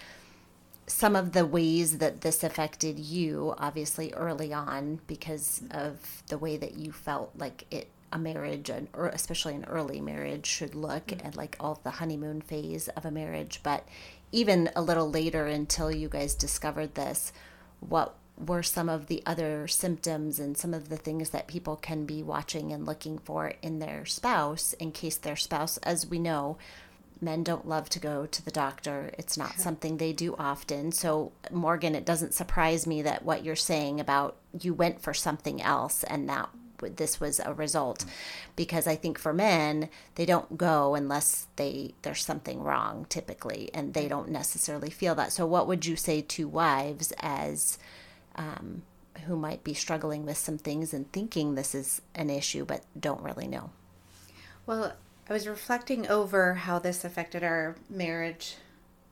some 0.87 1.17
of 1.17 1.33
the 1.33 1.45
ways 1.45 1.99
that 1.99 2.21
this 2.21 2.45
affected 2.45 2.99
you, 2.99 3.55
obviously 3.59 4.13
early 4.13 4.53
on, 4.53 5.01
because 5.07 5.63
of 5.71 6.23
the 6.29 6.39
way 6.39 6.57
that 6.57 6.75
you 6.75 6.93
felt 6.93 7.33
like 7.37 7.67
it 7.71 7.91
a 8.13 8.19
marriage, 8.19 8.71
and 8.71 8.89
or 8.93 9.09
especially 9.09 9.55
an 9.55 9.65
early 9.65 10.01
marriage, 10.01 10.47
should 10.47 10.75
look, 10.75 11.09
mm-hmm. 11.09 11.27
and 11.27 11.37
like 11.37 11.57
all 11.59 11.81
the 11.83 11.91
honeymoon 11.91 12.41
phase 12.41 12.89
of 12.89 13.05
a 13.05 13.11
marriage, 13.11 13.61
but 13.63 13.87
even 14.33 14.71
a 14.77 14.83
little 14.83 15.11
later 15.11 15.47
until 15.47 15.91
you 15.91 16.09
guys 16.09 16.35
discovered 16.35 16.95
this, 16.95 17.33
what 17.81 18.15
were 18.39 18.63
some 18.63 18.89
of 18.89 19.07
the 19.07 19.23
other 19.25 19.67
symptoms 19.67 20.39
and 20.39 20.57
some 20.57 20.75
of 20.75 20.89
the 20.89 20.97
things 20.97 21.31
that 21.31 21.47
people 21.47 21.75
can 21.77 22.05
be 22.05 22.23
watching 22.23 22.73
and 22.73 22.87
looking 22.87 23.19
for 23.19 23.55
in 23.63 23.79
their 23.79 24.05
spouse 24.05 24.73
in 24.75 24.93
case 24.93 25.17
their 25.17 25.37
spouse, 25.37 25.79
as 25.79 26.07
we 26.07 26.19
know, 26.19 26.59
men 27.21 27.43
don't 27.43 27.69
love 27.69 27.89
to 27.91 27.99
go 27.99 28.27
to 28.27 28.45
the 28.45 28.51
doctor. 28.51 29.11
It's 29.19 29.37
not 29.37 29.59
something 29.59 29.97
they 29.97 30.13
do 30.13 30.35
often. 30.39 30.93
So, 30.93 31.33
Morgan, 31.51 31.95
it 31.95 32.05
doesn't 32.05 32.35
surprise 32.35 32.87
me 32.87 33.03
that 33.03 33.25
what 33.25 33.45
you're 33.45 33.57
saying 33.57 34.01
about 34.01 34.37
you 34.59 34.75
went 34.75 35.01
for 35.01 35.15
something 35.15 35.63
else 35.63 36.05
and 36.05 36.29
that 36.29 36.49
this 36.79 37.21
was 37.21 37.41
a 37.41 37.55
result. 37.55 38.05
Because 38.55 38.87
i 38.87 38.97
think 38.97 39.19
for 39.19 39.33
men 39.33 39.89
they 40.17 40.27
don't 40.27 40.59
go 40.59 40.95
unless 40.95 41.47
they 41.57 41.95
there's 42.03 42.25
something 42.25 42.63
wrong 42.63 43.07
typically 43.09 43.71
and 43.73 43.95
they 43.95 44.09
don't 44.09 44.29
necessarily 44.29 44.91
feel 44.91 45.15
that. 45.15 45.33
So 45.33 45.47
what 45.47 45.67
would 45.67 45.87
you 45.87 45.97
say 45.97 46.21
to 46.23 46.49
wives 46.49 47.13
as 47.21 47.79
um, 48.37 48.83
who 49.25 49.37
might 49.37 49.65
be 49.65 49.75
struggling 49.75 50.27
with 50.27 50.37
some 50.37 50.59
things 50.59 50.93
and 50.93 51.11
thinking 51.13 51.55
this 51.55 51.75
is 51.75 52.03
an 52.15 52.31
issue 52.31 52.65
but 52.65 52.85
don't 52.99 53.23
really 53.23 53.49
know? 53.49 53.71
Well, 54.67 54.95
I 55.29 55.33
was 55.33 55.49
reflecting 55.49 56.07
over 56.07 56.55
how 56.55 56.79
this 56.79 57.05
affected 57.05 57.43
our 57.43 57.75
marriage, 57.91 58.57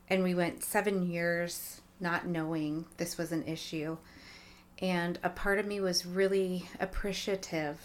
and 0.08 0.22
we 0.22 0.32
went 0.32 0.62
seven 0.62 1.10
years 1.10 1.80
not 1.98 2.26
knowing 2.26 2.84
this 2.98 3.18
was 3.18 3.32
an 3.32 3.42
issue. 3.44 3.96
And 4.80 5.18
a 5.24 5.28
part 5.28 5.58
of 5.58 5.66
me 5.66 5.80
was 5.80 6.06
really 6.06 6.68
appreciative 6.78 7.80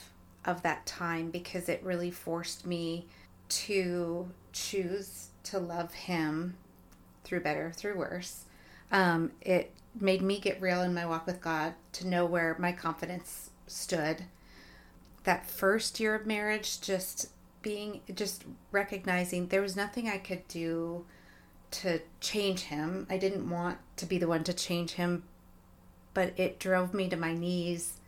of 0.45 0.61
that 0.61 0.85
time 0.85 1.31
because 1.31 1.69
it 1.69 1.81
really 1.83 2.11
forced 2.11 2.67
me 2.67 3.07
to 3.49 4.29
choose 4.53 5.29
to 5.43 5.57
love 5.57 5.93
him 5.93 6.55
through 7.23 7.41
better, 7.41 7.71
through 7.71 7.97
worse. 7.97 8.45
Um, 8.91 9.31
it 9.41 9.71
made 9.99 10.21
me 10.21 10.39
get 10.39 10.61
real 10.61 10.83
in 10.83 10.93
my 10.93 11.05
walk 11.05 11.25
with 11.25 11.41
God 11.41 11.73
to 11.93 12.07
know 12.07 12.27
where 12.27 12.55
my 12.59 12.73
confidence 12.73 13.49
stood. 13.65 14.25
That 15.23 15.49
first 15.49 15.99
year 15.99 16.13
of 16.13 16.27
marriage, 16.27 16.79
just 16.79 17.29
being, 17.61 18.01
just 18.13 18.45
recognizing 18.71 19.47
there 19.47 19.61
was 19.61 19.75
nothing 19.75 20.07
I 20.07 20.17
could 20.17 20.47
do 20.47 21.05
to 21.71 22.01
change 22.19 22.61
him. 22.61 23.05
I 23.09 23.17
didn't 23.17 23.49
want 23.49 23.77
to 23.97 24.05
be 24.05 24.17
the 24.17 24.27
one 24.27 24.43
to 24.45 24.53
change 24.53 24.91
him, 24.91 25.23
but 26.13 26.33
it 26.37 26.59
drove 26.59 26.93
me 26.93 27.09
to 27.09 27.15
my 27.15 27.33
knees 27.33 27.99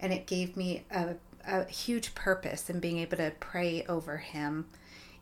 and 0.00 0.12
it 0.12 0.26
gave 0.26 0.56
me 0.56 0.84
a, 0.90 1.14
a 1.46 1.64
huge 1.64 2.14
purpose 2.14 2.68
in 2.68 2.80
being 2.80 2.98
able 2.98 3.16
to 3.16 3.32
pray 3.40 3.84
over 3.88 4.18
him 4.18 4.66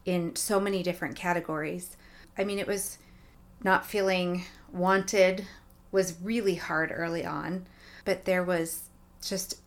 in 0.05 0.35
so 0.37 0.59
many 0.59 0.83
different 0.83 1.17
categories. 1.17 1.97
I 2.37 2.45
mean, 2.45 2.59
it 2.59 2.67
was 2.67 2.99
not 3.63 3.87
feeling 3.87 4.45
wanted 4.73 5.47
was 5.93 6.17
really 6.21 6.57
hard 6.57 6.93
early 6.93 7.25
on, 7.25 7.67
but 8.05 8.25
there 8.25 8.43
was 8.43 8.91
just 9.25 9.61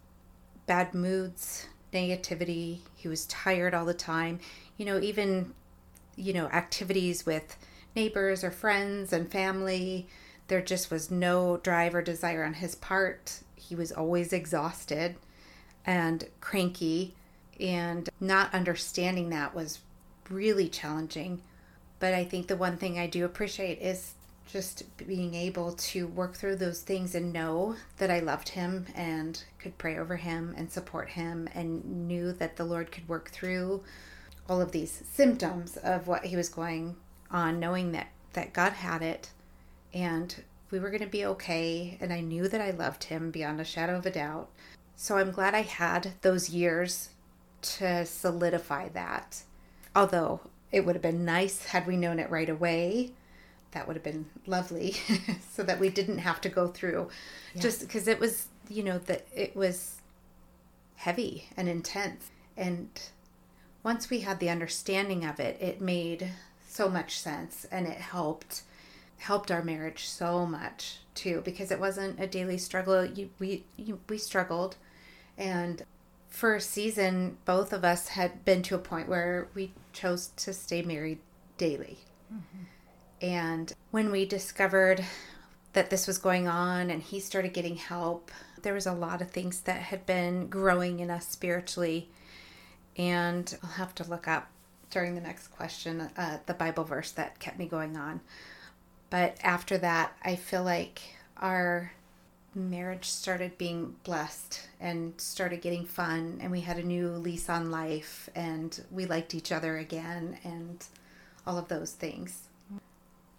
bad 0.65 0.93
moods, 0.93 1.67
negativity. 1.97 2.79
He 2.95 3.07
was 3.07 3.25
tired 3.25 3.73
all 3.73 3.85
the 3.85 3.93
time. 3.93 4.39
You 4.77 4.85
know, 4.85 4.99
even, 4.99 5.53
you 6.15 6.33
know, 6.33 6.47
activities 6.47 7.25
with 7.25 7.57
neighbors 7.95 8.43
or 8.43 8.51
friends 8.51 9.11
and 9.11 9.31
family, 9.31 10.07
there 10.47 10.61
just 10.61 10.91
was 10.91 11.09
no 11.09 11.57
drive 11.57 11.95
or 11.95 12.01
desire 12.01 12.43
on 12.43 12.53
his 12.55 12.75
part. 12.75 13.39
He 13.55 13.75
was 13.75 13.91
always 13.91 14.31
exhausted 14.31 15.15
and 15.85 16.25
cranky, 16.41 17.15
and 17.59 18.09
not 18.19 18.53
understanding 18.53 19.29
that 19.29 19.55
was 19.55 19.79
really 20.29 20.67
challenging. 20.67 21.41
But 21.99 22.13
I 22.13 22.25
think 22.25 22.47
the 22.47 22.57
one 22.57 22.77
thing 22.77 22.99
I 22.99 23.07
do 23.07 23.25
appreciate 23.25 23.79
is 23.81 24.13
just 24.47 24.83
being 24.97 25.33
able 25.33 25.73
to 25.73 26.07
work 26.07 26.35
through 26.35 26.55
those 26.55 26.81
things 26.81 27.13
and 27.13 27.33
know 27.33 27.75
that 27.97 28.09
I 28.09 28.19
loved 28.19 28.49
him 28.49 28.85
and 28.95 29.43
could 29.59 29.77
pray 29.77 29.97
over 29.97 30.15
him 30.15 30.53
and 30.57 30.71
support 30.71 31.09
him 31.09 31.49
and 31.53 32.07
knew 32.07 32.31
that 32.33 32.55
the 32.55 32.65
Lord 32.65 32.91
could 32.91 33.07
work 33.07 33.29
through 33.29 33.83
all 34.49 34.61
of 34.61 34.71
these 34.71 35.03
symptoms 35.11 35.77
of 35.77 36.07
what 36.07 36.25
he 36.25 36.35
was 36.35 36.49
going 36.49 36.95
on, 37.29 37.59
knowing 37.59 37.91
that, 37.91 38.07
that 38.33 38.53
God 38.53 38.73
had 38.73 39.01
it 39.01 39.31
and 39.93 40.43
we 40.71 40.79
were 40.79 40.89
going 40.89 41.01
to 41.01 41.07
be 41.07 41.25
okay. 41.25 41.97
And 41.99 42.11
I 42.11 42.21
knew 42.21 42.47
that 42.47 42.61
I 42.61 42.71
loved 42.71 43.05
him 43.05 43.31
beyond 43.31 43.59
a 43.59 43.65
shadow 43.65 43.97
of 43.97 44.05
a 44.05 44.11
doubt. 44.11 44.49
So 44.95 45.17
I'm 45.17 45.31
glad 45.31 45.53
I 45.53 45.61
had 45.61 46.13
those 46.21 46.49
years 46.49 47.09
to 47.61 48.05
solidify 48.05 48.89
that. 48.89 49.43
Although 49.95 50.41
it 50.71 50.85
would 50.85 50.95
have 50.95 51.01
been 51.01 51.25
nice 51.25 51.67
had 51.67 51.87
we 51.87 51.95
known 51.95 52.19
it 52.19 52.29
right 52.29 52.49
away. 52.49 53.11
That 53.71 53.87
would 53.87 53.95
have 53.95 54.03
been 54.03 54.27
lovely 54.45 54.95
so 55.51 55.63
that 55.63 55.79
we 55.79 55.89
didn't 55.89 56.19
have 56.19 56.41
to 56.41 56.49
go 56.49 56.67
through 56.67 57.09
just 57.59 57.81
because 57.81 58.07
it 58.07 58.19
was, 58.19 58.47
you 58.69 58.83
know, 58.83 58.97
that 58.99 59.27
it 59.35 59.55
was 59.55 60.01
heavy 60.95 61.49
and 61.55 61.67
intense. 61.67 62.31
And 62.55 62.89
once 63.83 64.09
we 64.09 64.21
had 64.21 64.39
the 64.39 64.49
understanding 64.49 65.25
of 65.25 65.39
it, 65.39 65.57
it 65.61 65.81
made 65.81 66.31
so 66.67 66.89
much 66.89 67.19
sense 67.19 67.65
and 67.71 67.87
it 67.87 67.97
helped 67.97 68.63
helped 69.19 69.49
our 69.49 69.63
marriage 69.63 70.07
so 70.07 70.45
much 70.45 70.99
too 71.15 71.41
because 71.43 71.71
it 71.71 71.79
wasn't 71.79 72.19
a 72.19 72.27
daily 72.27 72.57
struggle. 72.57 73.03
You, 73.03 73.29
we 73.39 73.63
you, 73.75 73.99
we 74.07 74.17
struggled 74.17 74.75
and 75.37 75.83
for 76.29 76.55
a 76.55 76.61
season 76.61 77.37
both 77.45 77.73
of 77.73 77.83
us 77.83 78.09
had 78.09 78.45
been 78.45 78.61
to 78.63 78.75
a 78.75 78.79
point 78.79 79.07
where 79.07 79.47
we 79.55 79.71
chose 79.93 80.27
to 80.37 80.53
stay 80.53 80.81
married 80.81 81.19
daily. 81.57 81.99
Mm-hmm. 82.31 82.63
And 83.21 83.73
when 83.91 84.11
we 84.11 84.25
discovered 84.25 85.03
that 85.73 85.89
this 85.89 86.07
was 86.07 86.17
going 86.17 86.47
on 86.47 86.89
and 86.89 87.01
he 87.01 87.19
started 87.19 87.53
getting 87.53 87.77
help, 87.77 88.31
there 88.61 88.73
was 88.73 88.87
a 88.87 88.93
lot 88.93 89.21
of 89.21 89.31
things 89.31 89.61
that 89.61 89.81
had 89.81 90.05
been 90.05 90.47
growing 90.47 90.99
in 90.99 91.09
us 91.09 91.27
spiritually. 91.27 92.09
And 92.97 93.55
I'll 93.63 93.71
have 93.71 93.95
to 93.95 94.09
look 94.09 94.27
up 94.27 94.49
during 94.89 95.15
the 95.15 95.21
next 95.21 95.49
question 95.49 96.01
uh, 96.17 96.39
the 96.45 96.53
Bible 96.53 96.83
verse 96.83 97.11
that 97.11 97.39
kept 97.39 97.59
me 97.59 97.65
going 97.65 97.97
on. 97.97 98.21
But 99.09 99.37
after 99.41 99.77
that, 99.77 100.13
I 100.23 100.35
feel 100.35 100.63
like 100.63 101.01
our 101.37 101.93
marriage 102.55 103.05
started 103.05 103.57
being 103.57 103.95
blessed 104.03 104.67
and 104.79 105.13
started 105.17 105.61
getting 105.61 105.85
fun, 105.85 106.39
and 106.41 106.51
we 106.51 106.61
had 106.61 106.77
a 106.77 106.83
new 106.83 107.09
lease 107.09 107.49
on 107.49 107.71
life, 107.71 108.29
and 108.35 108.83
we 108.91 109.05
liked 109.05 109.35
each 109.35 109.51
other 109.51 109.77
again, 109.77 110.37
and 110.43 110.85
all 111.45 111.57
of 111.57 111.67
those 111.67 111.91
things. 111.91 112.46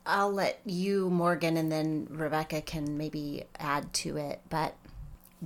I'll 0.08 0.32
let 0.32 0.60
you, 0.64 1.10
Morgan, 1.10 1.56
and 1.56 1.70
then 1.70 2.08
Rebekah 2.10 2.62
can 2.62 2.96
maybe 2.96 3.44
add 3.58 3.92
to 3.94 4.16
it. 4.16 4.40
But 4.48 4.74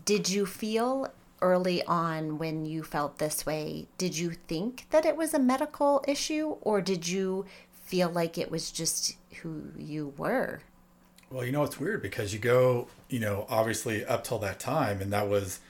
did 0.05 0.31
you 0.31 0.46
feel 0.46 1.12
early 1.42 1.83
on 1.85 2.38
when 2.38 2.64
you 2.64 2.83
felt 2.83 3.18
this 3.18 3.44
way, 3.44 3.88
did 3.98 4.16
you 4.16 4.31
think 4.31 4.87
that 4.90 5.05
it 5.05 5.16
was 5.16 5.35
a 5.35 5.38
medical 5.38 6.03
issue 6.07 6.57
or 6.61 6.81
did 6.81 7.07
you 7.07 7.44
feel 7.85 8.09
like 8.09 8.38
it 8.38 8.51
was 8.51 8.70
just 8.70 9.16
who 9.42 9.64
you 9.77 10.14
were? 10.16 10.61
Well, 11.31 11.44
you 11.44 11.53
know, 11.53 11.64
it's 11.64 11.81
weird 11.81 12.01
because 12.01 12.33
you 12.33 12.38
go, 12.38 12.88
you 13.09 13.18
know, 13.18 13.46
obviously 13.48 14.05
up 14.05 14.22
till 14.22 14.38
that 14.38 14.61
time, 14.61 15.01
and 15.01 15.12
that 15.12 15.29
was, 15.29 15.61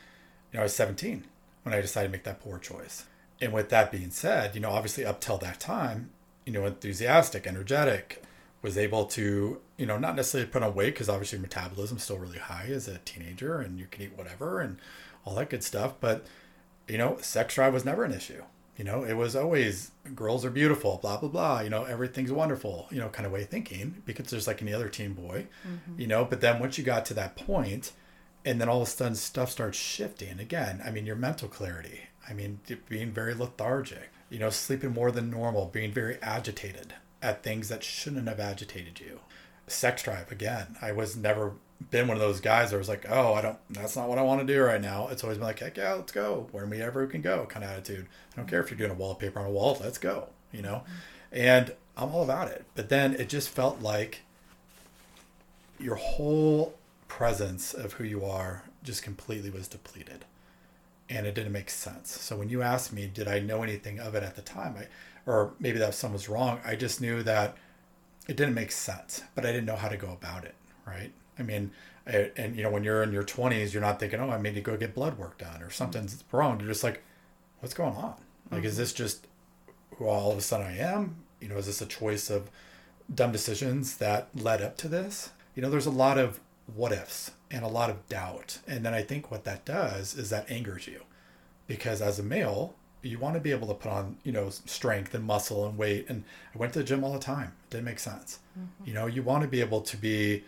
you 0.52 0.56
know, 0.56 0.60
I 0.60 0.64
was 0.64 0.74
17 0.74 1.24
when 1.62 1.74
I 1.74 1.80
decided 1.80 2.08
to 2.08 2.12
make 2.12 2.24
that 2.24 2.40
poor 2.40 2.58
choice. 2.58 3.06
And 3.40 3.52
with 3.52 3.70
that 3.70 3.90
being 3.90 4.10
said, 4.10 4.54
you 4.54 4.60
know, 4.60 4.70
obviously 4.70 5.04
up 5.04 5.20
till 5.20 5.38
that 5.38 5.60
time, 5.60 6.10
you 6.44 6.52
know, 6.52 6.66
enthusiastic, 6.66 7.46
energetic, 7.46 8.22
was 8.62 8.78
able 8.78 9.04
to, 9.06 9.60
you 9.76 9.86
know, 9.86 9.98
not 9.98 10.14
necessarily 10.14 10.48
put 10.48 10.62
on 10.62 10.74
weight 10.74 10.94
because 10.94 11.08
obviously 11.08 11.38
metabolism's 11.38 12.04
still 12.04 12.18
really 12.18 12.38
high 12.38 12.66
as 12.70 12.86
a 12.86 12.98
teenager 12.98 13.60
and 13.60 13.78
you 13.78 13.86
can 13.90 14.02
eat 14.02 14.16
whatever 14.16 14.60
and 14.60 14.78
all 15.24 15.34
that 15.34 15.50
good 15.50 15.64
stuff. 15.64 15.94
But, 16.00 16.24
you 16.88 16.96
know, 16.96 17.18
sex 17.20 17.56
drive 17.56 17.74
was 17.74 17.84
never 17.84 18.04
an 18.04 18.12
issue. 18.12 18.42
You 18.78 18.84
know, 18.84 19.04
it 19.04 19.14
was 19.14 19.36
always 19.36 19.90
girls 20.14 20.44
are 20.44 20.50
beautiful, 20.50 20.98
blah, 21.02 21.18
blah, 21.18 21.28
blah. 21.28 21.60
You 21.60 21.70
know, 21.70 21.84
everything's 21.84 22.32
wonderful, 22.32 22.86
you 22.90 23.00
know, 23.00 23.08
kind 23.08 23.26
of 23.26 23.32
way 23.32 23.42
of 23.42 23.48
thinking 23.50 24.02
because 24.06 24.30
there's 24.30 24.46
like 24.46 24.62
any 24.62 24.72
other 24.72 24.88
teen 24.88 25.12
boy, 25.12 25.46
mm-hmm. 25.66 26.00
you 26.00 26.06
know. 26.06 26.24
But 26.24 26.40
then 26.40 26.58
once 26.58 26.78
you 26.78 26.84
got 26.84 27.04
to 27.06 27.14
that 27.14 27.36
point, 27.36 27.92
and 28.44 28.60
then 28.60 28.68
all 28.68 28.80
of 28.80 28.88
a 28.88 28.90
sudden 28.90 29.14
stuff 29.14 29.50
starts 29.50 29.78
shifting 29.78 30.40
again. 30.40 30.80
I 30.84 30.90
mean, 30.90 31.04
your 31.04 31.16
mental 31.16 31.48
clarity, 31.48 32.00
I 32.28 32.32
mean, 32.32 32.60
being 32.88 33.10
very 33.10 33.34
lethargic, 33.34 34.10
you 34.30 34.38
know, 34.38 34.50
sleeping 34.50 34.92
more 34.92 35.12
than 35.12 35.30
normal, 35.30 35.66
being 35.66 35.92
very 35.92 36.16
agitated 36.22 36.94
at 37.22 37.42
things 37.42 37.68
that 37.68 37.84
shouldn't 37.84 38.28
have 38.28 38.40
agitated 38.40 39.00
you. 39.00 39.20
Sex 39.68 40.02
drive, 40.02 40.30
again, 40.32 40.76
I 40.82 40.92
was 40.92 41.16
never 41.16 41.54
been 41.90 42.08
one 42.08 42.16
of 42.16 42.20
those 42.20 42.40
guys 42.40 42.70
that 42.70 42.78
was 42.78 42.88
like, 42.88 43.06
oh, 43.08 43.34
I 43.34 43.40
don't, 43.40 43.58
that's 43.70 43.96
not 43.96 44.08
what 44.08 44.18
I 44.18 44.22
want 44.22 44.40
to 44.40 44.46
do 44.46 44.62
right 44.62 44.80
now. 44.80 45.08
It's 45.08 45.22
always 45.24 45.38
been 45.38 45.46
like, 45.46 45.60
heck 45.60 45.76
yeah, 45.76 45.94
let's 45.94 46.12
go 46.12 46.48
wherever 46.50 46.70
we 46.70 46.82
ever 46.82 47.06
can 47.06 47.22
go 47.22 47.46
kind 47.46 47.64
of 47.64 47.70
attitude. 47.70 48.06
I 48.32 48.36
don't 48.36 48.48
care 48.48 48.60
if 48.60 48.70
you're 48.70 48.78
doing 48.78 48.90
a 48.90 48.94
wallpaper 48.94 49.40
on 49.40 49.46
a 49.46 49.50
wall, 49.50 49.78
let's 49.80 49.98
go, 49.98 50.28
you 50.52 50.62
know? 50.62 50.84
And 51.30 51.74
I'm 51.96 52.10
all 52.10 52.22
about 52.24 52.48
it. 52.48 52.64
But 52.74 52.88
then 52.88 53.14
it 53.14 53.28
just 53.28 53.48
felt 53.48 53.80
like 53.80 54.22
your 55.78 55.96
whole 55.96 56.74
presence 57.08 57.74
of 57.74 57.94
who 57.94 58.04
you 58.04 58.24
are 58.24 58.64
just 58.82 59.02
completely 59.02 59.50
was 59.50 59.68
depleted. 59.68 60.24
And 61.08 61.26
it 61.26 61.34
didn't 61.34 61.52
make 61.52 61.70
sense. 61.70 62.10
So 62.10 62.36
when 62.36 62.48
you 62.48 62.62
asked 62.62 62.92
me, 62.92 63.06
did 63.06 63.28
I 63.28 63.38
know 63.38 63.62
anything 63.62 63.98
of 64.00 64.14
it 64.14 64.22
at 64.22 64.36
the 64.36 64.42
time? 64.42 64.76
I, 64.78 64.86
or 65.26 65.52
maybe 65.58 65.78
that 65.78 65.94
something 65.94 66.14
was 66.14 66.28
wrong. 66.28 66.60
I 66.64 66.76
just 66.76 67.00
knew 67.00 67.22
that 67.22 67.56
it 68.28 68.36
didn't 68.36 68.54
make 68.54 68.72
sense, 68.72 69.22
but 69.34 69.44
I 69.44 69.52
didn't 69.52 69.66
know 69.66 69.76
how 69.76 69.88
to 69.88 69.96
go 69.96 70.12
about 70.12 70.44
it. 70.44 70.54
Right. 70.86 71.12
I 71.38 71.42
mean, 71.42 71.70
and 72.06 72.56
you 72.56 72.62
know, 72.62 72.70
when 72.70 72.84
you're 72.84 73.02
in 73.02 73.12
your 73.12 73.22
20s, 73.22 73.72
you're 73.72 73.82
not 73.82 74.00
thinking, 74.00 74.20
oh, 74.20 74.30
I 74.30 74.40
need 74.40 74.54
to 74.54 74.60
go 74.60 74.76
get 74.76 74.94
blood 74.94 75.18
work 75.18 75.38
done 75.38 75.62
or 75.62 75.70
something's 75.70 76.22
wrong. 76.32 76.58
You're 76.58 76.68
just 76.68 76.84
like, 76.84 77.02
what's 77.60 77.74
going 77.74 77.94
on? 77.94 78.14
Like, 78.50 78.60
mm-hmm. 78.60 78.66
is 78.66 78.76
this 78.76 78.92
just 78.92 79.26
who 79.96 80.06
all 80.06 80.32
of 80.32 80.38
a 80.38 80.40
sudden 80.40 80.66
I 80.66 80.78
am? 80.78 81.16
You 81.40 81.48
know, 81.48 81.56
is 81.56 81.66
this 81.66 81.80
a 81.80 81.86
choice 81.86 82.30
of 82.30 82.50
dumb 83.12 83.32
decisions 83.32 83.96
that 83.98 84.28
led 84.34 84.62
up 84.62 84.76
to 84.78 84.88
this? 84.88 85.30
You 85.54 85.62
know, 85.62 85.70
there's 85.70 85.86
a 85.86 85.90
lot 85.90 86.18
of 86.18 86.40
what 86.74 86.92
ifs 86.92 87.32
and 87.50 87.64
a 87.64 87.68
lot 87.68 87.90
of 87.90 88.08
doubt. 88.08 88.58
And 88.66 88.84
then 88.84 88.94
I 88.94 89.02
think 89.02 89.30
what 89.30 89.44
that 89.44 89.64
does 89.64 90.14
is 90.14 90.30
that 90.30 90.50
angers 90.50 90.86
you 90.86 91.02
because 91.66 92.00
as 92.00 92.18
a 92.18 92.22
male, 92.22 92.74
you 93.02 93.18
want 93.18 93.34
to 93.34 93.40
be 93.40 93.50
able 93.50 93.66
to 93.68 93.74
put 93.74 93.90
on, 93.90 94.16
you 94.22 94.32
know, 94.32 94.50
strength 94.50 95.14
and 95.14 95.24
muscle 95.24 95.66
and 95.66 95.76
weight. 95.76 96.06
And 96.08 96.24
I 96.54 96.58
went 96.58 96.72
to 96.74 96.78
the 96.78 96.84
gym 96.84 97.04
all 97.04 97.12
the 97.12 97.18
time. 97.18 97.52
It 97.64 97.70
didn't 97.70 97.84
make 97.84 97.98
sense. 97.98 98.38
Mm-hmm. 98.58 98.88
You 98.88 98.94
know, 98.94 99.06
you 99.06 99.22
want 99.22 99.42
to 99.42 99.48
be 99.48 99.60
able 99.60 99.80
to 99.80 99.96
be, 99.96 100.44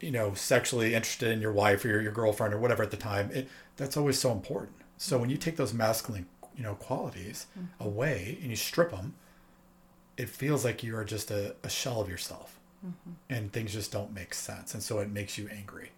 you 0.00 0.10
know, 0.10 0.34
sexually 0.34 0.94
interested 0.94 1.30
in 1.30 1.40
your 1.40 1.52
wife 1.52 1.84
or 1.84 1.88
your, 1.88 2.02
your 2.02 2.12
girlfriend 2.12 2.54
or 2.54 2.58
whatever 2.58 2.82
at 2.82 2.90
the 2.90 2.96
time, 2.96 3.30
it, 3.32 3.48
that's 3.76 3.96
always 3.96 4.18
so 4.18 4.32
important. 4.32 4.76
So 4.96 5.18
when 5.18 5.30
you 5.30 5.36
take 5.36 5.56
those 5.56 5.74
masculine, 5.74 6.26
you 6.56 6.62
know, 6.62 6.74
qualities 6.74 7.46
mm-hmm. 7.58 7.84
away 7.84 8.38
and 8.40 8.50
you 8.50 8.56
strip 8.56 8.90
them, 8.90 9.14
it 10.16 10.30
feels 10.30 10.64
like 10.64 10.82
you 10.82 10.96
are 10.96 11.04
just 11.04 11.30
a, 11.30 11.54
a 11.62 11.68
shell 11.68 12.00
of 12.00 12.08
yourself 12.08 12.58
mm-hmm. 12.86 13.12
and 13.28 13.52
things 13.52 13.74
just 13.74 13.92
don't 13.92 14.14
make 14.14 14.32
sense. 14.32 14.72
And 14.72 14.82
so 14.82 14.98
it 15.00 15.10
makes 15.10 15.36
you 15.36 15.48
angry. 15.54 15.90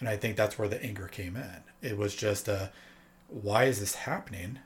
And 0.00 0.08
I 0.08 0.16
think 0.16 0.36
that's 0.36 0.58
where 0.58 0.68
the 0.68 0.82
anger 0.82 1.06
came 1.06 1.36
in. 1.36 1.62
It 1.80 1.96
was 1.96 2.16
just 2.16 2.48
a, 2.48 2.72
why 3.28 3.64
is 3.64 3.78
this 3.78 3.94
happening? 3.94 4.58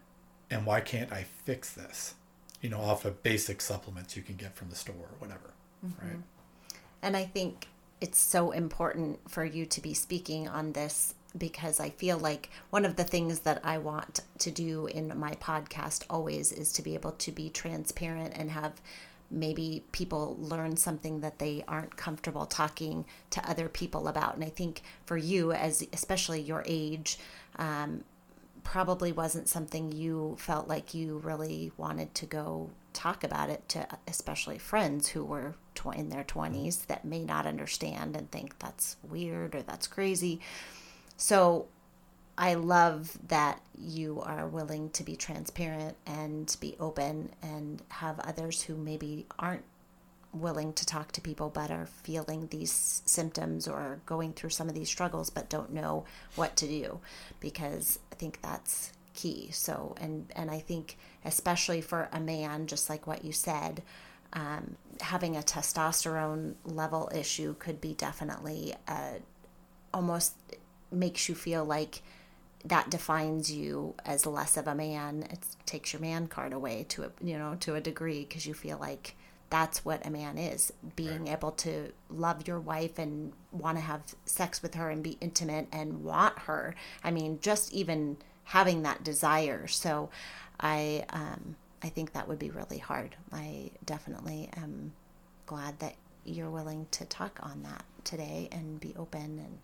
And 0.50 0.64
why 0.64 0.80
can't 0.80 1.12
I 1.12 1.24
fix 1.44 1.72
this? 1.72 2.14
You 2.60 2.70
know, 2.70 2.80
off 2.80 3.04
of 3.04 3.22
basic 3.22 3.60
supplements 3.60 4.16
you 4.16 4.22
can 4.22 4.36
get 4.36 4.56
from 4.56 4.70
the 4.70 4.76
store 4.76 4.96
or 4.96 5.16
whatever. 5.18 5.50
Mm-hmm. 5.84 6.06
Right. 6.06 6.18
And 7.02 7.16
I 7.16 7.24
think 7.24 7.68
it's 8.00 8.18
so 8.18 8.50
important 8.50 9.18
for 9.28 9.44
you 9.44 9.66
to 9.66 9.80
be 9.80 9.94
speaking 9.94 10.48
on 10.48 10.72
this 10.72 11.14
because 11.36 11.78
I 11.78 11.90
feel 11.90 12.18
like 12.18 12.50
one 12.70 12.84
of 12.84 12.96
the 12.96 13.04
things 13.04 13.40
that 13.40 13.60
I 13.62 13.78
want 13.78 14.20
to 14.38 14.50
do 14.50 14.86
in 14.86 15.16
my 15.18 15.32
podcast 15.32 16.04
always 16.08 16.52
is 16.52 16.72
to 16.72 16.82
be 16.82 16.94
able 16.94 17.12
to 17.12 17.32
be 17.32 17.50
transparent 17.50 18.34
and 18.36 18.50
have 18.50 18.80
maybe 19.30 19.84
people 19.92 20.36
learn 20.40 20.76
something 20.76 21.20
that 21.20 21.38
they 21.38 21.62
aren't 21.68 21.96
comfortable 21.96 22.46
talking 22.46 23.04
to 23.30 23.48
other 23.48 23.68
people 23.68 24.08
about. 24.08 24.34
And 24.34 24.44
I 24.44 24.48
think 24.48 24.82
for 25.04 25.18
you, 25.18 25.52
as 25.52 25.86
especially 25.92 26.40
your 26.40 26.62
age, 26.66 27.18
um, 27.56 28.04
probably 28.70 29.10
wasn't 29.10 29.48
something 29.48 29.90
you 29.90 30.36
felt 30.38 30.68
like 30.68 30.92
you 30.92 31.16
really 31.24 31.72
wanted 31.78 32.14
to 32.14 32.26
go 32.26 32.68
talk 32.92 33.24
about 33.24 33.48
it 33.48 33.66
to 33.66 33.88
especially 34.06 34.58
friends 34.58 35.08
who 35.08 35.24
were 35.24 35.54
tw- 35.74 35.96
in 35.96 36.10
their 36.10 36.22
20s 36.22 36.84
that 36.84 37.02
may 37.02 37.24
not 37.24 37.46
understand 37.46 38.14
and 38.14 38.30
think 38.30 38.58
that's 38.58 38.96
weird 39.02 39.54
or 39.54 39.62
that's 39.62 39.86
crazy. 39.86 40.38
So 41.16 41.68
I 42.36 42.52
love 42.54 43.16
that 43.28 43.62
you 43.74 44.20
are 44.20 44.46
willing 44.46 44.90
to 44.90 45.02
be 45.02 45.16
transparent 45.16 45.96
and 46.06 46.54
be 46.60 46.76
open 46.78 47.30
and 47.40 47.82
have 47.88 48.20
others 48.20 48.60
who 48.60 48.76
maybe 48.76 49.24
aren't 49.38 49.64
willing 50.34 50.74
to 50.74 50.84
talk 50.84 51.10
to 51.12 51.22
people 51.22 51.48
but 51.48 51.70
are 51.70 51.86
feeling 51.86 52.48
these 52.50 53.02
symptoms 53.06 53.66
or 53.66 54.00
going 54.04 54.34
through 54.34 54.50
some 54.50 54.68
of 54.68 54.74
these 54.74 54.88
struggles 54.90 55.30
but 55.30 55.48
don't 55.48 55.72
know 55.72 56.04
what 56.36 56.54
to 56.54 56.66
do 56.66 57.00
because 57.40 57.98
think 58.18 58.40
that's 58.42 58.92
key. 59.14 59.50
So, 59.52 59.94
and 60.00 60.30
and 60.36 60.50
I 60.50 60.60
think 60.60 60.96
especially 61.24 61.80
for 61.80 62.08
a 62.12 62.20
man, 62.20 62.66
just 62.66 62.88
like 62.88 63.06
what 63.06 63.24
you 63.24 63.32
said, 63.32 63.82
um, 64.32 64.76
having 65.00 65.36
a 65.36 65.40
testosterone 65.40 66.54
level 66.64 67.10
issue 67.14 67.54
could 67.58 67.80
be 67.80 67.94
definitely 67.94 68.74
uh, 68.86 69.14
almost 69.92 70.34
makes 70.90 71.28
you 71.28 71.34
feel 71.34 71.64
like 71.64 72.02
that 72.64 72.90
defines 72.90 73.50
you 73.52 73.94
as 74.04 74.26
less 74.26 74.56
of 74.56 74.66
a 74.66 74.74
man. 74.74 75.24
It 75.30 75.40
takes 75.66 75.92
your 75.92 76.02
man 76.02 76.26
card 76.26 76.52
away 76.52 76.84
to 76.90 77.04
a 77.04 77.10
you 77.22 77.38
know 77.38 77.56
to 77.60 77.74
a 77.74 77.80
degree 77.80 78.24
because 78.24 78.46
you 78.46 78.54
feel 78.54 78.78
like 78.78 79.16
that's 79.50 79.84
what 79.84 80.04
a 80.06 80.10
man 80.10 80.36
is 80.36 80.72
being 80.94 81.24
right. 81.24 81.32
able 81.32 81.52
to 81.52 81.92
love 82.10 82.46
your 82.46 82.60
wife 82.60 82.98
and 82.98 83.32
want 83.50 83.78
to 83.78 83.82
have 83.82 84.02
sex 84.26 84.62
with 84.62 84.74
her 84.74 84.90
and 84.90 85.02
be 85.02 85.16
intimate 85.20 85.66
and 85.72 86.04
want 86.04 86.38
her 86.40 86.74
i 87.02 87.10
mean 87.10 87.38
just 87.40 87.72
even 87.72 88.16
having 88.48 88.82
that 88.82 89.04
desire. 89.04 89.66
So 89.66 90.08
I 90.58 91.04
um, 91.10 91.56
I 91.82 91.88
think 91.90 92.12
that 92.12 92.26
would 92.26 92.38
be 92.38 92.50
really 92.50 92.78
hard. 92.78 93.14
I 93.32 93.70
definitely 93.84 94.48
am 94.56 94.92
glad 95.46 95.78
that 95.78 95.94
you're 96.24 96.50
willing 96.50 96.86
to 96.92 97.04
talk 97.04 97.38
on 97.42 97.62
that 97.62 97.84
today 98.04 98.48
and 98.50 98.80
be 98.80 98.94
open 98.98 99.38
and 99.38 99.58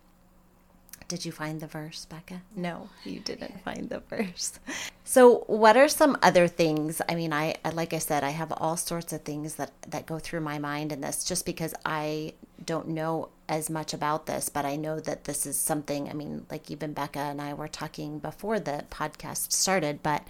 did 1.07 1.25
you 1.25 1.31
find 1.31 1.59
the 1.59 1.67
verse, 1.67 2.05
Becca? 2.05 2.41
No, 2.55 2.89
you 3.03 3.19
didn't 3.19 3.61
find 3.63 3.89
the 3.89 3.99
verse. 3.99 4.59
So, 5.03 5.43
what 5.47 5.77
are 5.77 5.87
some 5.87 6.17
other 6.23 6.47
things? 6.47 7.01
I 7.07 7.15
mean, 7.15 7.31
I 7.31 7.55
like 7.73 7.93
I 7.93 7.99
said, 7.99 8.23
I 8.23 8.31
have 8.31 8.51
all 8.51 8.75
sorts 8.75 9.13
of 9.13 9.21
things 9.21 9.55
that 9.55 9.71
that 9.89 10.07
go 10.07 10.17
through 10.17 10.41
my 10.41 10.57
mind 10.57 10.91
in 10.91 11.01
this 11.01 11.23
just 11.23 11.45
because 11.45 11.73
I 11.85 12.33
don't 12.63 12.89
know 12.89 13.29
as 13.47 13.69
much 13.69 13.93
about 13.93 14.25
this, 14.25 14.49
but 14.49 14.65
I 14.65 14.75
know 14.75 14.99
that 14.99 15.25
this 15.25 15.45
is 15.45 15.57
something, 15.57 16.09
I 16.09 16.13
mean, 16.13 16.45
like 16.49 16.71
even 16.71 16.93
Becca 16.93 17.19
and 17.19 17.41
I 17.41 17.53
were 17.53 17.67
talking 17.67 18.19
before 18.19 18.59
the 18.59 18.85
podcast 18.89 19.51
started, 19.51 20.01
but 20.01 20.23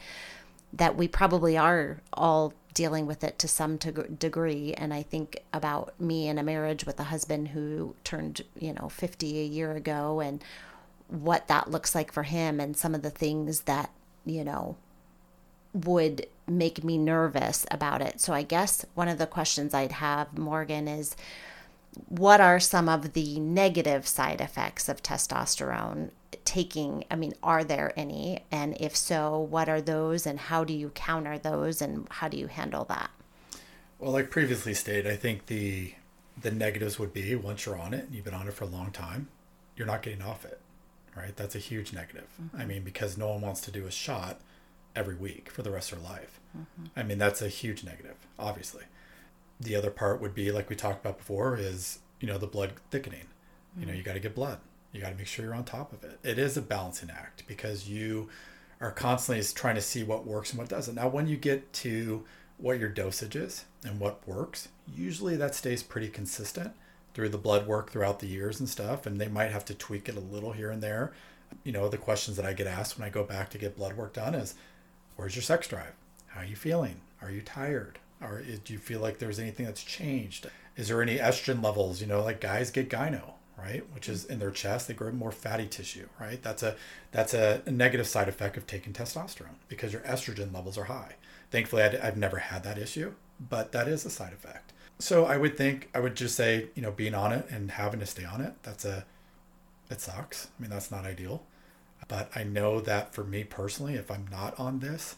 that 0.73 0.97
we 0.97 1.07
probably 1.07 1.57
are 1.57 2.01
all 2.11 2.53
dealing 2.73 3.05
with 3.07 3.23
it 3.23 3.39
to 3.39 3.47
some 3.47 3.77
degree. 3.77 4.73
And 4.73 4.93
I 4.93 5.01
think 5.01 5.39
about 5.53 5.99
me 5.99 6.27
in 6.27 6.38
a 6.38 6.43
marriage 6.43 6.85
with 6.85 6.99
a 6.99 7.03
husband 7.03 7.49
who 7.49 7.95
turned, 8.03 8.41
you 8.59 8.73
know, 8.73 8.89
50 8.89 9.39
a 9.39 9.45
year 9.45 9.71
ago 9.71 10.19
and 10.19 10.43
what 11.07 11.47
that 11.47 11.69
looks 11.69 11.93
like 11.95 12.11
for 12.11 12.23
him 12.23 12.59
and 12.59 12.75
some 12.75 12.95
of 12.95 13.01
the 13.01 13.09
things 13.09 13.61
that, 13.61 13.91
you 14.25 14.43
know, 14.43 14.77
would 15.73 16.27
make 16.47 16.83
me 16.83 16.97
nervous 16.97 17.65
about 17.69 18.01
it. 18.01 18.21
So 18.21 18.33
I 18.33 18.43
guess 18.43 18.85
one 18.93 19.07
of 19.07 19.17
the 19.17 19.27
questions 19.27 19.73
I'd 19.73 19.93
have, 19.93 20.37
Morgan, 20.37 20.87
is 20.87 21.15
what 22.07 22.41
are 22.41 22.59
some 22.59 22.89
of 22.89 23.13
the 23.13 23.39
negative 23.39 24.07
side 24.07 24.41
effects 24.41 24.89
of 24.89 25.03
testosterone 25.03 26.11
taking? 26.43 27.03
I 27.09 27.15
mean 27.15 27.33
are 27.41 27.63
there 27.63 27.93
any? 27.95 28.43
And 28.51 28.77
if 28.79 28.95
so 28.95 29.39
what 29.39 29.69
are 29.69 29.81
those 29.81 30.25
and 30.25 30.39
how 30.39 30.63
do 30.63 30.73
you 30.73 30.89
counter 30.89 31.37
those 31.37 31.81
and 31.81 32.07
how 32.09 32.27
do 32.27 32.37
you 32.37 32.47
handle 32.47 32.85
that? 32.85 33.09
Well 33.99 34.11
like 34.11 34.29
previously 34.29 34.73
stated 34.73 35.07
i 35.11 35.15
think 35.15 35.45
the 35.45 35.93
the 36.41 36.51
negatives 36.51 36.99
would 36.99 37.13
be 37.13 37.33
once 37.35 37.65
you're 37.65 37.77
on 37.77 37.93
it 37.93 38.05
and 38.05 38.13
you've 38.13 38.25
been 38.25 38.33
on 38.33 38.47
it 38.47 38.53
for 38.53 38.65
a 38.65 38.67
long 38.67 38.91
time 38.91 39.27
you're 39.75 39.87
not 39.87 40.01
getting 40.01 40.21
off 40.21 40.45
it 40.45 40.59
right 41.15 41.36
that's 41.36 41.56
a 41.56 41.60
huge 41.60 41.93
negative 41.93 42.28
mm-hmm. 42.41 42.58
i 42.58 42.65
mean 42.65 42.84
because 42.84 43.17
no 43.17 43.30
one 43.30 43.41
wants 43.41 43.62
to 43.62 43.71
do 43.71 43.86
a 43.86 43.91
shot 43.91 44.39
every 44.95 45.15
week 45.15 45.49
for 45.49 45.62
the 45.62 45.71
rest 45.71 45.91
of 45.91 46.01
their 46.01 46.10
life 46.10 46.39
mm-hmm. 46.58 46.86
i 46.95 47.04
mean 47.04 47.17
that's 47.17 47.41
a 47.41 47.49
huge 47.49 47.84
negative 47.84 48.15
obviously 48.39 48.84
the 49.60 49.75
other 49.75 49.91
part 49.91 50.21
would 50.21 50.34
be 50.34 50.51
like 50.51 50.69
we 50.69 50.75
talked 50.75 51.04
about 51.06 51.17
before 51.17 51.58
is 51.58 51.99
you 52.19 52.28
know 52.28 52.38
the 52.38 52.47
blood 52.47 52.73
thickening 52.91 53.19
mm-hmm. 53.19 53.82
you 53.82 53.86
know 53.86 53.93
you 53.93 54.04
got 54.04 54.13
to 54.13 54.19
get 54.19 54.36
blood 54.36 54.60
you 54.95 55.01
got 55.01 55.10
to 55.10 55.17
make 55.17 55.28
sure 55.28 55.43
you're 55.43 55.54
on 55.54 55.65
top 55.65 55.91
of 55.91 56.06
it. 56.06 56.19
It 56.23 56.39
is 56.39 56.56
a 56.56 56.62
balancing 56.62 57.10
act 57.10 57.43
because 57.47 57.89
you 57.89 58.30
are 58.80 58.91
constantly 58.91 59.43
trying 59.54 59.75
to 59.75 59.82
see 59.82 60.04
what 60.04 60.25
works 60.25 60.51
and 60.51 60.60
what 60.60 60.69
doesn't. 60.69 60.95
Now, 60.95 61.10
when 61.10 61.28
you 61.28 61.36
get 61.36 61.73
to 61.73 62.23
what 62.58 62.80
your 62.80 62.88
dosage 62.88 63.36
is 63.36 63.65
and 63.84 63.99
what 63.99 64.25
works, 64.25 64.69
usually 64.88 65.36
that 65.36 65.54
stays 65.54 65.84
pretty 65.84 66.08
consistent 66.08 66.71
through 67.15 67.30
the 67.30 67.38
blood 67.39 67.65
work 67.65 67.89
throughout 67.89 68.19
the 68.19 68.28
years 68.28 68.60
and 68.60 68.69
stuff. 68.69 69.08
And 69.08 69.19
they 69.19 69.28
might 69.28 69.51
have 69.51 69.65
to 69.65 69.73
tweak 69.73 70.08
it 70.08 70.15
a 70.15 70.19
little 70.19 70.51
here 70.51 70.69
and 70.69 70.84
there. 70.84 71.13
You 71.63 71.71
know, 71.71 71.89
the 71.89 71.97
questions 71.97 72.38
that 72.38 72.45
I 72.45 72.54
get 72.54 72.67
asked 72.67 72.99
when 72.99 73.08
I 73.08 73.10
go 73.10 73.23
back 73.23 73.49
to 73.51 73.58
get 73.58 73.78
blood 73.78 73.97
work 73.97 74.13
done 74.13 74.36
is 74.36 74.54
where's 75.15 75.36
your 75.36 75.41
sex 75.41 75.67
drive? 75.67 75.93
How 76.28 76.41
are 76.41 76.45
you 76.45 76.56
feeling? 76.56 77.01
Are 77.21 77.32
you 77.32 77.41
tired? 77.41 77.97
Or 78.21 78.43
eh, 78.47 78.58
do 78.63 78.73
you 78.73 78.80
feel 78.80 78.99
like 78.99 79.17
there's 79.17 79.39
anything 79.39 79.65
that's 79.65 79.84
changed? 79.84 80.47
Is 80.75 80.89
there 80.89 81.01
any 81.01 81.17
estrogen 81.17 81.63
levels? 81.63 82.01
You 82.01 82.08
know, 82.08 82.21
like 82.21 82.41
guys 82.41 82.69
get 82.69 82.89
gyno 82.89 83.32
right 83.58 83.84
which 83.93 84.10
is 84.10 84.25
in 84.25 84.39
their 84.39 84.51
chest 84.51 84.88
they 84.88 84.93
grow 84.93 85.12
more 85.12 85.32
fatty 85.32 85.67
tissue 85.67 86.08
right 86.19 86.41
that's 86.43 86.63
a 86.63 86.75
that's 87.12 87.34
a, 87.34 87.62
negative 87.67 88.08
side 88.08 88.28
effect 88.28 88.58
of 88.58 88.67
taking 88.67 88.93
testosterone 88.93 89.56
because 89.67 89.93
your 89.93 90.01
estrogen 90.01 90.54
levels 90.54 90.78
are 90.78 90.86
high 90.86 91.13
thankfully 91.51 91.82
i 91.82 91.89
have 91.89 92.17
never 92.17 92.38
had 92.38 92.63
that 92.63 92.78
issue 92.78 93.13
but 93.39 93.71
that 93.71 93.88
is 93.88 94.06
a 94.06 94.10
side 94.10 94.34
effect 94.34 94.73
so 94.99 95.25
i 95.25 95.38
would 95.38 95.58
think 95.58 95.89
i 95.93 95.99
would 95.99 96.15
just 96.15 96.36
say 96.36 96.67
you 96.75 96.81
know 96.81 96.91
being 96.91 97.13
on 97.13 97.31
it 97.31 97.45
and 97.49 97.71
having 97.71 97.99
to 97.99 98.05
stay 98.05 98.25
on 98.25 98.41
it 98.41 98.53
that's 98.63 98.86
a 98.86 99.05
it 99.89 100.01
sucks 100.01 100.47
i 100.58 100.62
mean 100.62 100.69
that's 100.69 100.91
not 100.91 101.05
ideal 101.05 101.43
but 102.08 102.29
i 102.36 102.43
know 102.43 102.79
that 102.79 103.13
for 103.13 103.23
me 103.23 103.43
personally 103.43 103.95
if 103.95 104.10
i'm 104.10 104.25
not 104.31 104.58
on 104.60 104.79
this 104.79 105.15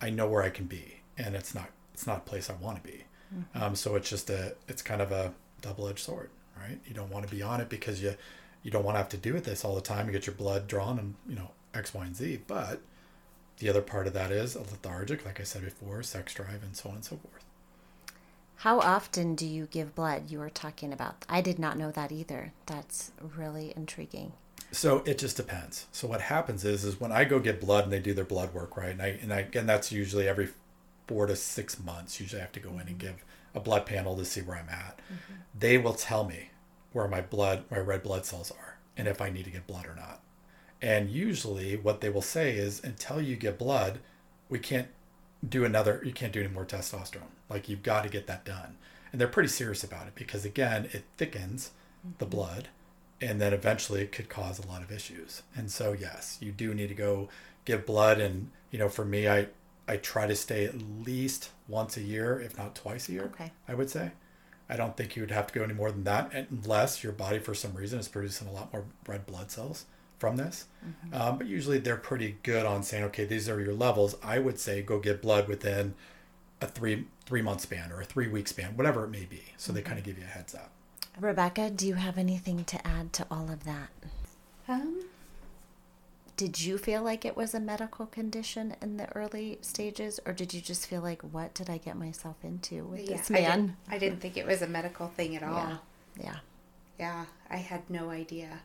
i 0.00 0.10
know 0.10 0.26
where 0.26 0.42
i 0.42 0.50
can 0.50 0.66
be 0.66 1.00
and 1.16 1.34
it's 1.34 1.54
not 1.54 1.70
it's 1.92 2.06
not 2.06 2.18
a 2.18 2.28
place 2.28 2.50
i 2.50 2.54
want 2.54 2.82
to 2.82 2.90
be 2.90 3.04
mm-hmm. 3.34 3.62
um, 3.62 3.74
so 3.74 3.94
it's 3.96 4.10
just 4.10 4.28
a 4.30 4.54
it's 4.68 4.82
kind 4.82 5.00
of 5.00 5.10
a 5.12 5.32
double-edged 5.62 5.98
sword 5.98 6.30
right? 6.60 6.78
You 6.86 6.94
don't 6.94 7.10
want 7.10 7.26
to 7.28 7.34
be 7.34 7.42
on 7.42 7.60
it 7.60 7.68
because 7.68 8.02
you 8.02 8.14
you 8.62 8.70
don't 8.70 8.84
want 8.84 8.94
to 8.94 8.98
have 8.98 9.10
to 9.10 9.16
do 9.16 9.34
with 9.34 9.44
this 9.44 9.64
all 9.64 9.74
the 9.74 9.80
time. 9.80 10.06
You 10.06 10.12
get 10.12 10.26
your 10.26 10.34
blood 10.34 10.66
drawn 10.66 10.98
and 10.98 11.14
you 11.28 11.36
know 11.36 11.50
X, 11.74 11.92
Y, 11.94 12.04
and 12.04 12.16
Z. 12.16 12.40
But 12.46 12.80
the 13.58 13.68
other 13.68 13.82
part 13.82 14.06
of 14.06 14.14
that 14.14 14.30
is 14.30 14.56
a 14.56 14.60
lethargic, 14.60 15.24
like 15.24 15.40
I 15.40 15.44
said 15.44 15.64
before, 15.64 16.02
sex 16.02 16.34
drive, 16.34 16.62
and 16.62 16.76
so 16.76 16.88
on 16.88 16.96
and 16.96 17.04
so 17.04 17.16
forth. 17.16 17.44
How 18.56 18.80
often 18.80 19.34
do 19.34 19.46
you 19.46 19.66
give 19.66 19.94
blood? 19.94 20.30
You 20.30 20.38
were 20.38 20.50
talking 20.50 20.92
about. 20.92 21.24
I 21.28 21.40
did 21.40 21.58
not 21.58 21.76
know 21.76 21.90
that 21.90 22.12
either. 22.12 22.52
That's 22.66 23.12
really 23.36 23.72
intriguing. 23.76 24.32
So 24.72 24.98
it 25.06 25.18
just 25.18 25.36
depends. 25.36 25.86
So 25.92 26.08
what 26.08 26.20
happens 26.20 26.64
is, 26.64 26.84
is 26.84 26.98
when 26.98 27.12
I 27.12 27.24
go 27.24 27.38
get 27.38 27.60
blood 27.60 27.84
and 27.84 27.92
they 27.92 28.00
do 28.00 28.14
their 28.14 28.24
blood 28.24 28.52
work, 28.52 28.76
right? 28.76 28.90
And 28.90 29.02
I 29.02 29.18
and 29.22 29.32
I 29.32 29.46
and 29.54 29.68
that's 29.68 29.92
usually 29.92 30.26
every 30.26 30.48
four 31.06 31.26
to 31.26 31.36
six 31.36 31.82
months. 31.82 32.18
Usually 32.20 32.40
I 32.40 32.44
have 32.44 32.52
to 32.52 32.60
go 32.60 32.70
in 32.70 32.80
and 32.80 32.88
mm-hmm. 32.88 32.98
give 32.98 33.24
a 33.54 33.60
blood 33.60 33.86
panel 33.86 34.16
to 34.16 34.24
see 34.24 34.40
where 34.40 34.56
I'm 34.56 34.68
at. 34.68 34.98
Mm-hmm. 34.98 35.34
They 35.58 35.78
will 35.78 35.94
tell 35.94 36.24
me 36.24 36.50
where 36.92 37.08
my 37.08 37.20
blood, 37.20 37.64
my 37.70 37.78
red 37.78 38.02
blood 38.02 38.24
cells 38.24 38.50
are, 38.50 38.78
and 38.96 39.06
if 39.06 39.20
I 39.20 39.30
need 39.30 39.44
to 39.44 39.50
get 39.50 39.66
blood 39.66 39.86
or 39.86 39.94
not. 39.94 40.20
And 40.82 41.08
usually, 41.08 41.76
what 41.76 42.00
they 42.00 42.10
will 42.10 42.22
say 42.22 42.56
is, 42.56 42.82
until 42.82 43.20
you 43.20 43.36
get 43.36 43.58
blood, 43.58 44.00
we 44.48 44.58
can't 44.58 44.88
do 45.48 45.64
another. 45.64 46.00
You 46.04 46.12
can't 46.12 46.32
do 46.32 46.40
any 46.40 46.48
more 46.48 46.64
testosterone. 46.64 47.32
Like 47.48 47.68
you've 47.68 47.82
got 47.82 48.02
to 48.04 48.08
get 48.08 48.26
that 48.26 48.44
done. 48.44 48.76
And 49.12 49.20
they're 49.20 49.28
pretty 49.28 49.48
serious 49.48 49.84
about 49.84 50.06
it 50.06 50.14
because 50.14 50.44
again, 50.44 50.88
it 50.92 51.04
thickens 51.16 51.70
mm-hmm. 52.00 52.14
the 52.18 52.26
blood, 52.26 52.68
and 53.20 53.40
then 53.40 53.52
eventually 53.52 54.00
it 54.02 54.12
could 54.12 54.28
cause 54.28 54.58
a 54.58 54.66
lot 54.66 54.82
of 54.82 54.90
issues. 54.90 55.42
And 55.54 55.70
so, 55.70 55.92
yes, 55.92 56.38
you 56.40 56.50
do 56.52 56.74
need 56.74 56.88
to 56.88 56.94
go 56.94 57.28
give 57.64 57.86
blood. 57.86 58.20
And 58.20 58.50
you 58.70 58.78
know, 58.78 58.88
for 58.88 59.04
me, 59.04 59.28
I 59.28 59.48
I 59.86 59.98
try 59.98 60.26
to 60.26 60.34
stay 60.34 60.64
at 60.64 60.80
least 61.04 61.50
once 61.68 61.96
a 61.96 62.02
year, 62.02 62.40
if 62.40 62.56
not 62.58 62.74
twice 62.74 63.08
a 63.08 63.12
year. 63.12 63.24
Okay. 63.34 63.52
I 63.68 63.74
would 63.74 63.90
say. 63.90 64.12
I 64.66 64.76
don't 64.76 64.96
think 64.96 65.14
you 65.14 65.20
would 65.20 65.30
have 65.30 65.46
to 65.48 65.54
go 65.54 65.62
any 65.62 65.74
more 65.74 65.92
than 65.92 66.04
that 66.04 66.32
unless 66.48 67.04
your 67.04 67.12
body, 67.12 67.38
for 67.38 67.54
some 67.54 67.74
reason, 67.74 67.98
is 67.98 68.08
producing 68.08 68.48
a 68.48 68.50
lot 68.50 68.72
more 68.72 68.86
red 69.06 69.26
blood 69.26 69.50
cells 69.50 69.84
from 70.24 70.38
this. 70.38 70.64
Mm-hmm. 70.82 71.14
Um, 71.20 71.36
but 71.36 71.46
usually 71.46 71.78
they're 71.78 71.98
pretty 71.98 72.38
good 72.42 72.64
on 72.64 72.82
saying, 72.82 73.04
okay, 73.04 73.26
these 73.26 73.46
are 73.46 73.60
your 73.60 73.74
levels. 73.74 74.16
I 74.22 74.38
would 74.38 74.58
say 74.58 74.80
go 74.80 74.98
get 74.98 75.20
blood 75.20 75.48
within 75.48 75.94
a 76.62 76.66
three 76.66 77.04
three 77.26 77.42
month 77.42 77.60
span 77.60 77.92
or 77.92 78.00
a 78.00 78.06
three 78.06 78.26
week 78.26 78.48
span, 78.48 78.74
whatever 78.74 79.04
it 79.04 79.10
may 79.10 79.26
be. 79.26 79.42
So 79.58 79.68
mm-hmm. 79.68 79.76
they 79.76 79.82
kind 79.82 79.98
of 79.98 80.04
give 80.06 80.16
you 80.16 80.24
a 80.24 80.28
heads 80.28 80.54
up. 80.54 80.70
Rebekah, 81.20 81.70
do 81.70 81.86
you 81.86 81.94
have 81.94 82.16
anything 82.16 82.64
to 82.64 82.86
add 82.86 83.12
to 83.12 83.26
all 83.30 83.50
of 83.50 83.64
that? 83.64 83.90
Um, 84.66 85.04
did 86.38 86.62
you 86.62 86.78
feel 86.78 87.02
like 87.02 87.26
it 87.26 87.36
was 87.36 87.52
a 87.52 87.60
medical 87.60 88.06
condition 88.06 88.74
in 88.80 88.96
the 88.96 89.12
early 89.14 89.58
stages 89.60 90.18
or 90.24 90.32
did 90.32 90.54
you 90.54 90.62
just 90.62 90.86
feel 90.86 91.02
like 91.02 91.22
what 91.22 91.54
did 91.54 91.70
i 91.70 91.78
get 91.78 91.96
myself 91.96 92.36
into 92.42 92.84
with 92.84 93.08
yeah, 93.08 93.16
this 93.16 93.30
man 93.30 93.76
I, 93.86 93.92
did, 93.92 93.96
I 93.96 93.98
didn't 93.98 94.20
think 94.20 94.36
it 94.36 94.46
was 94.46 94.62
a 94.62 94.66
medical 94.66 95.08
thing 95.08 95.36
at 95.36 95.42
all 95.44 95.54
yeah 95.54 95.76
yeah, 96.18 96.36
yeah 96.98 97.24
i 97.50 97.58
had 97.58 97.88
no 97.88 98.10
idea 98.10 98.62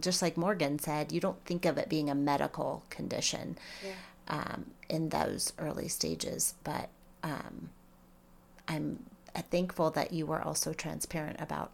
just 0.00 0.22
like 0.22 0.36
morgan 0.36 0.78
said 0.78 1.12
you 1.12 1.20
don't 1.20 1.44
think 1.44 1.64
of 1.64 1.78
it 1.78 1.88
being 1.88 2.10
a 2.10 2.14
medical 2.14 2.82
condition 2.90 3.56
yeah. 3.84 3.92
um, 4.28 4.66
in 4.88 5.08
those 5.10 5.52
early 5.58 5.88
stages 5.88 6.54
but 6.64 6.88
um, 7.22 7.70
i'm 8.68 8.98
thankful 9.50 9.90
that 9.90 10.12
you 10.12 10.26
were 10.26 10.42
also 10.42 10.72
transparent 10.72 11.40
about 11.40 11.70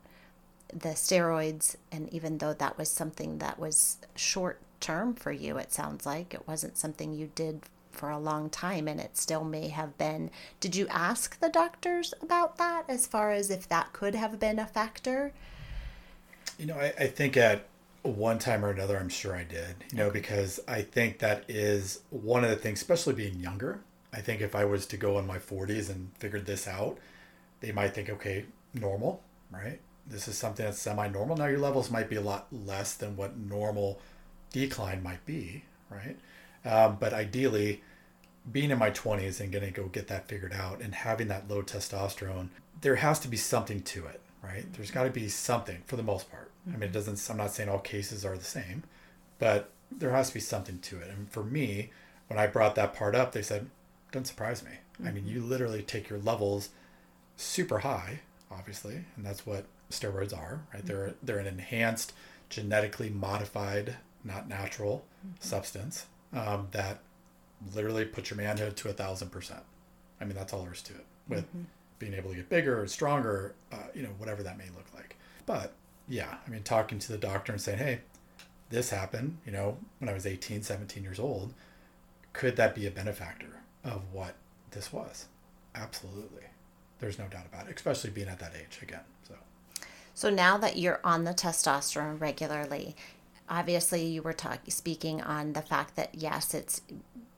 the 0.72 0.90
steroids 0.90 1.76
and 1.90 2.12
even 2.12 2.38
though 2.38 2.52
that 2.52 2.76
was 2.76 2.90
something 2.90 3.38
that 3.38 3.58
was 3.58 3.98
short 4.14 4.60
term 4.80 5.14
for 5.14 5.32
you, 5.32 5.58
it 5.58 5.72
sounds 5.72 6.06
like. 6.06 6.34
It 6.34 6.46
wasn't 6.46 6.78
something 6.78 7.14
you 7.14 7.30
did 7.34 7.62
for 7.90 8.10
a 8.10 8.18
long 8.18 8.50
time, 8.50 8.88
and 8.88 9.00
it 9.00 9.16
still 9.16 9.44
may 9.44 9.68
have 9.68 9.96
been. 9.96 10.30
Did 10.60 10.76
you 10.76 10.86
ask 10.88 11.38
the 11.40 11.48
doctors 11.48 12.12
about 12.20 12.58
that 12.58 12.84
as 12.88 13.06
far 13.06 13.32
as 13.32 13.50
if 13.50 13.68
that 13.68 13.92
could 13.92 14.14
have 14.14 14.38
been 14.38 14.58
a 14.58 14.66
factor? 14.66 15.32
You 16.58 16.66
know, 16.66 16.76
I, 16.76 16.92
I 16.98 17.06
think 17.06 17.36
at 17.36 17.66
one 18.06 18.38
time 18.38 18.64
or 18.64 18.70
another, 18.70 18.98
I'm 18.98 19.08
sure 19.08 19.34
I 19.34 19.44
did, 19.44 19.76
you 19.90 19.98
know, 19.98 20.10
because 20.10 20.60
I 20.66 20.82
think 20.82 21.18
that 21.18 21.44
is 21.48 22.00
one 22.10 22.44
of 22.44 22.50
the 22.50 22.56
things, 22.56 22.80
especially 22.80 23.14
being 23.14 23.40
younger. 23.40 23.80
I 24.12 24.20
think 24.20 24.40
if 24.40 24.54
I 24.54 24.64
was 24.64 24.86
to 24.86 24.96
go 24.96 25.18
in 25.18 25.26
my 25.26 25.38
40s 25.38 25.90
and 25.90 26.10
figured 26.18 26.46
this 26.46 26.66
out, 26.66 26.98
they 27.60 27.72
might 27.72 27.94
think, 27.94 28.08
okay, 28.08 28.46
normal, 28.74 29.22
right? 29.50 29.80
This 30.06 30.28
is 30.28 30.38
something 30.38 30.64
that's 30.64 30.80
semi 30.80 31.08
normal. 31.08 31.36
Now, 31.36 31.46
your 31.46 31.58
levels 31.58 31.90
might 31.90 32.08
be 32.08 32.16
a 32.16 32.20
lot 32.20 32.46
less 32.52 32.94
than 32.94 33.16
what 33.16 33.36
normal 33.36 34.00
decline 34.52 35.02
might 35.02 35.24
be, 35.26 35.64
right? 35.90 36.16
Um, 36.64 36.96
but 36.98 37.12
ideally, 37.12 37.82
being 38.50 38.70
in 38.70 38.78
my 38.78 38.90
20s 38.90 39.40
and 39.40 39.52
going 39.52 39.64
to 39.64 39.70
go 39.70 39.88
get 39.88 40.08
that 40.08 40.28
figured 40.28 40.52
out 40.52 40.80
and 40.80 40.94
having 40.94 41.28
that 41.28 41.48
low 41.48 41.62
testosterone, 41.62 42.48
there 42.80 42.96
has 42.96 43.18
to 43.20 43.28
be 43.28 43.36
something 43.36 43.82
to 43.82 44.06
it, 44.06 44.20
right? 44.42 44.72
There's 44.72 44.90
got 44.90 45.04
to 45.04 45.10
be 45.10 45.28
something 45.28 45.82
for 45.86 45.96
the 45.96 46.02
most 46.02 46.30
part. 46.30 46.50
I 46.68 46.72
mean, 46.72 46.84
it 46.84 46.92
doesn't, 46.92 47.24
I'm 47.30 47.36
not 47.36 47.52
saying 47.52 47.68
all 47.68 47.78
cases 47.78 48.24
are 48.24 48.36
the 48.36 48.44
same, 48.44 48.82
but 49.38 49.70
there 49.90 50.10
has 50.10 50.28
to 50.28 50.34
be 50.34 50.40
something 50.40 50.78
to 50.80 50.98
it. 50.98 51.08
And 51.08 51.30
for 51.30 51.44
me, 51.44 51.90
when 52.28 52.38
I 52.38 52.46
brought 52.46 52.74
that 52.74 52.94
part 52.94 53.14
up, 53.14 53.32
they 53.32 53.42
said, 53.42 53.70
doesn't 54.12 54.26
surprise 54.26 54.64
me. 54.64 54.72
Mm-hmm. 54.94 55.08
I 55.08 55.12
mean, 55.12 55.26
you 55.26 55.40
mm-hmm. 55.40 55.50
literally 55.50 55.82
take 55.82 56.08
your 56.08 56.18
levels 56.18 56.70
super 57.36 57.78
high, 57.78 58.20
obviously, 58.50 59.04
and 59.16 59.24
that's 59.24 59.46
what 59.46 59.66
steroids 59.90 60.36
are, 60.36 60.62
right? 60.72 60.84
Mm-hmm. 60.84 60.86
They're, 60.86 61.14
they're 61.22 61.38
an 61.38 61.46
enhanced, 61.46 62.12
genetically 62.48 63.10
modified 63.10 63.96
not 64.24 64.48
natural 64.48 65.04
mm-hmm. 65.24 65.36
substance 65.40 66.06
um, 66.32 66.68
that 66.72 67.00
literally 67.74 68.04
puts 68.04 68.30
your 68.30 68.36
manhood 68.36 68.76
to 68.76 68.88
a 68.88 68.92
thousand 68.92 69.30
percent. 69.30 69.62
I 70.20 70.24
mean, 70.24 70.34
that's 70.34 70.52
all 70.52 70.62
there 70.62 70.72
is 70.72 70.82
to 70.82 70.94
it 70.94 71.04
with 71.28 71.46
mm-hmm. 71.48 71.62
being 71.98 72.14
able 72.14 72.30
to 72.30 72.36
get 72.36 72.48
bigger 72.48 72.82
or 72.82 72.86
stronger, 72.88 73.54
uh, 73.72 73.88
you 73.94 74.02
know, 74.02 74.10
whatever 74.18 74.42
that 74.42 74.58
may 74.58 74.66
look 74.76 74.86
like. 74.94 75.16
But 75.46 75.72
yeah, 76.08 76.36
I 76.46 76.50
mean, 76.50 76.62
talking 76.62 76.98
to 76.98 77.12
the 77.12 77.18
doctor 77.18 77.52
and 77.52 77.60
saying, 77.60 77.78
hey, 77.78 78.00
this 78.70 78.90
happened, 78.90 79.38
you 79.46 79.52
know, 79.52 79.78
when 79.98 80.08
I 80.08 80.12
was 80.12 80.26
18, 80.26 80.62
17 80.62 81.02
years 81.02 81.18
old, 81.18 81.54
could 82.32 82.56
that 82.56 82.74
be 82.74 82.86
a 82.86 82.90
benefactor 82.90 83.60
of 83.84 84.02
what 84.12 84.34
this 84.70 84.92
was? 84.92 85.26
absolutely. 85.76 86.44
There's 86.98 87.18
no 87.18 87.26
doubt 87.26 87.46
about 87.46 87.68
it, 87.68 87.76
especially 87.76 88.10
being 88.10 88.28
at 88.28 88.38
that 88.38 88.52
age 88.54 88.80
again. 88.82 89.00
So, 89.28 89.34
So 90.14 90.30
now 90.30 90.56
that 90.58 90.76
you're 90.76 91.00
on 91.04 91.24
the 91.24 91.34
testosterone 91.34 92.20
regularly, 92.20 92.96
obviously 93.48 94.04
you 94.06 94.22
were 94.22 94.32
talking 94.32 94.70
speaking 94.70 95.20
on 95.20 95.52
the 95.52 95.62
fact 95.62 95.96
that 95.96 96.14
yes, 96.14 96.54
it's 96.54 96.80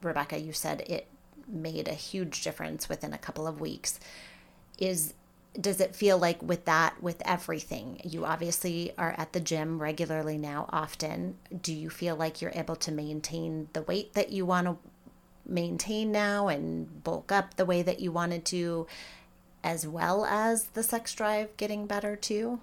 Rebekah, 0.03 0.41
you 0.41 0.53
said 0.53 0.83
it 0.87 1.09
made 1.49 1.89
a 1.89 1.95
huge 1.95 2.43
difference 2.43 2.89
within 2.89 3.12
a 3.12 3.19
couple 3.19 3.47
of 3.47 3.61
weeks. 3.61 3.99
Is 4.79 5.14
does 5.61 5.80
it 5.80 5.96
feel 5.96 6.18
like 6.18 6.42
with 6.42 6.64
that 6.66 7.03
with 7.03 7.20
everything 7.24 8.01
you 8.05 8.24
obviously 8.24 8.92
are 8.99 9.14
at 9.18 9.32
the 9.32 9.40
gym 9.40 9.80
regularly 9.80 10.38
now 10.38 10.68
often 10.70 11.36
do 11.62 11.74
you 11.74 11.90
feel 11.90 12.14
like 12.14 12.40
you're 12.40 12.53
able 12.55 12.76
to 12.76 12.92
maintain 12.92 13.68
the 13.72 13.82
weight 13.82 14.12
that 14.14 14.30
you 14.30 14.44
want 14.44 14.66
to 14.66 14.76
maintain 15.46 16.12
now 16.12 16.49
and 16.49 17.03
bulk 17.03 17.32
up 17.32 17.55
the 17.57 17.64
way 17.64 17.82
that 17.82 18.01
you 18.01 18.12
wanted 18.12 18.44
to 18.44 18.86
as 19.64 19.86
well 19.86 20.24
as 20.26 20.64
the 20.74 20.82
sex 20.82 21.14
drive 21.14 21.57
getting 21.57 21.86
better 21.86 22.14
too 22.14 22.61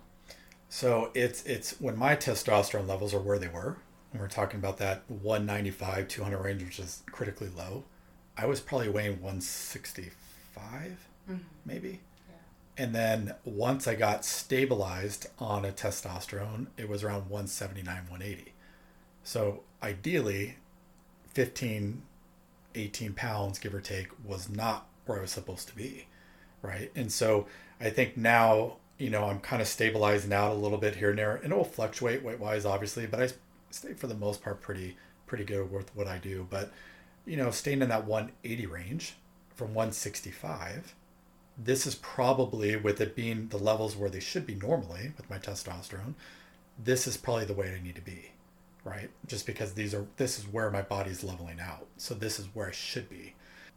so 0.70 1.12
it's 1.14 1.44
it's 1.46 1.80
when 1.80 1.98
my 1.98 2.16
testosterone 2.16 2.88
levels 2.88 3.14
are 3.14 3.20
where 3.20 3.40
they 3.40 3.48
were, 3.48 3.78
and 4.12 4.22
we're 4.22 4.28
talking 4.28 4.60
about 4.60 4.78
that 4.80 5.04
195, 5.08 6.08
200 6.08 6.38
range, 6.38 6.64
which 6.64 6.80
is 6.80 7.04
critically 7.12 7.50
low. 7.56 7.86
I 8.38 8.46
was 8.46 8.60
probably 8.60 8.90
weighing 8.90 9.22
165, 9.22 11.08
mm-hmm. 11.30 11.38
maybe. 11.66 12.02
And 12.78 12.94
then 12.94 13.36
once 13.46 13.88
I 13.88 13.96
got 13.96 14.26
stabilized 14.26 15.28
on 15.40 15.64
a 15.64 15.72
testosterone, 15.72 16.68
it 16.78 16.90
was 16.90 17.04
around 17.04 17.30
179, 17.30 17.96
180. 18.10 18.54
So 19.24 19.64
ideally, 19.82 20.58
15, 21.34 22.02
18 22.76 23.14
pounds, 23.14 23.60
give 23.60 23.74
or 23.74 23.82
take, 23.82 24.08
was 24.26 24.50
not 24.50 24.88
where 25.06 25.20
I 25.20 25.22
was 25.22 25.32
supposed 25.32 25.70
to 25.70 25.76
be. 25.76 26.08
Right. 26.62 26.92
And 26.96 27.12
so 27.12 27.48
I 27.80 27.90
think 27.92 28.18
now, 28.18 28.78
you 28.98 29.10
know, 29.10 29.26
I'm 29.26 29.40
kind 29.40 29.62
of 29.62 29.68
stabilizing 29.68 30.34
out 30.34 30.52
a 30.52 30.56
little 30.56 30.78
bit 30.78 30.96
here 30.96 31.12
and 31.12 31.20
there, 31.20 31.36
and 31.36 31.54
it 31.54 31.56
will 31.56 31.64
fluctuate 31.64 32.24
weight 32.24 32.40
wise, 32.40 32.66
obviously, 32.66 33.06
but 33.06 33.22
I 33.22 33.30
stay 33.70 33.94
for 33.94 34.08
the 34.08 34.16
most 34.16 34.42
part 34.42 34.62
pretty, 34.62 34.98
pretty 35.28 35.44
good 35.44 35.72
with 35.72 35.96
what 35.96 36.08
I 36.08 36.18
do. 36.18 36.48
But, 36.50 36.72
you 37.26 37.38
know, 37.38 37.52
staying 37.52 37.82
in 37.82 37.90
that 37.90 38.06
180 38.06 38.66
range 38.66 39.16
from 39.56 39.70
165 39.70 40.96
this 41.58 41.88
is 41.88 41.96
probably 41.96 42.76
with 42.76 43.00
it 43.00 43.16
being 43.16 43.48
the 43.48 43.58
levels 43.58 43.96
where 43.96 44.10
they 44.10 44.20
should 44.20 44.46
be 44.46 44.56
normally 44.56 45.12
with 45.18 45.30
my 45.30 45.38
testosterone 45.38 46.14
this 46.78 47.08
is 47.08 47.18
probably 47.18 47.46
the 47.46 47.54
way 47.54 47.74
i 47.74 47.84
need 47.84 47.96
to 47.96 48.02
be 48.02 48.32
right? 48.86 49.10
Just 49.26 49.46
because 49.46 49.74
these 49.74 49.94
are 49.94 50.06
this 50.16 50.40
is 50.40 50.48
where 50.48 50.72
my 50.72 50.84
body's 50.84 51.24
leveling 51.24 51.60
out. 51.60 51.88
So 51.98 52.14
this 52.14 52.40
is 52.40 52.48
where 52.54 52.70
i 52.70 52.72
should 52.72 53.10
be. 53.10 53.34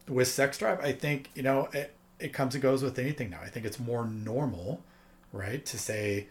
With 0.07 0.29
sex 0.29 0.57
drive 0.57 0.79
i 0.79 0.93
think 0.93 1.29
you 1.35 1.43
know 1.43 1.67
it, 1.73 1.93
it 2.19 2.31
comes 2.31 2.53
and 2.55 2.61
goes 2.61 2.81
with 2.81 2.97
anything 2.97 3.31
now. 3.31 3.41
I 3.43 3.49
think 3.49 3.65
it's 3.65 3.79
more 3.79 4.05
normal 4.05 4.81
right 5.33 5.65
to 5.65 5.77
say 5.77 6.27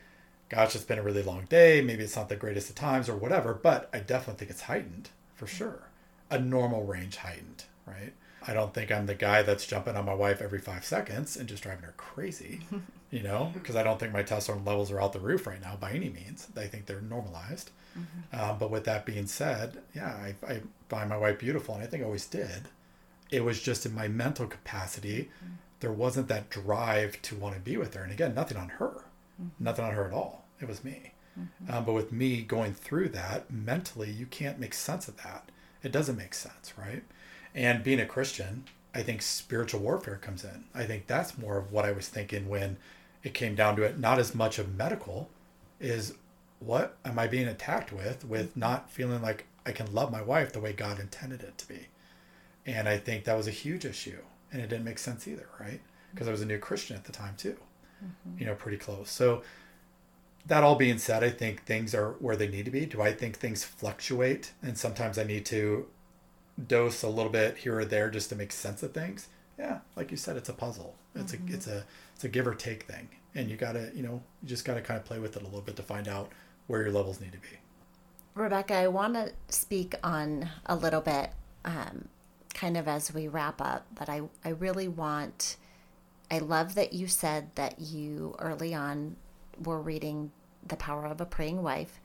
gosh 0.49 0.74
it's 0.74 0.84
been 0.84 0.99
a 0.99 1.03
really 1.03 1.22
long 1.22 1.44
day. 1.51 1.82
Maybe 1.82 2.05
it's 2.05 2.16
not 2.16 2.30
the 2.30 2.36
greatest 2.36 2.70
of 2.70 2.76
times 2.76 3.09
or 3.09 3.16
whatever 3.16 3.53
but 3.53 3.90
i 3.92 3.99
definitely 3.99 4.38
think 4.38 4.51
it's 4.53 4.62
heightened 4.62 5.11
for 5.34 5.46
sure. 5.46 5.82
A 6.30 6.38
normal 6.38 6.84
range 6.84 7.16
heightened 7.16 7.64
right 7.86 8.12
I 8.49 8.55
don't 8.55 8.72
think 8.72 8.90
I'm 8.90 9.05
the 9.05 9.14
guy 9.14 9.42
that's 9.42 9.66
jumping 9.66 9.94
on 9.94 10.07
my 10.07 10.14
wife 10.14 10.40
every 10.40 10.59
five 10.59 10.82
seconds 10.82 11.36
and 11.36 11.46
just 11.46 11.62
driving 11.62 11.84
her 11.84 11.92
crazy, 11.99 12.61
you 13.11 13.22
know, 13.22 13.51
because 13.53 13.76
I 13.76 13.82
don't 13.82 14.01
think 14.01 14.14
my 14.14 14.22
testosterone 14.22 14.66
levels 14.66 14.90
are 14.90 15.01
out 15.01 15.12
the 15.12 15.20
roof 15.20 15.46
right 15.46 15.61
now 15.61 15.76
by 15.76 15.92
any 15.92 16.09
means. 16.09 16.49
I 16.57 16.64
think 16.64 16.86
they're 16.86 17.03
normalized. 17.03 17.70
Mm-hmm. 17.99 18.40
Um, 18.40 18.59
but 18.59 18.70
with 18.70 18.84
that 18.84 19.05
being 19.05 19.26
said, 19.26 19.82
yeah, 19.94 20.09
I, 20.09 20.34
I, 20.46 20.61
find 20.88 21.11
my 21.11 21.18
wife 21.18 21.38
beautiful, 21.38 21.74
and 21.74 21.84
I 21.84 21.86
think 21.86 22.03
I 22.03 22.07
always 22.07 22.24
did. 22.24 22.68
It 23.30 23.44
was 23.44 23.61
just 23.61 23.84
in 23.84 23.94
my 23.94 24.09
mental 24.09 24.46
capacity, 24.46 25.28
mm-hmm. 25.44 25.55
there 25.80 25.92
wasn't 25.92 26.28
that 26.28 26.49
drive 26.49 27.20
to 27.22 27.36
want 27.36 27.55
to 27.55 27.61
be 27.61 27.76
with 27.76 27.92
her. 27.92 28.03
And 28.03 28.12
again, 28.12 28.34
nothing 28.34 28.57
on 28.57 28.70
her, 28.70 29.05
mm-hmm. 29.38 29.49
nothing 29.62 29.84
on 29.84 29.92
her 29.92 30.07
at 30.07 30.14
all. 30.14 30.46
It 30.59 30.68
was 30.68 30.82
me. 30.82 31.12
Um, 31.68 31.84
but 31.84 31.92
with 31.92 32.12
me 32.12 32.42
going 32.42 32.74
through 32.74 33.11
that 33.11 33.51
mentally, 33.51 34.11
you 34.11 34.26
can't 34.26 34.59
make 34.59 34.74
sense 34.74 35.09
of 35.09 35.18
that. 35.18 35.51
It 35.82 35.92
doesn't 35.92 36.16
make 36.16 36.34
sense, 36.34 36.74
right? 36.76 37.05
And 37.59 37.82
being 37.82 37.98
a 37.98 38.06
Christian, 38.06 38.66
I 38.94 39.02
think 39.02 39.20
spiritual 39.20 39.80
warfare 39.80 40.14
comes 40.14 40.44
in. 40.44 40.66
I 40.72 40.84
think 40.84 41.09
that's 41.09 41.36
more 41.36 41.59
of 41.59 41.72
what 41.72 41.84
I 41.84 41.90
was 41.90 42.06
thinking 42.06 42.48
when 42.48 42.76
it 43.24 43.34
came 43.34 43.56
down 43.56 43.74
to 43.76 43.82
it. 43.82 43.98
Not 43.98 44.20
as 44.20 44.32
much 44.32 44.61
of 44.61 44.76
medical, 44.76 45.28
is 45.80 46.14
what 46.61 46.96
am 47.04 47.18
I 47.18 47.26
being 47.26 47.48
attacked 47.48 47.92
with, 47.92 48.24
with 48.24 48.56
not 48.56 48.88
feeling 48.88 49.20
like 49.22 49.46
I 49.66 49.72
can 49.72 49.92
love 49.92 50.12
my 50.12 50.22
wife 50.22 50.52
the 50.52 50.61
way 50.61 50.72
God 50.72 51.00
intended 51.00 51.42
it 51.42 51.59
to 51.59 51.66
be. 51.66 51.88
And 52.64 52.88
I 52.88 52.96
think 52.96 53.24
that 53.24 53.36
was 53.36 53.48
a 53.48 53.52
huge 53.52 53.84
issue. 53.84 54.22
And 54.52 54.62
it 54.62 54.68
didn't 54.68 54.84
make 54.84 55.00
sense 55.00 55.26
either, 55.26 55.48
right? 55.59 55.80
Because 56.14 56.28
I 56.28 56.30
was 56.30 56.42
a 56.42 56.46
new 56.46 56.59
Christian 56.59 56.94
at 56.94 57.06
the 57.06 57.12
time 57.12 57.34
too, 57.36 57.59
mm-hmm. 58.04 58.38
you 58.38 58.46
know, 58.46 58.54
pretty 58.54 58.78
close. 58.78 59.11
So, 59.11 59.42
that 60.46 60.62
all 60.62 60.76
being 60.76 60.96
said, 60.96 61.22
I 61.22 61.28
think 61.28 61.64
things 61.64 61.94
are 61.94 62.12
where 62.20 62.36
they 62.36 62.48
need 62.48 62.64
to 62.64 62.70
be. 62.70 62.86
Do 62.86 63.02
I 63.02 63.12
think 63.12 63.36
things 63.36 63.64
fluctuate? 63.64 64.52
And 64.62 64.78
sometimes 64.78 65.18
I 65.18 65.24
need 65.24 65.44
to 65.46 65.86
dose 66.66 67.02
a 67.02 67.09
little 67.09 67.30
bit 67.30 67.59
here 67.59 67.78
or 67.78 67.84
there 67.84 68.11
just 68.11 68.28
to 68.28 68.36
make 68.36 68.52
sense 68.52 68.82
of 68.82 68.92
things 68.92 69.28
yeah 69.59 69.78
like 69.96 70.11
you 70.11 70.16
said 70.16 70.36
it's 70.36 70.48
a 70.48 70.52
puzzle. 70.52 70.94
It's 71.14 71.32
mm-hmm. 71.32 71.52
a 71.52 71.56
it's 71.56 71.66
a 71.66 71.84
it's 72.14 72.24
a 72.24 72.28
give 72.28 72.46
or 72.46 72.54
take 72.54 72.84
thing. 72.84 73.09
And 73.34 73.50
you 73.50 73.56
gotta 73.56 73.90
you 73.94 74.02
know 74.02 74.22
you 74.42 74.48
just 74.48 74.64
gotta 74.64 74.80
kind 74.80 74.98
of 74.98 75.04
play 75.04 75.18
with 75.18 75.36
it 75.36 75.42
a 75.42 75.44
little 75.44 75.61
bit 75.61 75.76
to 75.76 75.82
find 75.82 76.09
out 76.09 76.30
where 76.68 76.82
your 76.82 76.92
levels 76.92 77.20
need 77.20 77.32
to 77.32 77.38
be. 77.38 77.59
Rebekah 78.34 78.74
i 78.74 78.86
want 78.86 79.14
to 79.14 79.32
speak 79.48 79.96
on 80.04 80.48
a 80.66 80.76
little 80.76 81.00
bit 81.00 81.30
um, 81.64 82.06
kind 82.54 82.76
of 82.76 82.86
as 82.86 83.12
we 83.12 83.26
wrap 83.26 83.61
up 83.61 83.84
but 83.96 84.09
i 84.09 84.20
i 84.44 84.50
really 84.50 84.86
want 84.86 85.56
i 86.30 86.38
love 86.38 86.76
that 86.76 86.92
you 86.92 87.09
said 87.09 87.50
that 87.56 87.80
you 87.80 88.36
early 88.38 88.72
on 88.72 89.16
were 89.64 89.80
reading 89.80 90.30
the 90.68 90.76
power 90.76 91.06
of 91.06 91.20
a 91.20 91.26
praying 91.26 91.62
wife. 91.62 92.00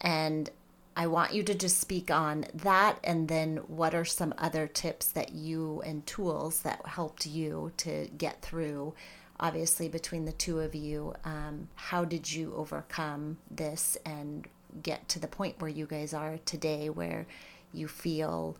And 0.00 0.50
I 0.98 1.06
want 1.06 1.32
you 1.32 1.44
to 1.44 1.54
just 1.54 1.78
speak 1.78 2.10
on 2.10 2.46
that 2.52 2.98
and 3.04 3.28
then 3.28 3.58
what 3.68 3.94
are 3.94 4.04
some 4.04 4.34
other 4.36 4.66
tips 4.66 5.06
that 5.12 5.32
you 5.32 5.80
and 5.86 6.04
tools 6.04 6.62
that 6.62 6.84
helped 6.84 7.24
you 7.24 7.70
to 7.76 8.08
get 8.18 8.42
through. 8.42 8.94
Obviously, 9.38 9.88
between 9.88 10.24
the 10.24 10.32
two 10.32 10.58
of 10.58 10.74
you, 10.74 11.14
um, 11.24 11.68
how 11.76 12.04
did 12.04 12.32
you 12.32 12.52
overcome 12.56 13.38
this 13.48 13.96
and 14.04 14.48
get 14.82 15.08
to 15.10 15.20
the 15.20 15.28
point 15.28 15.60
where 15.60 15.70
you 15.70 15.86
guys 15.86 16.12
are 16.12 16.38
today 16.44 16.90
where 16.90 17.28
you 17.72 17.86
feel 17.86 18.56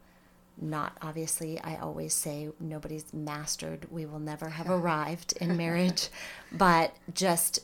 not 0.61 0.97
obviously 1.03 1.61
i 1.61 1.76
always 1.76 2.12
say 2.12 2.49
nobody's 2.59 3.12
mastered 3.12 3.86
we 3.91 4.05
will 4.07 4.18
never 4.18 4.49
have 4.49 4.68
arrived 4.70 5.34
in 5.36 5.57
marriage 5.57 6.09
but 6.51 6.97
just 7.14 7.61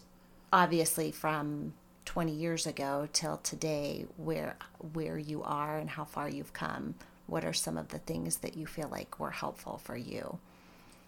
obviously 0.53 1.11
from 1.11 1.73
20 2.05 2.33
years 2.33 2.67
ago 2.67 3.09
till 3.13 3.39
today 3.39 4.07
where 4.17 4.57
where 4.93 5.19
you 5.19 5.43
are 5.43 5.79
and 5.79 5.91
how 5.91 6.05
far 6.05 6.29
you've 6.29 6.53
come 6.53 6.95
what 7.27 7.45
are 7.45 7.53
some 7.53 7.79
of 7.79 7.89
the 7.89 7.99
things 7.99 8.39
that 8.39 8.57
you 8.57 8.67
feel 8.67 8.89
like 8.89 9.19
were 9.19 9.31
helpful 9.31 9.81
for 9.83 9.97
you? 9.97 10.39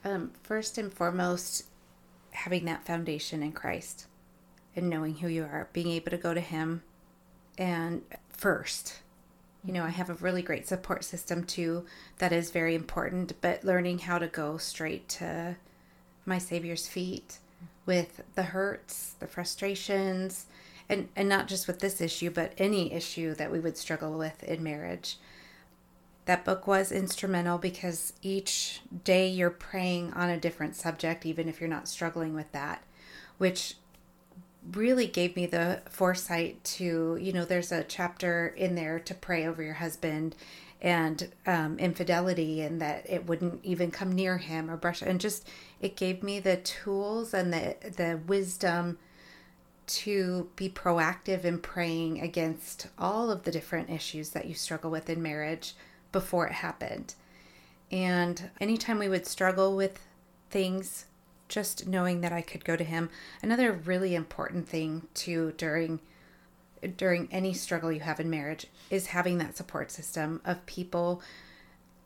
Um, 0.04 0.32
first 0.42 0.78
and 0.78 0.92
foremost 0.92 1.64
having 2.30 2.64
that 2.66 2.84
foundation 2.84 3.42
in 3.42 3.52
christ 3.52 4.06
and 4.74 4.90
knowing 4.90 5.16
who 5.16 5.28
you 5.28 5.42
are 5.42 5.68
being 5.72 5.88
able 5.88 6.10
to 6.10 6.18
go 6.18 6.34
to 6.34 6.40
him 6.40 6.82
and 7.56 8.02
first. 8.28 9.00
You 9.64 9.72
know 9.72 9.82
i 9.82 9.88
have 9.88 10.10
a 10.10 10.14
really 10.14 10.42
great 10.42 10.68
support 10.68 11.02
system 11.02 11.42
too 11.42 11.86
that 12.18 12.32
is 12.32 12.50
very 12.50 12.76
important 12.76 13.32
but 13.40 13.64
learning 13.64 14.00
how 14.00 14.18
to 14.18 14.28
go 14.28 14.58
straight 14.58 15.08
to 15.08 15.56
my 16.24 16.38
savior's 16.38 16.86
feet 16.86 17.38
with 17.84 18.22
the 18.36 18.44
hurts 18.44 19.14
the 19.18 19.26
frustrations 19.26 20.46
and 20.88 21.08
and 21.16 21.28
not 21.28 21.48
just 21.48 21.66
with 21.66 21.80
this 21.80 22.00
issue 22.00 22.30
but 22.30 22.52
any 22.58 22.92
issue 22.92 23.34
that 23.34 23.50
we 23.50 23.60
would 23.60 23.76
struggle 23.76 24.16
with 24.18 24.42
in 24.42 24.62
marriage. 24.62 25.18
That 26.26 26.44
book 26.44 26.66
was 26.66 26.90
instrumental 26.90 27.56
because 27.56 28.12
each 28.20 28.80
day 29.04 29.28
you're 29.28 29.50
praying 29.50 30.12
on 30.12 30.28
a 30.28 30.40
different 30.40 30.74
subject 30.74 31.24
even 31.24 31.48
if 31.48 31.60
you're 31.60 31.68
not 31.68 31.88
struggling 31.88 32.34
with 32.34 32.50
that 32.52 32.82
which 33.38 33.76
really 34.72 35.06
gave 35.06 35.36
me 35.36 35.46
the 35.46 35.80
foresight 35.88 36.62
to 36.64 37.16
you 37.20 37.32
know 37.32 37.44
there's 37.44 37.72
a 37.72 37.84
chapter 37.84 38.48
in 38.56 38.74
there 38.74 38.98
to 38.98 39.14
pray 39.14 39.46
over 39.46 39.62
your 39.62 39.74
husband 39.74 40.34
and 40.82 41.30
um, 41.46 41.78
infidelity 41.78 42.60
and 42.60 42.80
that 42.80 43.08
it 43.08 43.26
wouldn't 43.26 43.64
even 43.64 43.90
come 43.90 44.12
near 44.12 44.38
him 44.38 44.70
or 44.70 44.76
brush 44.76 45.02
and 45.02 45.20
just 45.20 45.48
it 45.80 45.96
gave 45.96 46.22
me 46.22 46.40
the 46.40 46.56
tools 46.56 47.32
and 47.32 47.52
the 47.52 47.76
the 47.96 48.20
wisdom 48.26 48.98
to 49.86 50.50
be 50.56 50.68
proactive 50.68 51.44
in 51.44 51.58
praying 51.58 52.20
against 52.20 52.88
all 52.98 53.30
of 53.30 53.44
the 53.44 53.50
different 53.50 53.90
issues 53.90 54.30
that 54.30 54.46
you 54.46 54.54
struggle 54.54 54.90
with 54.90 55.08
in 55.08 55.22
marriage 55.22 55.74
before 56.12 56.46
it 56.46 56.52
happened. 56.52 57.14
And 57.90 58.50
anytime 58.60 58.98
we 58.98 59.08
would 59.08 59.26
struggle 59.26 59.76
with 59.76 60.00
things, 60.50 61.06
just 61.48 61.86
knowing 61.86 62.20
that 62.20 62.32
I 62.32 62.42
could 62.42 62.64
go 62.64 62.76
to 62.76 62.84
him. 62.84 63.10
Another 63.42 63.72
really 63.72 64.14
important 64.14 64.68
thing 64.68 65.06
too 65.14 65.54
during 65.56 66.00
during 66.96 67.28
any 67.32 67.52
struggle 67.54 67.90
you 67.90 68.00
have 68.00 68.20
in 68.20 68.28
marriage 68.28 68.66
is 68.90 69.08
having 69.08 69.38
that 69.38 69.56
support 69.56 69.90
system 69.90 70.40
of 70.44 70.64
people 70.66 71.22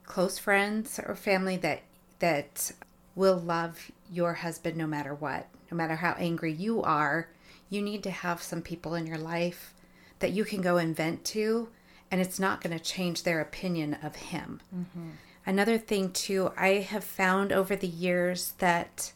close 0.04 0.38
friends 0.38 1.00
or 1.04 1.14
family 1.14 1.56
that 1.56 1.82
that 2.20 2.72
will 3.14 3.36
love 3.36 3.90
your 4.10 4.34
husband 4.34 4.76
no 4.76 4.86
matter 4.86 5.14
what, 5.14 5.46
no 5.70 5.76
matter 5.76 5.96
how 5.96 6.12
angry 6.18 6.52
you 6.52 6.82
are. 6.82 7.28
You 7.70 7.80
need 7.80 8.02
to 8.02 8.10
have 8.10 8.42
some 8.42 8.60
people 8.60 8.94
in 8.94 9.06
your 9.06 9.18
life 9.18 9.72
that 10.18 10.32
you 10.32 10.44
can 10.44 10.60
go 10.60 10.76
and 10.76 10.94
vent 10.94 11.24
to, 11.26 11.68
and 12.10 12.20
it's 12.20 12.38
not 12.38 12.60
going 12.60 12.76
to 12.76 12.84
change 12.84 13.22
their 13.22 13.40
opinion 13.40 13.96
of 14.02 14.16
him. 14.16 14.60
Mm-hmm. 14.74 15.08
Another 15.46 15.78
thing, 15.78 16.12
too, 16.12 16.52
I 16.56 16.74
have 16.74 17.04
found 17.04 17.52
over 17.52 17.74
the 17.74 17.86
years 17.86 18.52
that 18.58 19.12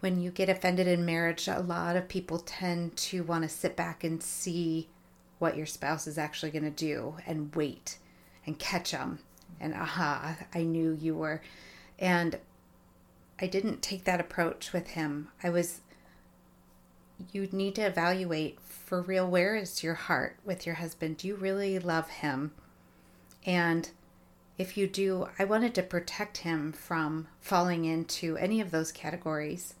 when 0.00 0.20
you 0.20 0.30
get 0.30 0.48
offended 0.48 0.86
in 0.86 1.04
marriage, 1.04 1.48
a 1.48 1.58
lot 1.58 1.96
of 1.96 2.06
people 2.08 2.38
tend 2.38 2.96
to 2.96 3.24
want 3.24 3.42
to 3.42 3.48
sit 3.48 3.74
back 3.74 4.04
and 4.04 4.22
see 4.22 4.88
what 5.38 5.56
your 5.56 5.66
spouse 5.66 6.06
is 6.06 6.18
actually 6.18 6.50
going 6.50 6.64
to 6.64 6.70
do 6.70 7.16
and 7.26 7.54
wait 7.54 7.98
and 8.46 8.58
catch 8.58 8.92
them. 8.92 9.18
And 9.58 9.74
aha, 9.74 10.36
I 10.54 10.62
knew 10.62 10.96
you 11.00 11.14
were. 11.14 11.42
And 11.98 12.38
I 13.40 13.46
didn't 13.46 13.82
take 13.82 14.04
that 14.04 14.20
approach 14.20 14.72
with 14.72 14.88
him. 14.88 15.28
I 15.42 15.50
was, 15.50 15.80
you 17.32 17.48
need 17.52 17.74
to 17.76 17.86
evaluate 17.86 18.60
for 18.60 19.00
real 19.00 19.28
where 19.28 19.56
is 19.56 19.82
your 19.82 19.94
heart 19.94 20.36
with 20.44 20.66
your 20.66 20.76
husband? 20.76 21.18
Do 21.18 21.28
you 21.28 21.34
really 21.34 21.78
love 21.78 22.08
him? 22.08 22.52
And 23.44 23.88
if 24.58 24.76
you 24.76 24.86
do, 24.86 25.28
I 25.38 25.44
wanted 25.44 25.74
to 25.74 25.82
protect 25.82 26.38
him 26.38 26.72
from 26.72 27.28
falling 27.40 27.84
into 27.84 28.36
any 28.36 28.60
of 28.60 28.70
those 28.70 28.92
categories 28.92 29.74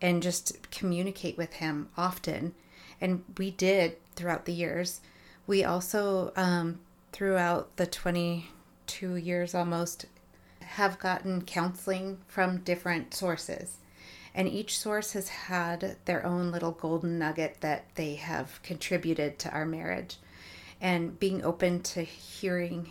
and 0.00 0.22
just 0.22 0.70
communicate 0.70 1.36
with 1.36 1.54
him 1.54 1.88
often. 1.96 2.54
And 3.00 3.24
we 3.38 3.50
did 3.50 3.96
throughout 4.16 4.44
the 4.44 4.52
years. 4.52 5.00
We 5.46 5.64
also, 5.64 6.32
um, 6.36 6.80
throughout 7.12 7.76
the 7.76 7.86
22 7.86 9.16
years 9.16 9.54
almost, 9.54 10.06
have 10.60 10.98
gotten 10.98 11.42
counseling 11.42 12.18
from 12.26 12.58
different 12.58 13.14
sources. 13.14 13.78
And 14.34 14.48
each 14.48 14.78
source 14.78 15.12
has 15.12 15.28
had 15.28 15.96
their 16.06 16.26
own 16.26 16.50
little 16.50 16.72
golden 16.72 17.18
nugget 17.18 17.58
that 17.60 17.84
they 17.94 18.16
have 18.16 18.60
contributed 18.62 19.38
to 19.40 19.50
our 19.50 19.64
marriage. 19.64 20.16
And 20.80 21.18
being 21.18 21.44
open 21.44 21.82
to 21.82 22.02
hearing 22.02 22.90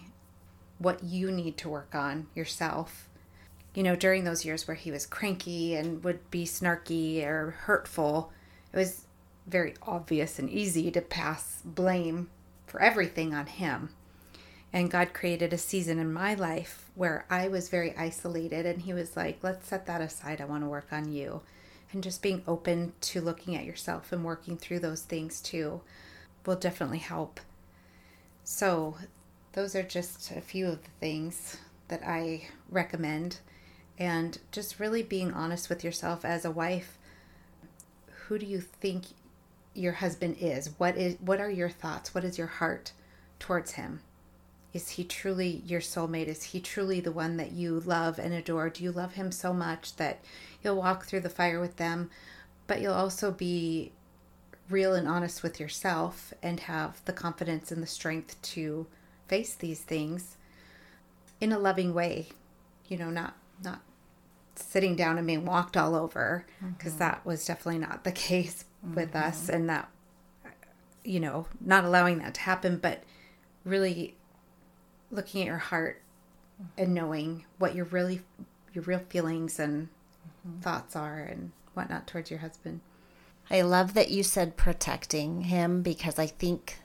what 0.77 1.03
you 1.03 1.31
need 1.31 1.57
to 1.57 1.69
work 1.69 1.93
on 1.93 2.27
yourself. 2.33 3.09
You 3.73 3.83
know, 3.83 3.95
during 3.95 4.23
those 4.23 4.45
years 4.45 4.67
where 4.67 4.75
he 4.75 4.91
was 4.91 5.05
cranky 5.05 5.75
and 5.75 6.03
would 6.03 6.29
be 6.31 6.45
snarky 6.45 7.25
or 7.25 7.51
hurtful, 7.51 8.31
it 8.71 8.77
was 8.77 9.05
very 9.47 9.73
obvious 9.83 10.39
and 10.39 10.49
easy 10.49 10.91
to 10.91 11.01
pass 11.01 11.61
blame 11.65 12.29
for 12.67 12.81
everything 12.81 13.33
on 13.33 13.47
him. 13.47 13.89
And 14.73 14.89
God 14.89 15.13
created 15.13 15.53
a 15.53 15.57
season 15.59 15.99
in 15.99 16.11
my 16.11 16.33
life 16.33 16.89
where 16.95 17.27
I 17.29 17.47
was 17.47 17.69
very 17.69 17.95
isolated, 17.95 18.65
and 18.65 18.81
He 18.81 18.91
was 18.91 19.15
like, 19.15 19.37
let's 19.43 19.67
set 19.67 19.85
that 19.85 20.01
aside. 20.01 20.41
I 20.41 20.45
want 20.45 20.63
to 20.63 20.69
work 20.69 20.87
on 20.91 21.11
you. 21.11 21.41
And 21.91 22.01
just 22.01 22.23
being 22.23 22.41
open 22.47 22.93
to 23.01 23.21
looking 23.21 23.55
at 23.55 23.65
yourself 23.65 24.11
and 24.11 24.25
working 24.25 24.57
through 24.57 24.79
those 24.79 25.03
things 25.03 25.39
too 25.41 25.81
will 26.43 26.55
definitely 26.55 26.97
help. 26.97 27.39
So, 28.43 28.97
those 29.51 29.75
are 29.75 29.83
just 29.83 30.31
a 30.31 30.41
few 30.41 30.65
of 30.67 30.83
the 30.83 30.89
things 30.99 31.57
that 31.89 32.01
I 32.03 32.47
recommend. 32.67 33.37
And 33.99 34.39
just 34.51 34.79
really 34.79 35.03
being 35.03 35.31
honest 35.31 35.69
with 35.69 35.83
yourself 35.83 36.25
as 36.25 36.45
a 36.45 36.51
wife. 36.51 36.97
Who 38.25 38.39
do 38.39 38.47
you 38.47 38.59
think 38.59 39.03
your 39.75 39.93
husband 39.93 40.37
is? 40.39 40.71
What 40.79 40.97
is 40.97 41.17
what 41.19 41.39
are 41.39 41.51
your 41.51 41.69
thoughts? 41.69 42.15
What 42.15 42.23
is 42.23 42.39
your 42.39 42.47
heart 42.47 42.91
towards 43.37 43.73
him? 43.73 43.99
Is 44.73 44.89
he 44.89 45.03
truly 45.03 45.61
your 45.65 45.81
soulmate? 45.81 46.27
Is 46.27 46.43
he 46.43 46.59
truly 46.59 46.99
the 46.99 47.11
one 47.11 47.37
that 47.37 47.51
you 47.51 47.79
love 47.79 48.17
and 48.17 48.33
adore? 48.33 48.69
Do 48.69 48.83
you 48.83 48.91
love 48.91 49.13
him 49.13 49.31
so 49.31 49.53
much 49.53 49.95
that 49.97 50.19
you'll 50.63 50.77
walk 50.77 51.05
through 51.05 51.21
the 51.21 51.29
fire 51.29 51.59
with 51.59 51.77
them, 51.77 52.09
but 52.65 52.81
you'll 52.81 52.93
also 52.93 53.31
be 53.31 53.91
real 54.69 54.95
and 54.95 55.07
honest 55.07 55.43
with 55.43 55.59
yourself 55.59 56.33
and 56.41 56.61
have 56.61 57.03
the 57.05 57.13
confidence 57.13 57.71
and 57.71 57.83
the 57.83 57.87
strength 57.87 58.41
to 58.41 58.87
face 59.27 59.53
these 59.53 59.81
things 59.81 60.37
in 61.39 61.51
a 61.51 61.59
loving 61.59 61.93
way, 61.93 62.29
you 62.87 62.97
know, 62.97 63.09
not 63.09 63.35
not 63.63 63.81
sitting 64.55 64.95
down 64.95 65.17
and 65.17 65.27
being 65.27 65.45
walked 65.45 65.75
all 65.77 65.95
over 65.95 66.45
because 66.75 66.93
mm-hmm. 66.93 66.99
that 66.99 67.25
was 67.25 67.45
definitely 67.45 67.79
not 67.79 68.03
the 68.03 68.11
case 68.29 68.65
mm-hmm. 68.83 68.95
with 68.95 69.15
us 69.15 69.49
and 69.49 69.69
that 69.69 69.89
you 71.03 71.19
know, 71.19 71.47
not 71.59 71.83
allowing 71.83 72.19
that 72.19 72.33
to 72.33 72.41
happen, 72.41 72.77
but 72.77 73.03
really 73.65 74.15
looking 75.13 75.41
at 75.41 75.47
your 75.47 75.57
heart 75.57 76.01
and 76.77 76.93
knowing 76.93 77.45
what 77.57 77.75
your 77.75 77.85
really 77.85 78.21
your 78.73 78.83
real 78.83 79.01
feelings 79.09 79.59
and 79.59 79.87
mm-hmm. 80.47 80.59
thoughts 80.59 80.95
are 80.95 81.19
and 81.19 81.51
whatnot 81.73 82.07
towards 82.07 82.29
your 82.29 82.39
husband. 82.39 82.81
I 83.49 83.61
love 83.61 83.93
that 83.93 84.09
you 84.09 84.23
said 84.23 84.57
protecting 84.57 85.41
him 85.43 85.81
because 85.81 86.17
I 86.17 86.27
think 86.27 86.79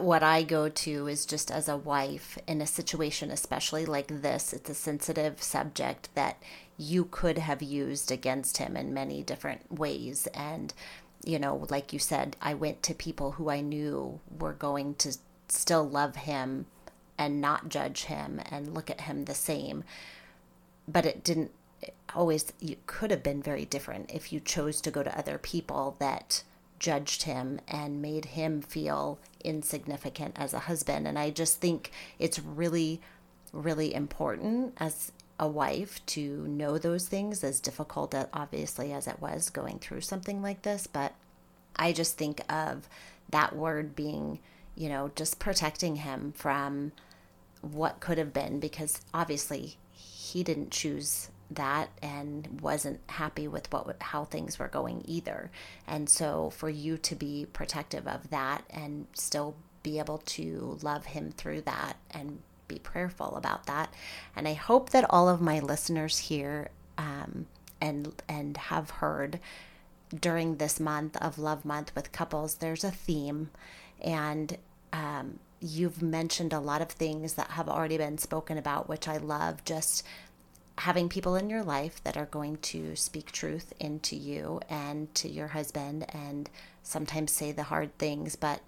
what 0.00 0.22
I 0.22 0.42
go 0.42 0.68
to 0.68 1.06
is 1.06 1.24
just 1.24 1.50
as 1.50 1.68
a 1.68 1.76
wife 1.76 2.38
in 2.46 2.60
a 2.60 2.66
situation, 2.66 3.30
especially 3.30 3.86
like 3.86 4.08
this, 4.08 4.52
it's 4.52 4.68
a 4.68 4.74
sensitive 4.74 5.40
subject 5.42 6.08
that 6.14 6.42
you 6.76 7.04
could 7.04 7.38
have 7.38 7.62
used 7.62 8.10
against 8.10 8.58
him 8.58 8.76
in 8.76 8.92
many 8.92 9.22
different 9.22 9.72
ways. 9.72 10.26
And, 10.34 10.74
you 11.24 11.38
know, 11.38 11.66
like 11.70 11.92
you 11.92 12.00
said, 12.00 12.36
I 12.42 12.54
went 12.54 12.82
to 12.82 12.94
people 12.94 13.32
who 13.32 13.48
I 13.48 13.60
knew 13.60 14.20
were 14.36 14.52
going 14.52 14.96
to 14.96 15.16
still 15.48 15.88
love 15.88 16.16
him 16.16 16.66
and 17.18 17.40
not 17.40 17.68
judge 17.68 18.04
him 18.04 18.40
and 18.50 18.74
look 18.74 18.90
at 18.90 19.02
him 19.02 19.24
the 19.24 19.34
same. 19.34 19.84
But 20.86 21.06
it 21.06 21.24
didn't 21.24 21.50
always, 22.14 22.52
it 22.60 22.86
could 22.86 23.10
have 23.10 23.22
been 23.22 23.42
very 23.42 23.64
different 23.64 24.10
if 24.12 24.32
you 24.32 24.40
chose 24.40 24.80
to 24.82 24.90
go 24.90 25.02
to 25.02 25.18
other 25.18 25.38
people 25.38 25.96
that 25.98 26.42
judged 26.78 27.22
him 27.22 27.60
and 27.68 28.02
made 28.02 28.26
him 28.26 28.60
feel 28.60 29.18
insignificant 29.42 30.34
as 30.38 30.52
a 30.52 30.60
husband. 30.60 31.06
And 31.06 31.18
I 31.18 31.30
just 31.30 31.60
think 31.60 31.90
it's 32.18 32.38
really, 32.38 33.00
really 33.52 33.94
important 33.94 34.74
as 34.78 35.12
a 35.38 35.48
wife 35.48 36.04
to 36.06 36.46
know 36.48 36.78
those 36.78 37.08
things, 37.08 37.44
as 37.44 37.60
difficult, 37.60 38.14
uh, 38.14 38.26
obviously, 38.32 38.92
as 38.92 39.06
it 39.06 39.20
was 39.20 39.50
going 39.50 39.78
through 39.78 40.00
something 40.00 40.42
like 40.42 40.62
this. 40.62 40.86
But 40.86 41.14
I 41.76 41.92
just 41.92 42.16
think 42.16 42.40
of 42.50 42.88
that 43.30 43.54
word 43.54 43.94
being 43.94 44.38
you 44.76 44.88
know, 44.88 45.10
just 45.16 45.38
protecting 45.38 45.96
him 45.96 46.32
from 46.36 46.92
what 47.62 48.00
could 48.00 48.18
have 48.18 48.32
been 48.32 48.60
because 48.60 49.00
obviously 49.12 49.76
he 49.92 50.44
didn't 50.44 50.70
choose 50.70 51.30
that 51.50 51.88
and 52.02 52.60
wasn't 52.60 53.00
happy 53.08 53.46
with 53.46 53.72
what 53.72 53.96
how 54.00 54.24
things 54.24 54.58
were 54.58 54.68
going 54.68 55.02
either. 55.06 55.50
And 55.86 56.08
so 56.08 56.50
for 56.50 56.68
you 56.68 56.98
to 56.98 57.14
be 57.14 57.46
protective 57.52 58.06
of 58.06 58.30
that 58.30 58.64
and 58.70 59.06
still 59.14 59.56
be 59.82 59.98
able 59.98 60.18
to 60.18 60.78
love 60.82 61.06
him 61.06 61.30
through 61.30 61.62
that 61.62 61.96
and 62.10 62.40
be 62.68 62.78
prayerful 62.78 63.36
about 63.36 63.66
that. 63.66 63.94
And 64.34 64.48
I 64.48 64.54
hope 64.54 64.90
that 64.90 65.06
all 65.08 65.28
of 65.28 65.40
my 65.40 65.60
listeners 65.60 66.18
here 66.18 66.70
um, 66.98 67.46
and 67.80 68.12
and 68.28 68.56
have 68.56 68.90
heard 68.90 69.38
during 70.18 70.56
this 70.56 70.78
month 70.78 71.16
of 71.16 71.38
Love 71.38 71.64
Month 71.64 71.92
with 71.94 72.12
couples, 72.12 72.56
there's 72.56 72.84
a 72.84 72.90
theme 72.90 73.50
and 74.02 74.56
um, 74.92 75.38
you've 75.60 76.02
mentioned 76.02 76.52
a 76.52 76.60
lot 76.60 76.82
of 76.82 76.88
things 76.88 77.34
that 77.34 77.50
have 77.52 77.68
already 77.68 77.96
been 77.96 78.18
spoken 78.18 78.58
about, 78.58 78.88
which 78.88 79.08
I 79.08 79.16
love. 79.16 79.64
Just 79.64 80.04
having 80.78 81.08
people 81.08 81.36
in 81.36 81.48
your 81.48 81.62
life 81.62 82.02
that 82.04 82.16
are 82.16 82.26
going 82.26 82.58
to 82.58 82.94
speak 82.96 83.32
truth 83.32 83.72
into 83.80 84.14
you 84.14 84.60
and 84.68 85.12
to 85.14 85.28
your 85.28 85.48
husband 85.48 86.04
and 86.14 86.50
sometimes 86.82 87.32
say 87.32 87.50
the 87.50 87.64
hard 87.64 87.96
things, 87.98 88.36
but 88.36 88.60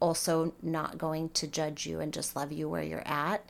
also 0.00 0.54
not 0.62 0.98
going 0.98 1.28
to 1.30 1.46
judge 1.46 1.86
you 1.86 2.00
and 2.00 2.12
just 2.12 2.36
love 2.36 2.52
you 2.52 2.68
where 2.68 2.82
you're 2.82 3.06
at. 3.06 3.44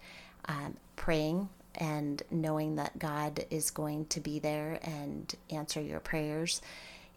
Um, 0.46 0.76
praying 0.94 1.48
and 1.74 2.22
knowing 2.30 2.76
that 2.76 2.98
God 2.98 3.44
is 3.50 3.70
going 3.70 4.06
to 4.06 4.20
be 4.20 4.38
there 4.38 4.78
and 4.82 5.34
answer 5.50 5.80
your 5.80 6.00
prayers. 6.00 6.62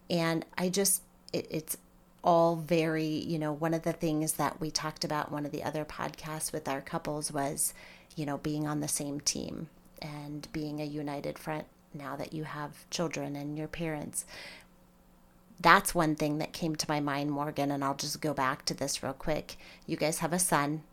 And 0.09 0.45
I 0.57 0.69
just, 0.69 1.01
it, 1.31 1.47
it's 1.49 1.77
all 2.23 2.55
very, 2.55 3.05
you 3.05 3.39
know, 3.39 3.53
one 3.53 3.73
of 3.73 3.83
the 3.83 3.93
things 3.93 4.33
that 4.33 4.59
we 4.59 4.69
talked 4.71 5.03
about 5.03 5.31
one 5.31 5.45
of 5.45 5.51
the 5.51 5.63
other 5.63 5.85
podcasts 5.85 6.51
with 6.51 6.67
our 6.67 6.81
couples 6.81 7.31
was, 7.31 7.73
you 8.15 8.25
know, 8.25 8.37
being 8.37 8.67
on 8.67 8.81
the 8.81 8.87
same 8.87 9.19
team 9.19 9.69
and 10.01 10.47
being 10.51 10.79
a 10.79 10.85
united 10.85 11.37
front 11.39 11.65
now 11.93 12.15
that 12.15 12.33
you 12.33 12.43
have 12.43 12.89
children 12.89 13.35
and 13.35 13.57
your 13.57 13.67
parents. 13.67 14.25
That's 15.61 15.95
one 15.95 16.15
thing 16.15 16.37
that 16.37 16.53
came 16.53 16.75
to 16.75 16.85
my 16.89 16.99
mind, 16.99 17.31
Morgan, 17.31 17.71
and 17.71 17.83
I'll 17.83 17.95
just 17.95 18.21
go 18.21 18.33
back 18.33 18.63
to 18.65 18.73
this 18.73 19.03
real 19.03 19.13
quick. 19.13 19.57
You 19.85 19.97
guys 19.97 20.19
have 20.19 20.31
a 20.31 20.39
son. 20.39 20.83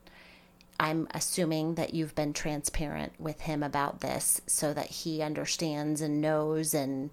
I'm 0.79 1.09
assuming 1.13 1.77
that 1.77 1.95
you've 1.95 2.15
been 2.15 2.33
transparent 2.33 3.13
with 3.19 3.43
him 3.43 3.63
about 3.63 4.01
this 4.01 4.41
so 4.47 4.75
that 4.75 4.87
he 4.87 5.23
understands 5.23 6.01
and 6.01 6.21
knows 6.21 6.75
and 6.75 7.11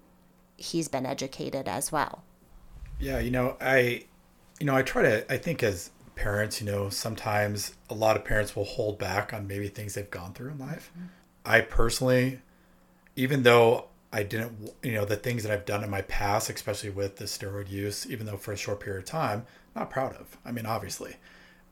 he's 0.58 0.88
been 0.88 1.06
educated 1.06 1.68
as 1.68 1.92
well. 1.92 2.24
Yeah, 3.04 3.20
you 3.20 3.32
know, 3.32 3.58
I 3.60 4.06
you 4.60 4.66
know, 4.66 4.76
I 4.76 4.82
try 4.82 5.02
to 5.04 5.32
I 5.32 5.38
think 5.38 5.62
as 5.62 5.92
parents, 6.16 6.62
you 6.62 6.68
know, 6.68 6.90
sometimes 6.90 7.76
a 7.90 7.94
lot 7.94 8.16
of 8.16 8.24
parents 8.24 8.56
will 8.56 8.66
hold 8.66 8.98
back 8.98 9.34
on 9.34 9.48
maybe 9.48 9.68
things 9.68 9.96
they've 9.96 10.10
gone 10.10 10.34
through 10.34 10.52
in 10.52 10.60
life. 10.60 10.92
Mm-hmm. 10.96 11.08
I 11.46 11.62
personally 11.62 12.40
even 13.16 13.44
though 13.44 13.86
I 14.12 14.24
didn't, 14.24 14.72
you 14.84 14.94
know, 14.94 15.06
the 15.06 15.16
things 15.16 15.44
that 15.44 15.52
I've 15.52 15.66
done 15.66 15.84
in 15.84 15.90
my 15.90 16.02
past, 16.04 16.50
especially 16.50 16.92
with 16.92 17.18
the 17.18 17.26
steroid 17.26 17.70
use, 17.70 18.10
even 18.10 18.26
though 18.28 18.38
for 18.38 18.52
a 18.52 18.58
short 18.58 18.80
period 18.80 19.00
of 19.00 19.06
time, 19.06 19.46
not 19.76 19.90
proud 19.90 20.16
of. 20.16 20.38
I 20.46 20.52
mean, 20.52 20.68
obviously. 20.68 21.16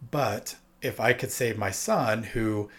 But 0.09 0.55
if 0.81 0.99
I 0.99 1.13
could 1.13 1.31
save 1.31 1.57
my 1.57 1.69
son 1.69 2.23
who 2.23 2.69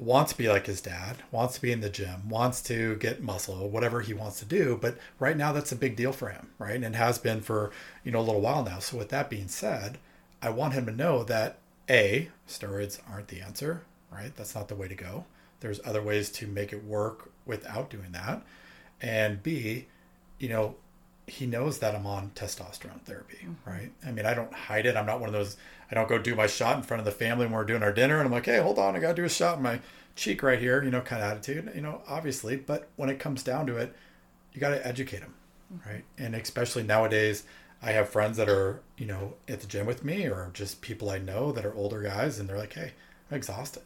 wants 0.00 0.32
to 0.32 0.38
be 0.38 0.48
like 0.48 0.66
his 0.66 0.80
dad, 0.80 1.18
wants 1.30 1.56
to 1.56 1.60
be 1.60 1.70
in 1.70 1.82
the 1.82 1.90
gym, 1.90 2.28
wants 2.28 2.62
to 2.62 2.96
get 2.96 3.22
muscle, 3.22 3.68
whatever 3.68 4.00
he 4.00 4.14
wants 4.14 4.38
to 4.38 4.46
do, 4.46 4.78
but 4.80 4.96
right 5.18 5.36
now 5.36 5.52
that's 5.52 5.72
a 5.72 5.76
big 5.76 5.94
deal 5.94 6.10
for 6.10 6.30
him, 6.30 6.48
right? 6.58 6.82
And 6.82 6.96
has 6.96 7.18
been 7.18 7.42
for, 7.42 7.70
you 8.02 8.10
know, 8.10 8.20
a 8.20 8.22
little 8.22 8.40
while 8.40 8.64
now. 8.64 8.78
So 8.78 8.96
with 8.96 9.10
that 9.10 9.28
being 9.28 9.48
said, 9.48 9.98
I 10.40 10.48
want 10.48 10.72
him 10.72 10.86
to 10.86 10.92
know 10.92 11.22
that 11.24 11.58
A, 11.90 12.30
steroids 12.48 12.98
aren't 13.10 13.28
the 13.28 13.42
answer, 13.42 13.82
right? 14.10 14.34
That's 14.34 14.54
not 14.54 14.68
the 14.68 14.74
way 14.74 14.88
to 14.88 14.94
go. 14.94 15.26
There's 15.60 15.80
other 15.84 16.02
ways 16.02 16.30
to 16.32 16.46
make 16.46 16.72
it 16.72 16.82
work 16.82 17.30
without 17.44 17.90
doing 17.90 18.12
that. 18.12 18.42
And 19.02 19.42
B, 19.42 19.86
you 20.38 20.48
know, 20.48 20.76
he 21.26 21.46
knows 21.46 21.78
that 21.78 21.94
I'm 21.94 22.06
on 22.06 22.32
testosterone 22.34 23.02
therapy, 23.02 23.38
mm-hmm. 23.44 23.70
right? 23.70 23.92
I 24.04 24.12
mean, 24.12 24.24
I 24.24 24.32
don't 24.32 24.52
hide 24.52 24.86
it. 24.86 24.96
I'm 24.96 25.06
not 25.06 25.20
one 25.20 25.28
of 25.28 25.34
those, 25.34 25.58
I 25.90 25.94
don't 25.94 26.08
go 26.08 26.18
do 26.18 26.34
my 26.34 26.46
shot 26.46 26.76
in 26.76 26.82
front 26.82 27.00
of 27.00 27.04
the 27.04 27.10
family 27.10 27.46
when 27.46 27.54
we're 27.54 27.64
doing 27.64 27.82
our 27.82 27.92
dinner 27.92 28.18
and 28.18 28.26
I'm 28.26 28.32
like, 28.32 28.46
hey, 28.46 28.60
hold 28.60 28.78
on, 28.78 28.94
I 28.94 29.00
got 29.00 29.08
to 29.08 29.14
do 29.14 29.24
a 29.24 29.28
shot 29.28 29.56
in 29.56 29.62
my 29.62 29.80
cheek 30.14 30.42
right 30.42 30.58
here, 30.58 30.82
you 30.82 30.90
know, 30.90 31.00
kind 31.00 31.22
of 31.22 31.30
attitude, 31.30 31.72
you 31.74 31.80
know, 31.80 32.02
obviously. 32.08 32.56
But 32.56 32.88
when 32.96 33.08
it 33.08 33.18
comes 33.18 33.42
down 33.42 33.66
to 33.66 33.76
it, 33.76 33.94
you 34.52 34.60
got 34.60 34.70
to 34.70 34.86
educate 34.86 35.20
them, 35.20 35.34
mm-hmm. 35.72 35.88
right? 35.88 36.04
And 36.18 36.34
especially 36.34 36.82
nowadays, 36.82 37.44
I 37.82 37.92
have 37.92 38.08
friends 38.10 38.36
that 38.36 38.48
are, 38.48 38.82
you 38.98 39.06
know, 39.06 39.34
at 39.48 39.60
the 39.60 39.66
gym 39.66 39.86
with 39.86 40.04
me 40.04 40.26
or 40.26 40.50
just 40.52 40.80
people 40.80 41.10
I 41.10 41.18
know 41.18 41.50
that 41.52 41.64
are 41.64 41.74
older 41.74 42.02
guys 42.02 42.38
and 42.38 42.48
they're 42.48 42.58
like, 42.58 42.74
hey, 42.74 42.92
I'm 43.30 43.36
exhausted. 43.36 43.82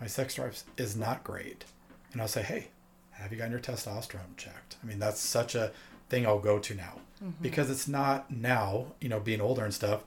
My 0.00 0.06
sex 0.06 0.34
drive 0.34 0.62
is 0.76 0.96
not 0.96 1.24
great. 1.24 1.64
And 2.12 2.20
I'll 2.20 2.28
say, 2.28 2.42
hey, 2.42 2.68
have 3.12 3.32
you 3.32 3.38
gotten 3.38 3.52
your 3.52 3.60
testosterone 3.60 4.36
checked? 4.36 4.76
I 4.82 4.86
mean, 4.86 4.98
that's 4.98 5.20
such 5.20 5.54
a 5.54 5.72
thing 6.08 6.26
I'll 6.26 6.38
go 6.38 6.58
to 6.58 6.74
now 6.74 6.94
mm-hmm. 7.22 7.42
because 7.42 7.70
it's 7.70 7.88
not 7.88 8.30
now, 8.30 8.86
you 9.00 9.08
know, 9.08 9.20
being 9.20 9.40
older 9.40 9.64
and 9.64 9.74
stuff. 9.74 10.04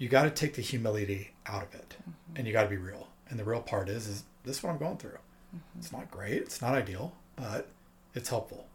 You 0.00 0.08
got 0.08 0.24
to 0.24 0.30
take 0.30 0.54
the 0.54 0.62
humility 0.62 1.30
out 1.46 1.62
of 1.62 1.74
it 1.74 1.96
mm-hmm. 2.00 2.36
and 2.36 2.46
you 2.46 2.52
got 2.52 2.64
to 2.64 2.68
be 2.68 2.76
real. 2.76 3.08
And 3.28 3.38
the 3.38 3.44
real 3.44 3.62
part 3.62 3.88
is, 3.88 4.08
is 4.08 4.24
this 4.44 4.58
is 4.58 4.62
what 4.62 4.70
I'm 4.70 4.78
going 4.78 4.96
through. 4.96 5.10
Mm-hmm. 5.10 5.78
It's 5.78 5.92
not 5.92 6.10
great. 6.10 6.42
It's 6.42 6.60
not 6.60 6.74
ideal, 6.74 7.12
but 7.36 7.68
it's 8.14 8.28
helpful. 8.28 8.66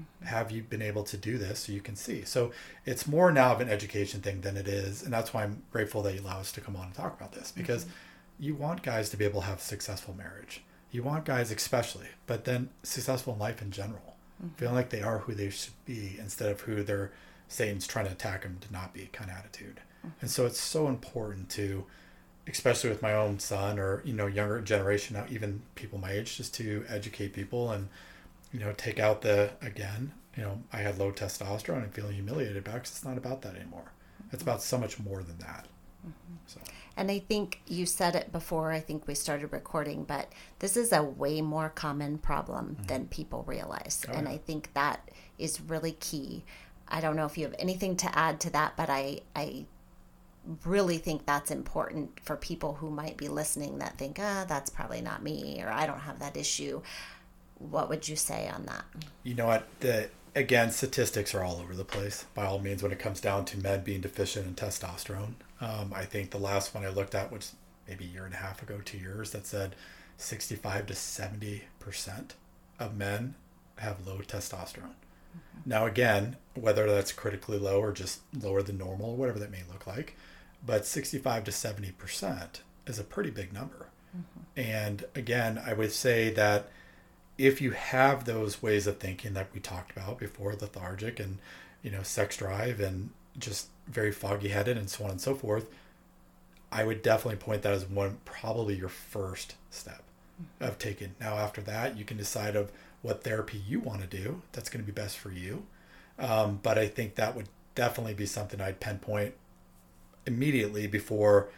Mm-hmm. 0.00 0.26
Have 0.26 0.52
you 0.52 0.62
been 0.62 0.82
able 0.82 1.02
to 1.04 1.16
do 1.16 1.38
this 1.38 1.60
so 1.60 1.72
you 1.72 1.80
can 1.80 1.96
see? 1.96 2.22
So 2.22 2.52
it's 2.86 3.08
more 3.08 3.32
now 3.32 3.52
of 3.52 3.60
an 3.60 3.68
education 3.68 4.20
thing 4.20 4.42
than 4.42 4.56
it 4.56 4.68
is. 4.68 5.02
And 5.02 5.12
that's 5.12 5.34
why 5.34 5.42
I'm 5.42 5.64
grateful 5.72 6.02
that 6.02 6.14
you 6.14 6.20
allow 6.20 6.38
us 6.38 6.52
to 6.52 6.60
come 6.60 6.76
on 6.76 6.86
and 6.86 6.94
talk 6.94 7.16
about 7.16 7.32
this 7.32 7.50
because 7.50 7.84
mm-hmm. 7.84 8.44
you 8.44 8.54
want 8.54 8.82
guys 8.82 9.10
to 9.10 9.16
be 9.16 9.24
able 9.24 9.40
to 9.40 9.46
have 9.48 9.60
successful 9.60 10.14
marriage 10.14 10.62
you 10.94 11.02
want 11.02 11.24
guys 11.24 11.50
especially, 11.50 12.06
but 12.24 12.44
then 12.44 12.70
successful 12.84 13.32
in 13.32 13.40
life 13.40 13.60
in 13.60 13.72
general, 13.72 14.14
mm-hmm. 14.40 14.54
feeling 14.54 14.76
like 14.76 14.90
they 14.90 15.02
are 15.02 15.18
who 15.18 15.34
they 15.34 15.50
should 15.50 15.72
be 15.84 16.16
instead 16.20 16.52
of 16.52 16.60
who 16.60 16.84
they're 16.84 17.10
Satan's 17.48 17.88
trying 17.88 18.06
to 18.06 18.12
attack 18.12 18.42
them 18.42 18.58
to 18.60 18.72
not 18.72 18.94
be 18.94 19.10
kind 19.12 19.28
of 19.28 19.36
attitude. 19.36 19.80
And 20.20 20.30
so 20.30 20.46
it's 20.46 20.60
so 20.60 20.88
important 20.88 21.48
to, 21.50 21.86
especially 22.48 22.90
with 22.90 23.02
my 23.02 23.14
own 23.14 23.38
son 23.38 23.78
or 23.78 24.02
you 24.04 24.12
know 24.12 24.26
younger 24.26 24.60
generation, 24.60 25.16
now 25.16 25.26
even 25.30 25.62
people 25.74 25.98
my 25.98 26.12
age, 26.12 26.36
just 26.36 26.54
to 26.54 26.84
educate 26.88 27.32
people 27.32 27.70
and 27.70 27.88
you 28.52 28.60
know 28.60 28.72
take 28.72 28.98
out 28.98 29.22
the 29.22 29.50
again. 29.60 30.12
You 30.36 30.42
know, 30.42 30.62
I 30.72 30.78
had 30.78 30.98
low 30.98 31.12
testosterone 31.12 31.84
and 31.84 31.94
feeling 31.94 32.14
humiliated 32.14 32.56
about 32.56 32.74
because 32.74 32.90
it's 32.90 33.04
not 33.04 33.16
about 33.16 33.42
that 33.42 33.54
anymore. 33.54 33.92
It's 34.32 34.42
about 34.42 34.62
so 34.62 34.76
much 34.78 34.98
more 34.98 35.22
than 35.22 35.38
that. 35.38 35.68
Mm-hmm. 36.04 36.34
So. 36.46 36.60
And 36.96 37.10
I 37.10 37.18
think 37.18 37.60
you 37.66 37.86
said 37.86 38.14
it 38.14 38.30
before, 38.30 38.70
I 38.70 38.80
think 38.80 39.06
we 39.06 39.14
started 39.14 39.52
recording, 39.52 40.04
but 40.04 40.32
this 40.60 40.76
is 40.76 40.92
a 40.92 41.02
way 41.02 41.40
more 41.40 41.70
common 41.70 42.18
problem 42.18 42.74
mm-hmm. 42.74 42.84
than 42.84 43.06
people 43.06 43.42
realize. 43.46 44.04
Oh, 44.08 44.12
and 44.12 44.26
yeah. 44.26 44.34
I 44.34 44.38
think 44.38 44.72
that 44.74 45.10
is 45.38 45.60
really 45.60 45.92
key. 45.92 46.44
I 46.88 47.00
don't 47.00 47.16
know 47.16 47.26
if 47.26 47.36
you 47.36 47.46
have 47.46 47.56
anything 47.58 47.96
to 47.96 48.18
add 48.18 48.40
to 48.40 48.50
that, 48.50 48.76
but 48.76 48.90
I, 48.90 49.20
I 49.34 49.66
really 50.64 50.98
think 50.98 51.26
that's 51.26 51.50
important 51.50 52.20
for 52.20 52.36
people 52.36 52.74
who 52.74 52.90
might 52.90 53.16
be 53.16 53.28
listening 53.28 53.78
that 53.78 53.98
think, 53.98 54.18
ah, 54.20 54.44
that's 54.46 54.70
probably 54.70 55.00
not 55.00 55.22
me, 55.22 55.62
or 55.62 55.70
I 55.70 55.86
don't 55.86 56.00
have 56.00 56.18
that 56.18 56.36
issue. 56.36 56.82
What 57.58 57.88
would 57.88 58.08
you 58.08 58.16
say 58.16 58.48
on 58.48 58.66
that? 58.66 58.84
You 59.22 59.34
know 59.34 59.46
what? 59.46 59.66
The 59.80 60.10
again, 60.34 60.70
statistics 60.70 61.34
are 61.34 61.44
all 61.44 61.60
over 61.60 61.74
the 61.74 61.84
place. 61.84 62.26
By 62.34 62.46
all 62.46 62.58
means, 62.58 62.82
when 62.82 62.92
it 62.92 62.98
comes 62.98 63.20
down 63.20 63.44
to 63.46 63.58
men 63.58 63.82
being 63.82 64.00
deficient 64.00 64.46
in 64.46 64.54
testosterone, 64.54 65.34
um, 65.60 65.92
I 65.94 66.04
think 66.04 66.30
the 66.30 66.38
last 66.38 66.74
one 66.74 66.84
I 66.84 66.88
looked 66.88 67.14
at 67.14 67.32
was 67.32 67.54
maybe 67.88 68.04
a 68.04 68.08
year 68.08 68.24
and 68.24 68.34
a 68.34 68.38
half 68.38 68.62
ago, 68.62 68.80
two 68.84 68.98
years, 68.98 69.30
that 69.30 69.46
said 69.46 69.76
65 70.16 70.86
to 70.86 70.94
70 70.94 71.64
percent 71.78 72.34
of 72.78 72.96
men 72.96 73.34
have 73.76 74.06
low 74.06 74.18
testosterone. 74.18 74.94
Mm-hmm. 75.36 75.60
Now, 75.66 75.86
again, 75.86 76.36
whether 76.54 76.86
that's 76.86 77.12
critically 77.12 77.58
low 77.58 77.80
or 77.80 77.92
just 77.92 78.20
lower 78.38 78.62
than 78.62 78.78
normal, 78.78 79.16
whatever 79.16 79.38
that 79.38 79.50
may 79.50 79.62
look 79.70 79.86
like, 79.86 80.16
but 80.64 80.86
65 80.86 81.44
to 81.44 81.52
70 81.52 81.92
percent 81.92 82.62
is 82.86 82.98
a 82.98 83.04
pretty 83.04 83.30
big 83.30 83.52
number. 83.52 83.88
Mm-hmm. 84.16 84.60
And 84.60 85.04
again, 85.14 85.60
I 85.64 85.72
would 85.72 85.92
say 85.92 86.30
that 86.30 86.68
if 87.36 87.60
you 87.60 87.72
have 87.72 88.24
those 88.24 88.62
ways 88.62 88.86
of 88.86 88.98
thinking 88.98 89.34
that 89.34 89.48
we 89.52 89.60
talked 89.60 89.90
about 89.96 90.18
before, 90.18 90.52
lethargic 90.52 91.18
and 91.18 91.38
you 91.82 91.90
know 91.90 92.02
sex 92.02 92.36
drive 92.36 92.80
and 92.80 93.10
just 93.38 93.68
very 93.88 94.12
foggy 94.12 94.48
headed 94.48 94.78
and 94.78 94.88
so 94.88 95.04
on 95.04 95.10
and 95.10 95.20
so 95.20 95.34
forth, 95.34 95.68
I 96.70 96.84
would 96.84 97.02
definitely 97.02 97.36
point 97.36 97.62
that 97.62 97.72
as 97.72 97.86
one 97.86 98.18
probably 98.24 98.76
your 98.76 98.88
first 98.88 99.56
step 99.70 100.02
mm-hmm. 100.40 100.64
of 100.64 100.78
taking. 100.78 101.14
Now 101.20 101.34
after 101.34 101.60
that, 101.62 101.96
you 101.96 102.04
can 102.04 102.16
decide 102.16 102.56
of 102.56 102.72
what 103.02 103.22
therapy 103.22 103.62
you 103.66 103.80
want 103.80 104.00
to 104.00 104.06
do. 104.06 104.42
That's 104.52 104.70
going 104.70 104.84
to 104.84 104.90
be 104.90 104.98
best 104.98 105.18
for 105.18 105.30
you. 105.30 105.66
Um, 106.18 106.60
but 106.62 106.78
I 106.78 106.86
think 106.86 107.16
that 107.16 107.34
would 107.34 107.48
definitely 107.74 108.14
be 108.14 108.26
something 108.26 108.60
I'd 108.60 108.80
pinpoint 108.80 109.34
immediately 110.26 110.86
before 110.86 111.48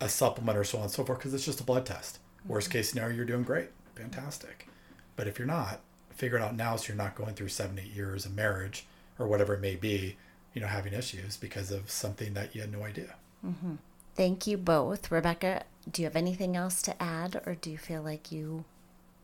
a 0.00 0.08
supplement 0.08 0.58
or 0.58 0.64
so 0.64 0.78
on 0.78 0.84
and 0.84 0.92
so 0.92 1.04
forth 1.04 1.18
because 1.18 1.34
it's 1.34 1.44
just 1.44 1.60
a 1.60 1.64
blood 1.64 1.86
test. 1.86 2.18
Mm-hmm. 2.40 2.52
Worst 2.52 2.70
case 2.70 2.90
scenario, 2.90 3.16
you're 3.16 3.24
doing 3.24 3.42
great, 3.42 3.70
fantastic. 3.94 4.68
But 5.16 5.26
if 5.26 5.38
you're 5.38 5.46
not, 5.46 5.80
figure 6.10 6.38
it 6.38 6.42
out 6.42 6.56
now 6.56 6.76
so 6.76 6.88
you're 6.88 6.96
not 6.96 7.14
going 7.14 7.34
through 7.34 7.48
seven, 7.48 7.78
eight 7.78 7.94
years 7.94 8.24
of 8.24 8.34
marriage 8.34 8.86
or 9.18 9.26
whatever 9.26 9.54
it 9.54 9.60
may 9.60 9.76
be, 9.76 10.16
you 10.54 10.60
know, 10.60 10.66
having 10.66 10.92
issues 10.92 11.36
because 11.36 11.70
of 11.70 11.90
something 11.90 12.34
that 12.34 12.54
you 12.54 12.60
had 12.60 12.72
no 12.72 12.84
idea. 12.84 13.14
Mm-hmm. 13.44 13.76
Thank 14.14 14.46
you 14.46 14.56
both. 14.56 15.10
Rebekah, 15.10 15.64
do 15.90 16.02
you 16.02 16.06
have 16.06 16.16
anything 16.16 16.56
else 16.56 16.82
to 16.82 17.02
add 17.02 17.40
or 17.46 17.54
do 17.54 17.70
you 17.70 17.78
feel 17.78 18.02
like 18.02 18.32
you 18.32 18.64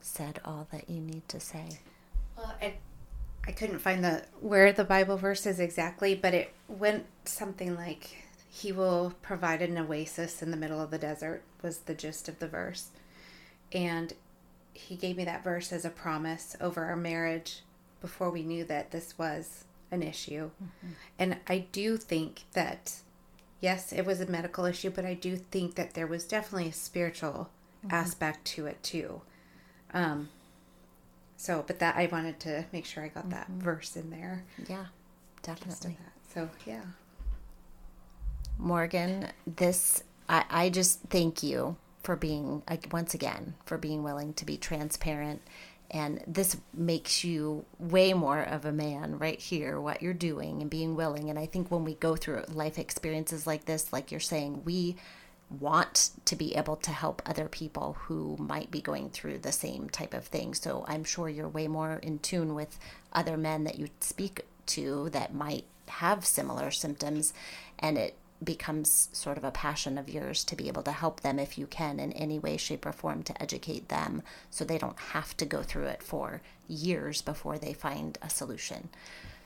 said 0.01 0.40
all 0.45 0.66
that 0.70 0.88
you 0.90 1.01
need 1.01 1.26
to 1.28 1.40
say? 1.40 1.80
Well, 2.36 2.55
I, 2.61 2.74
I 3.47 3.53
couldn't 3.53 3.78
find 3.78 4.05
the 4.05 4.24
where 4.40 4.72
the 4.72 4.84
Bible 4.84 5.16
verse 5.16 5.47
is 5.47 5.61
exactly, 5.61 6.14
but 6.14 6.34
it 6.34 6.53
went 6.68 7.07
something 7.24 7.74
like 7.74 8.24
he 8.55 8.70
will 8.70 9.14
provide 9.22 9.62
an 9.62 9.78
oasis 9.78 10.42
in 10.42 10.50
the 10.50 10.59
middle 10.59 10.78
of 10.78 10.90
the 10.90 10.98
desert 10.98 11.42
was 11.62 11.78
the 11.78 11.94
gist 11.94 12.28
of 12.28 12.38
the 12.38 12.46
verse. 12.46 12.90
And 13.72 14.12
he 14.74 14.94
gave 14.94 15.16
me 15.16 15.24
that 15.24 15.42
verse 15.42 15.72
as 15.72 15.86
a 15.86 15.90
promise 15.90 16.55
over 16.61 16.84
our 16.84 16.96
marriage 16.96 17.62
before 18.03 18.28
we 18.28 18.42
knew 18.42 18.62
that 18.64 18.90
this 18.90 19.16
was 19.16 19.64
an 19.90 20.03
issue. 20.03 20.50
Mm-hmm. 20.62 20.92
And 21.18 21.38
I 21.48 21.66
do 21.72 21.96
think 21.96 22.42
that, 22.53 22.96
yes, 23.62 23.90
it 23.90 24.05
was 24.05 24.20
a 24.20 24.26
medical 24.26 24.66
issue, 24.66 24.90
but 24.90 25.07
I 25.07 25.14
do 25.14 25.36
think 25.36 25.76
that 25.76 25.94
there 25.94 26.07
was 26.07 26.24
definitely 26.24 26.68
a 26.68 26.74
spiritual 26.74 27.48
mm-hmm. 27.82 27.94
aspect 27.94 28.44
to 28.48 28.66
it 28.66 28.82
too. 28.82 29.22
Um, 29.94 30.28
so, 31.38 31.64
but 31.66 31.78
that 31.78 31.96
I 31.96 32.07
wanted 32.12 32.38
to 32.40 32.66
make 32.70 32.84
sure 32.84 33.03
I 33.03 33.09
got 33.09 33.30
that 33.30 33.50
mm-hmm. 33.50 33.61
verse 33.61 33.96
in 33.96 34.11
there. 34.11 34.44
Yeah, 34.68 34.86
definitely. 35.42 35.96
So, 36.34 36.50
yeah. 36.66 36.82
Morgan, 38.62 39.28
this, 39.44 40.04
I, 40.28 40.44
I 40.48 40.70
just 40.70 41.00
thank 41.10 41.42
you 41.42 41.76
for 42.02 42.16
being 42.16 42.62
once 42.90 43.14
again 43.14 43.54
for 43.64 43.78
being 43.78 44.02
willing 44.02 44.34
to 44.34 44.44
be 44.44 44.56
transparent. 44.56 45.42
And 45.90 46.22
this 46.26 46.56
makes 46.72 47.22
you 47.22 47.64
way 47.78 48.14
more 48.14 48.40
of 48.40 48.64
a 48.64 48.72
man 48.72 49.18
right 49.18 49.38
here 49.38 49.80
what 49.80 50.00
you're 50.00 50.14
doing 50.14 50.62
and 50.62 50.70
being 50.70 50.96
willing. 50.96 51.28
And 51.28 51.38
i 51.38 51.46
think 51.46 51.70
when 51.70 51.84
we 51.84 51.94
go 51.94 52.16
through 52.16 52.44
life 52.48 52.78
experiences 52.78 53.46
like 53.46 53.66
this 53.66 53.92
like 53.92 54.10
you're 54.10 54.20
saying 54.20 54.62
we 54.64 54.96
want 55.60 56.10
to 56.24 56.34
be 56.34 56.56
able 56.56 56.76
to 56.76 56.90
help 56.90 57.20
other 57.26 57.46
people 57.46 57.96
who 58.04 58.36
might 58.38 58.70
be 58.70 58.80
going 58.80 59.10
through 59.10 59.38
the 59.38 59.52
same 59.52 59.90
type 59.90 60.14
of 60.14 60.24
thing. 60.24 60.54
So 60.54 60.84
i'm 60.88 61.04
sure 61.04 61.28
you're 61.28 61.48
way 61.48 61.68
more 61.68 61.96
in 61.96 62.20
tune 62.20 62.54
with 62.54 62.78
other 63.12 63.36
men 63.36 63.64
that 63.64 63.78
you 63.78 63.88
speak 64.00 64.46
to 64.66 65.10
that 65.10 65.34
might 65.34 65.64
have 65.88 66.24
similar 66.24 66.70
symptoms. 66.70 67.34
And 67.78 67.98
it 67.98 68.16
becomes 68.43 69.09
sort 69.12 69.38
of 69.38 69.45
a 69.45 69.51
passion 69.51 69.99
of 69.99 70.09
yours 70.09 70.45
to 70.45 70.57
be 70.57 70.68
able 70.68 70.82
to 70.82 70.93
help 70.93 71.20
them 71.20 71.38
if 71.38 71.57
you 71.57 71.66
can 71.66 72.01
in 72.01 72.12
any 72.12 72.38
way, 72.38 72.57
shape, 72.57 72.86
or 72.86 72.93
form 72.93 73.22
to 73.22 73.43
educate 73.43 73.88
them 73.88 74.22
so 74.51 74.64
they 74.64 74.78
don't 74.78 74.99
have 74.99 75.36
to 75.36 75.45
go 75.45 75.62
through 75.62 75.86
it 75.86 76.03
for 76.03 76.43
years 76.68 77.22
before 77.22 77.59
they 77.59 77.72
find 77.72 78.18
a 78.22 78.30
solution. 78.30 78.88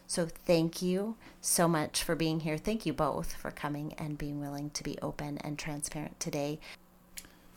So, 0.08 0.26
thank 0.26 0.82
you 0.82 1.16
so 1.40 1.66
much 1.66 2.02
for 2.02 2.14
being 2.14 2.40
here. 2.40 2.56
Thank 2.56 2.86
you 2.86 2.92
both 2.92 3.34
for 3.34 3.50
coming 3.50 3.92
and 3.98 4.16
being 4.16 4.40
willing 4.40 4.70
to 4.70 4.84
be 4.84 4.96
open 5.02 5.38
and 5.38 5.58
transparent 5.58 6.20
today. 6.20 6.60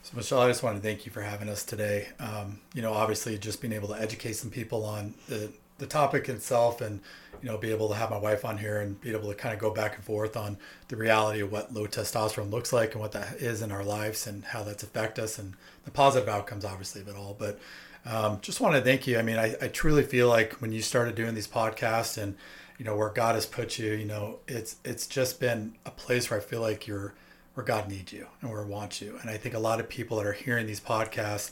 So, 0.02 0.16
Michelle, 0.16 0.40
I 0.40 0.48
just 0.48 0.62
want 0.62 0.76
to 0.76 0.82
thank 0.82 1.06
you 1.06 1.12
for 1.12 1.20
having 1.20 1.48
us 1.48 1.64
today. 1.64 2.08
Um, 2.18 2.58
you 2.74 2.82
know, 2.82 2.92
obviously, 2.92 3.38
just 3.38 3.60
being 3.60 3.72
able 3.72 3.88
to 3.88 4.00
educate 4.00 4.32
some 4.32 4.50
people 4.50 4.84
on 4.84 5.14
the, 5.28 5.52
the 5.80 5.86
topic 5.86 6.28
itself 6.28 6.80
and, 6.80 7.00
you 7.42 7.48
know, 7.48 7.58
be 7.58 7.72
able 7.72 7.88
to 7.88 7.94
have 7.96 8.10
my 8.10 8.18
wife 8.18 8.44
on 8.44 8.58
here 8.58 8.80
and 8.80 9.00
be 9.00 9.10
able 9.10 9.28
to 9.28 9.34
kind 9.34 9.52
of 9.52 9.60
go 9.60 9.70
back 9.70 9.96
and 9.96 10.04
forth 10.04 10.36
on 10.36 10.56
the 10.88 10.96
reality 10.96 11.40
of 11.40 11.50
what 11.50 11.74
low 11.74 11.86
testosterone 11.86 12.50
looks 12.50 12.72
like 12.72 12.92
and 12.92 13.00
what 13.00 13.12
that 13.12 13.36
is 13.38 13.62
in 13.62 13.72
our 13.72 13.82
lives 13.82 14.26
and 14.26 14.44
how 14.44 14.62
that's 14.62 14.82
affect 14.82 15.18
us 15.18 15.38
and 15.38 15.54
the 15.84 15.90
positive 15.90 16.28
outcomes, 16.28 16.64
obviously, 16.64 17.00
of 17.00 17.08
it 17.08 17.16
all. 17.16 17.34
But 17.36 17.58
um, 18.06 18.38
just 18.40 18.60
want 18.60 18.76
to 18.76 18.80
thank 18.80 19.06
you. 19.06 19.18
I 19.18 19.22
mean, 19.22 19.38
I, 19.38 19.56
I 19.60 19.68
truly 19.68 20.02
feel 20.04 20.28
like 20.28 20.54
when 20.54 20.72
you 20.72 20.82
started 20.82 21.14
doing 21.14 21.34
these 21.34 21.48
podcasts 21.48 22.16
and, 22.22 22.36
you 22.78 22.84
know, 22.84 22.96
where 22.96 23.10
God 23.10 23.34
has 23.34 23.46
put 23.46 23.78
you, 23.78 23.92
you 23.92 24.06
know, 24.06 24.38
it's, 24.46 24.76
it's 24.84 25.06
just 25.06 25.40
been 25.40 25.74
a 25.84 25.90
place 25.90 26.30
where 26.30 26.40
I 26.40 26.42
feel 26.42 26.60
like 26.60 26.86
you're, 26.86 27.14
where 27.54 27.64
God 27.64 27.88
needs 27.88 28.12
you 28.12 28.26
and 28.40 28.50
where 28.50 28.64
He 28.64 28.70
wants 28.70 29.02
you. 29.02 29.18
And 29.20 29.28
I 29.28 29.36
think 29.36 29.54
a 29.54 29.58
lot 29.58 29.80
of 29.80 29.88
people 29.88 30.18
that 30.18 30.26
are 30.26 30.32
hearing 30.32 30.66
these 30.66 30.80
podcasts, 30.80 31.50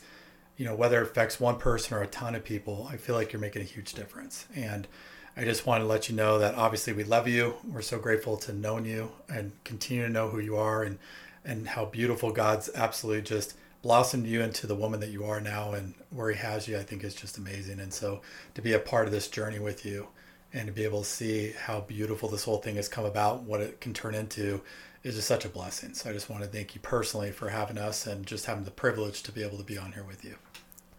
you 0.59 0.64
know, 0.64 0.74
whether 0.74 1.00
it 1.00 1.04
affects 1.04 1.40
one 1.40 1.56
person 1.56 1.96
or 1.96 2.02
a 2.02 2.06
ton 2.09 2.34
of 2.34 2.44
people, 2.44 2.88
I 2.90 2.96
feel 2.96 3.14
like 3.14 3.32
you're 3.32 3.40
making 3.40 3.62
a 3.62 3.64
huge 3.64 3.94
difference. 3.94 4.46
And 4.54 4.88
I 5.36 5.44
just 5.44 5.66
want 5.66 5.82
to 5.82 5.86
let 5.86 6.09
you 6.09 6.16
know 6.16 6.40
that 6.40 6.56
obviously 6.56 6.92
we 6.92 7.04
love 7.04 7.28
you. 7.28 7.54
We're 7.64 7.80
so 7.80 7.98
grateful 7.98 8.36
to 8.38 8.52
know 8.52 8.78
you 8.78 9.12
and 9.28 9.52
continue 9.62 10.04
to 10.04 10.12
know 10.12 10.28
who 10.28 10.40
you 10.40 10.56
are 10.56 10.82
and 10.82 10.98
and 11.44 11.68
how 11.68 11.84
beautiful 11.86 12.32
God's 12.32 12.68
absolutely 12.74 13.22
just 13.22 13.54
blossomed 13.80 14.26
you 14.26 14.42
into 14.42 14.66
the 14.66 14.74
woman 14.74 14.98
that 15.00 15.11
you 15.11 15.24
are 15.24 15.40
now 15.40 15.72
and 15.72 15.94
where 16.11 16.30
he 16.30 16.36
has 16.36 16.66
you 16.66 16.76
I 16.76 16.82
think 16.82 17.04
is 17.04 17.14
just 17.14 17.38
amazing. 17.38 17.78
And 17.78 17.94
so 17.94 18.20
to 18.54 18.61
be 18.61 18.72
a 18.72 18.80
part 18.80 19.06
of 19.06 19.12
this 19.12 19.28
journey 19.28 19.61
with 19.61 19.86
you 19.86 20.09
and 20.52 20.66
to 20.66 20.72
be 20.72 20.82
able 20.82 21.02
to 21.02 21.09
see 21.09 21.52
how 21.52 21.82
beautiful 21.82 22.28
this 22.28 22.42
whole 22.42 22.59
thing 22.59 22.74
has 22.74 22.88
come 22.88 23.04
about, 23.04 23.44
what 23.44 23.61
it 23.61 23.80
can 23.80 23.94
turn 23.94 24.16
into 24.16 24.61
is 25.04 25.14
just 25.14 25.28
such 25.28 25.44
a 25.44 25.48
blessing. 25.48 25.94
So 25.94 26.11
I 26.11 26.12
just 26.12 26.28
want 26.28 26.42
to 26.42 26.48
thank 26.48 26.74
you 26.74 26.80
personally 26.80 27.30
for 27.30 27.48
having 27.50 27.78
us 27.78 28.06
and 28.06 28.26
just 28.26 28.46
having 28.46 28.64
the 28.64 28.72
privilege 28.72 29.22
to 29.22 29.32
be 29.32 29.44
able 29.44 29.59
to 29.59 29.64
be 29.64 29.78
on 29.78 29.92
here 29.92 30.04
with 30.04 30.24
you. 30.24 30.34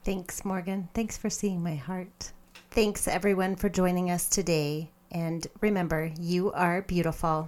Thanks, 0.09 0.43
Morgan. 0.43 0.89
Thanks 0.95 1.19
for 1.19 1.29
seeing 1.29 1.61
my 1.61 1.75
heart. 1.75 2.31
Thanks, 2.71 3.07
everyone, 3.07 3.55
for 3.55 3.69
joining 3.69 4.09
us 4.09 4.27
today. 4.27 4.89
And 5.11 5.45
remember, 5.61 6.11
you 6.19 6.51
are 6.53 6.81
beautiful. 6.81 7.47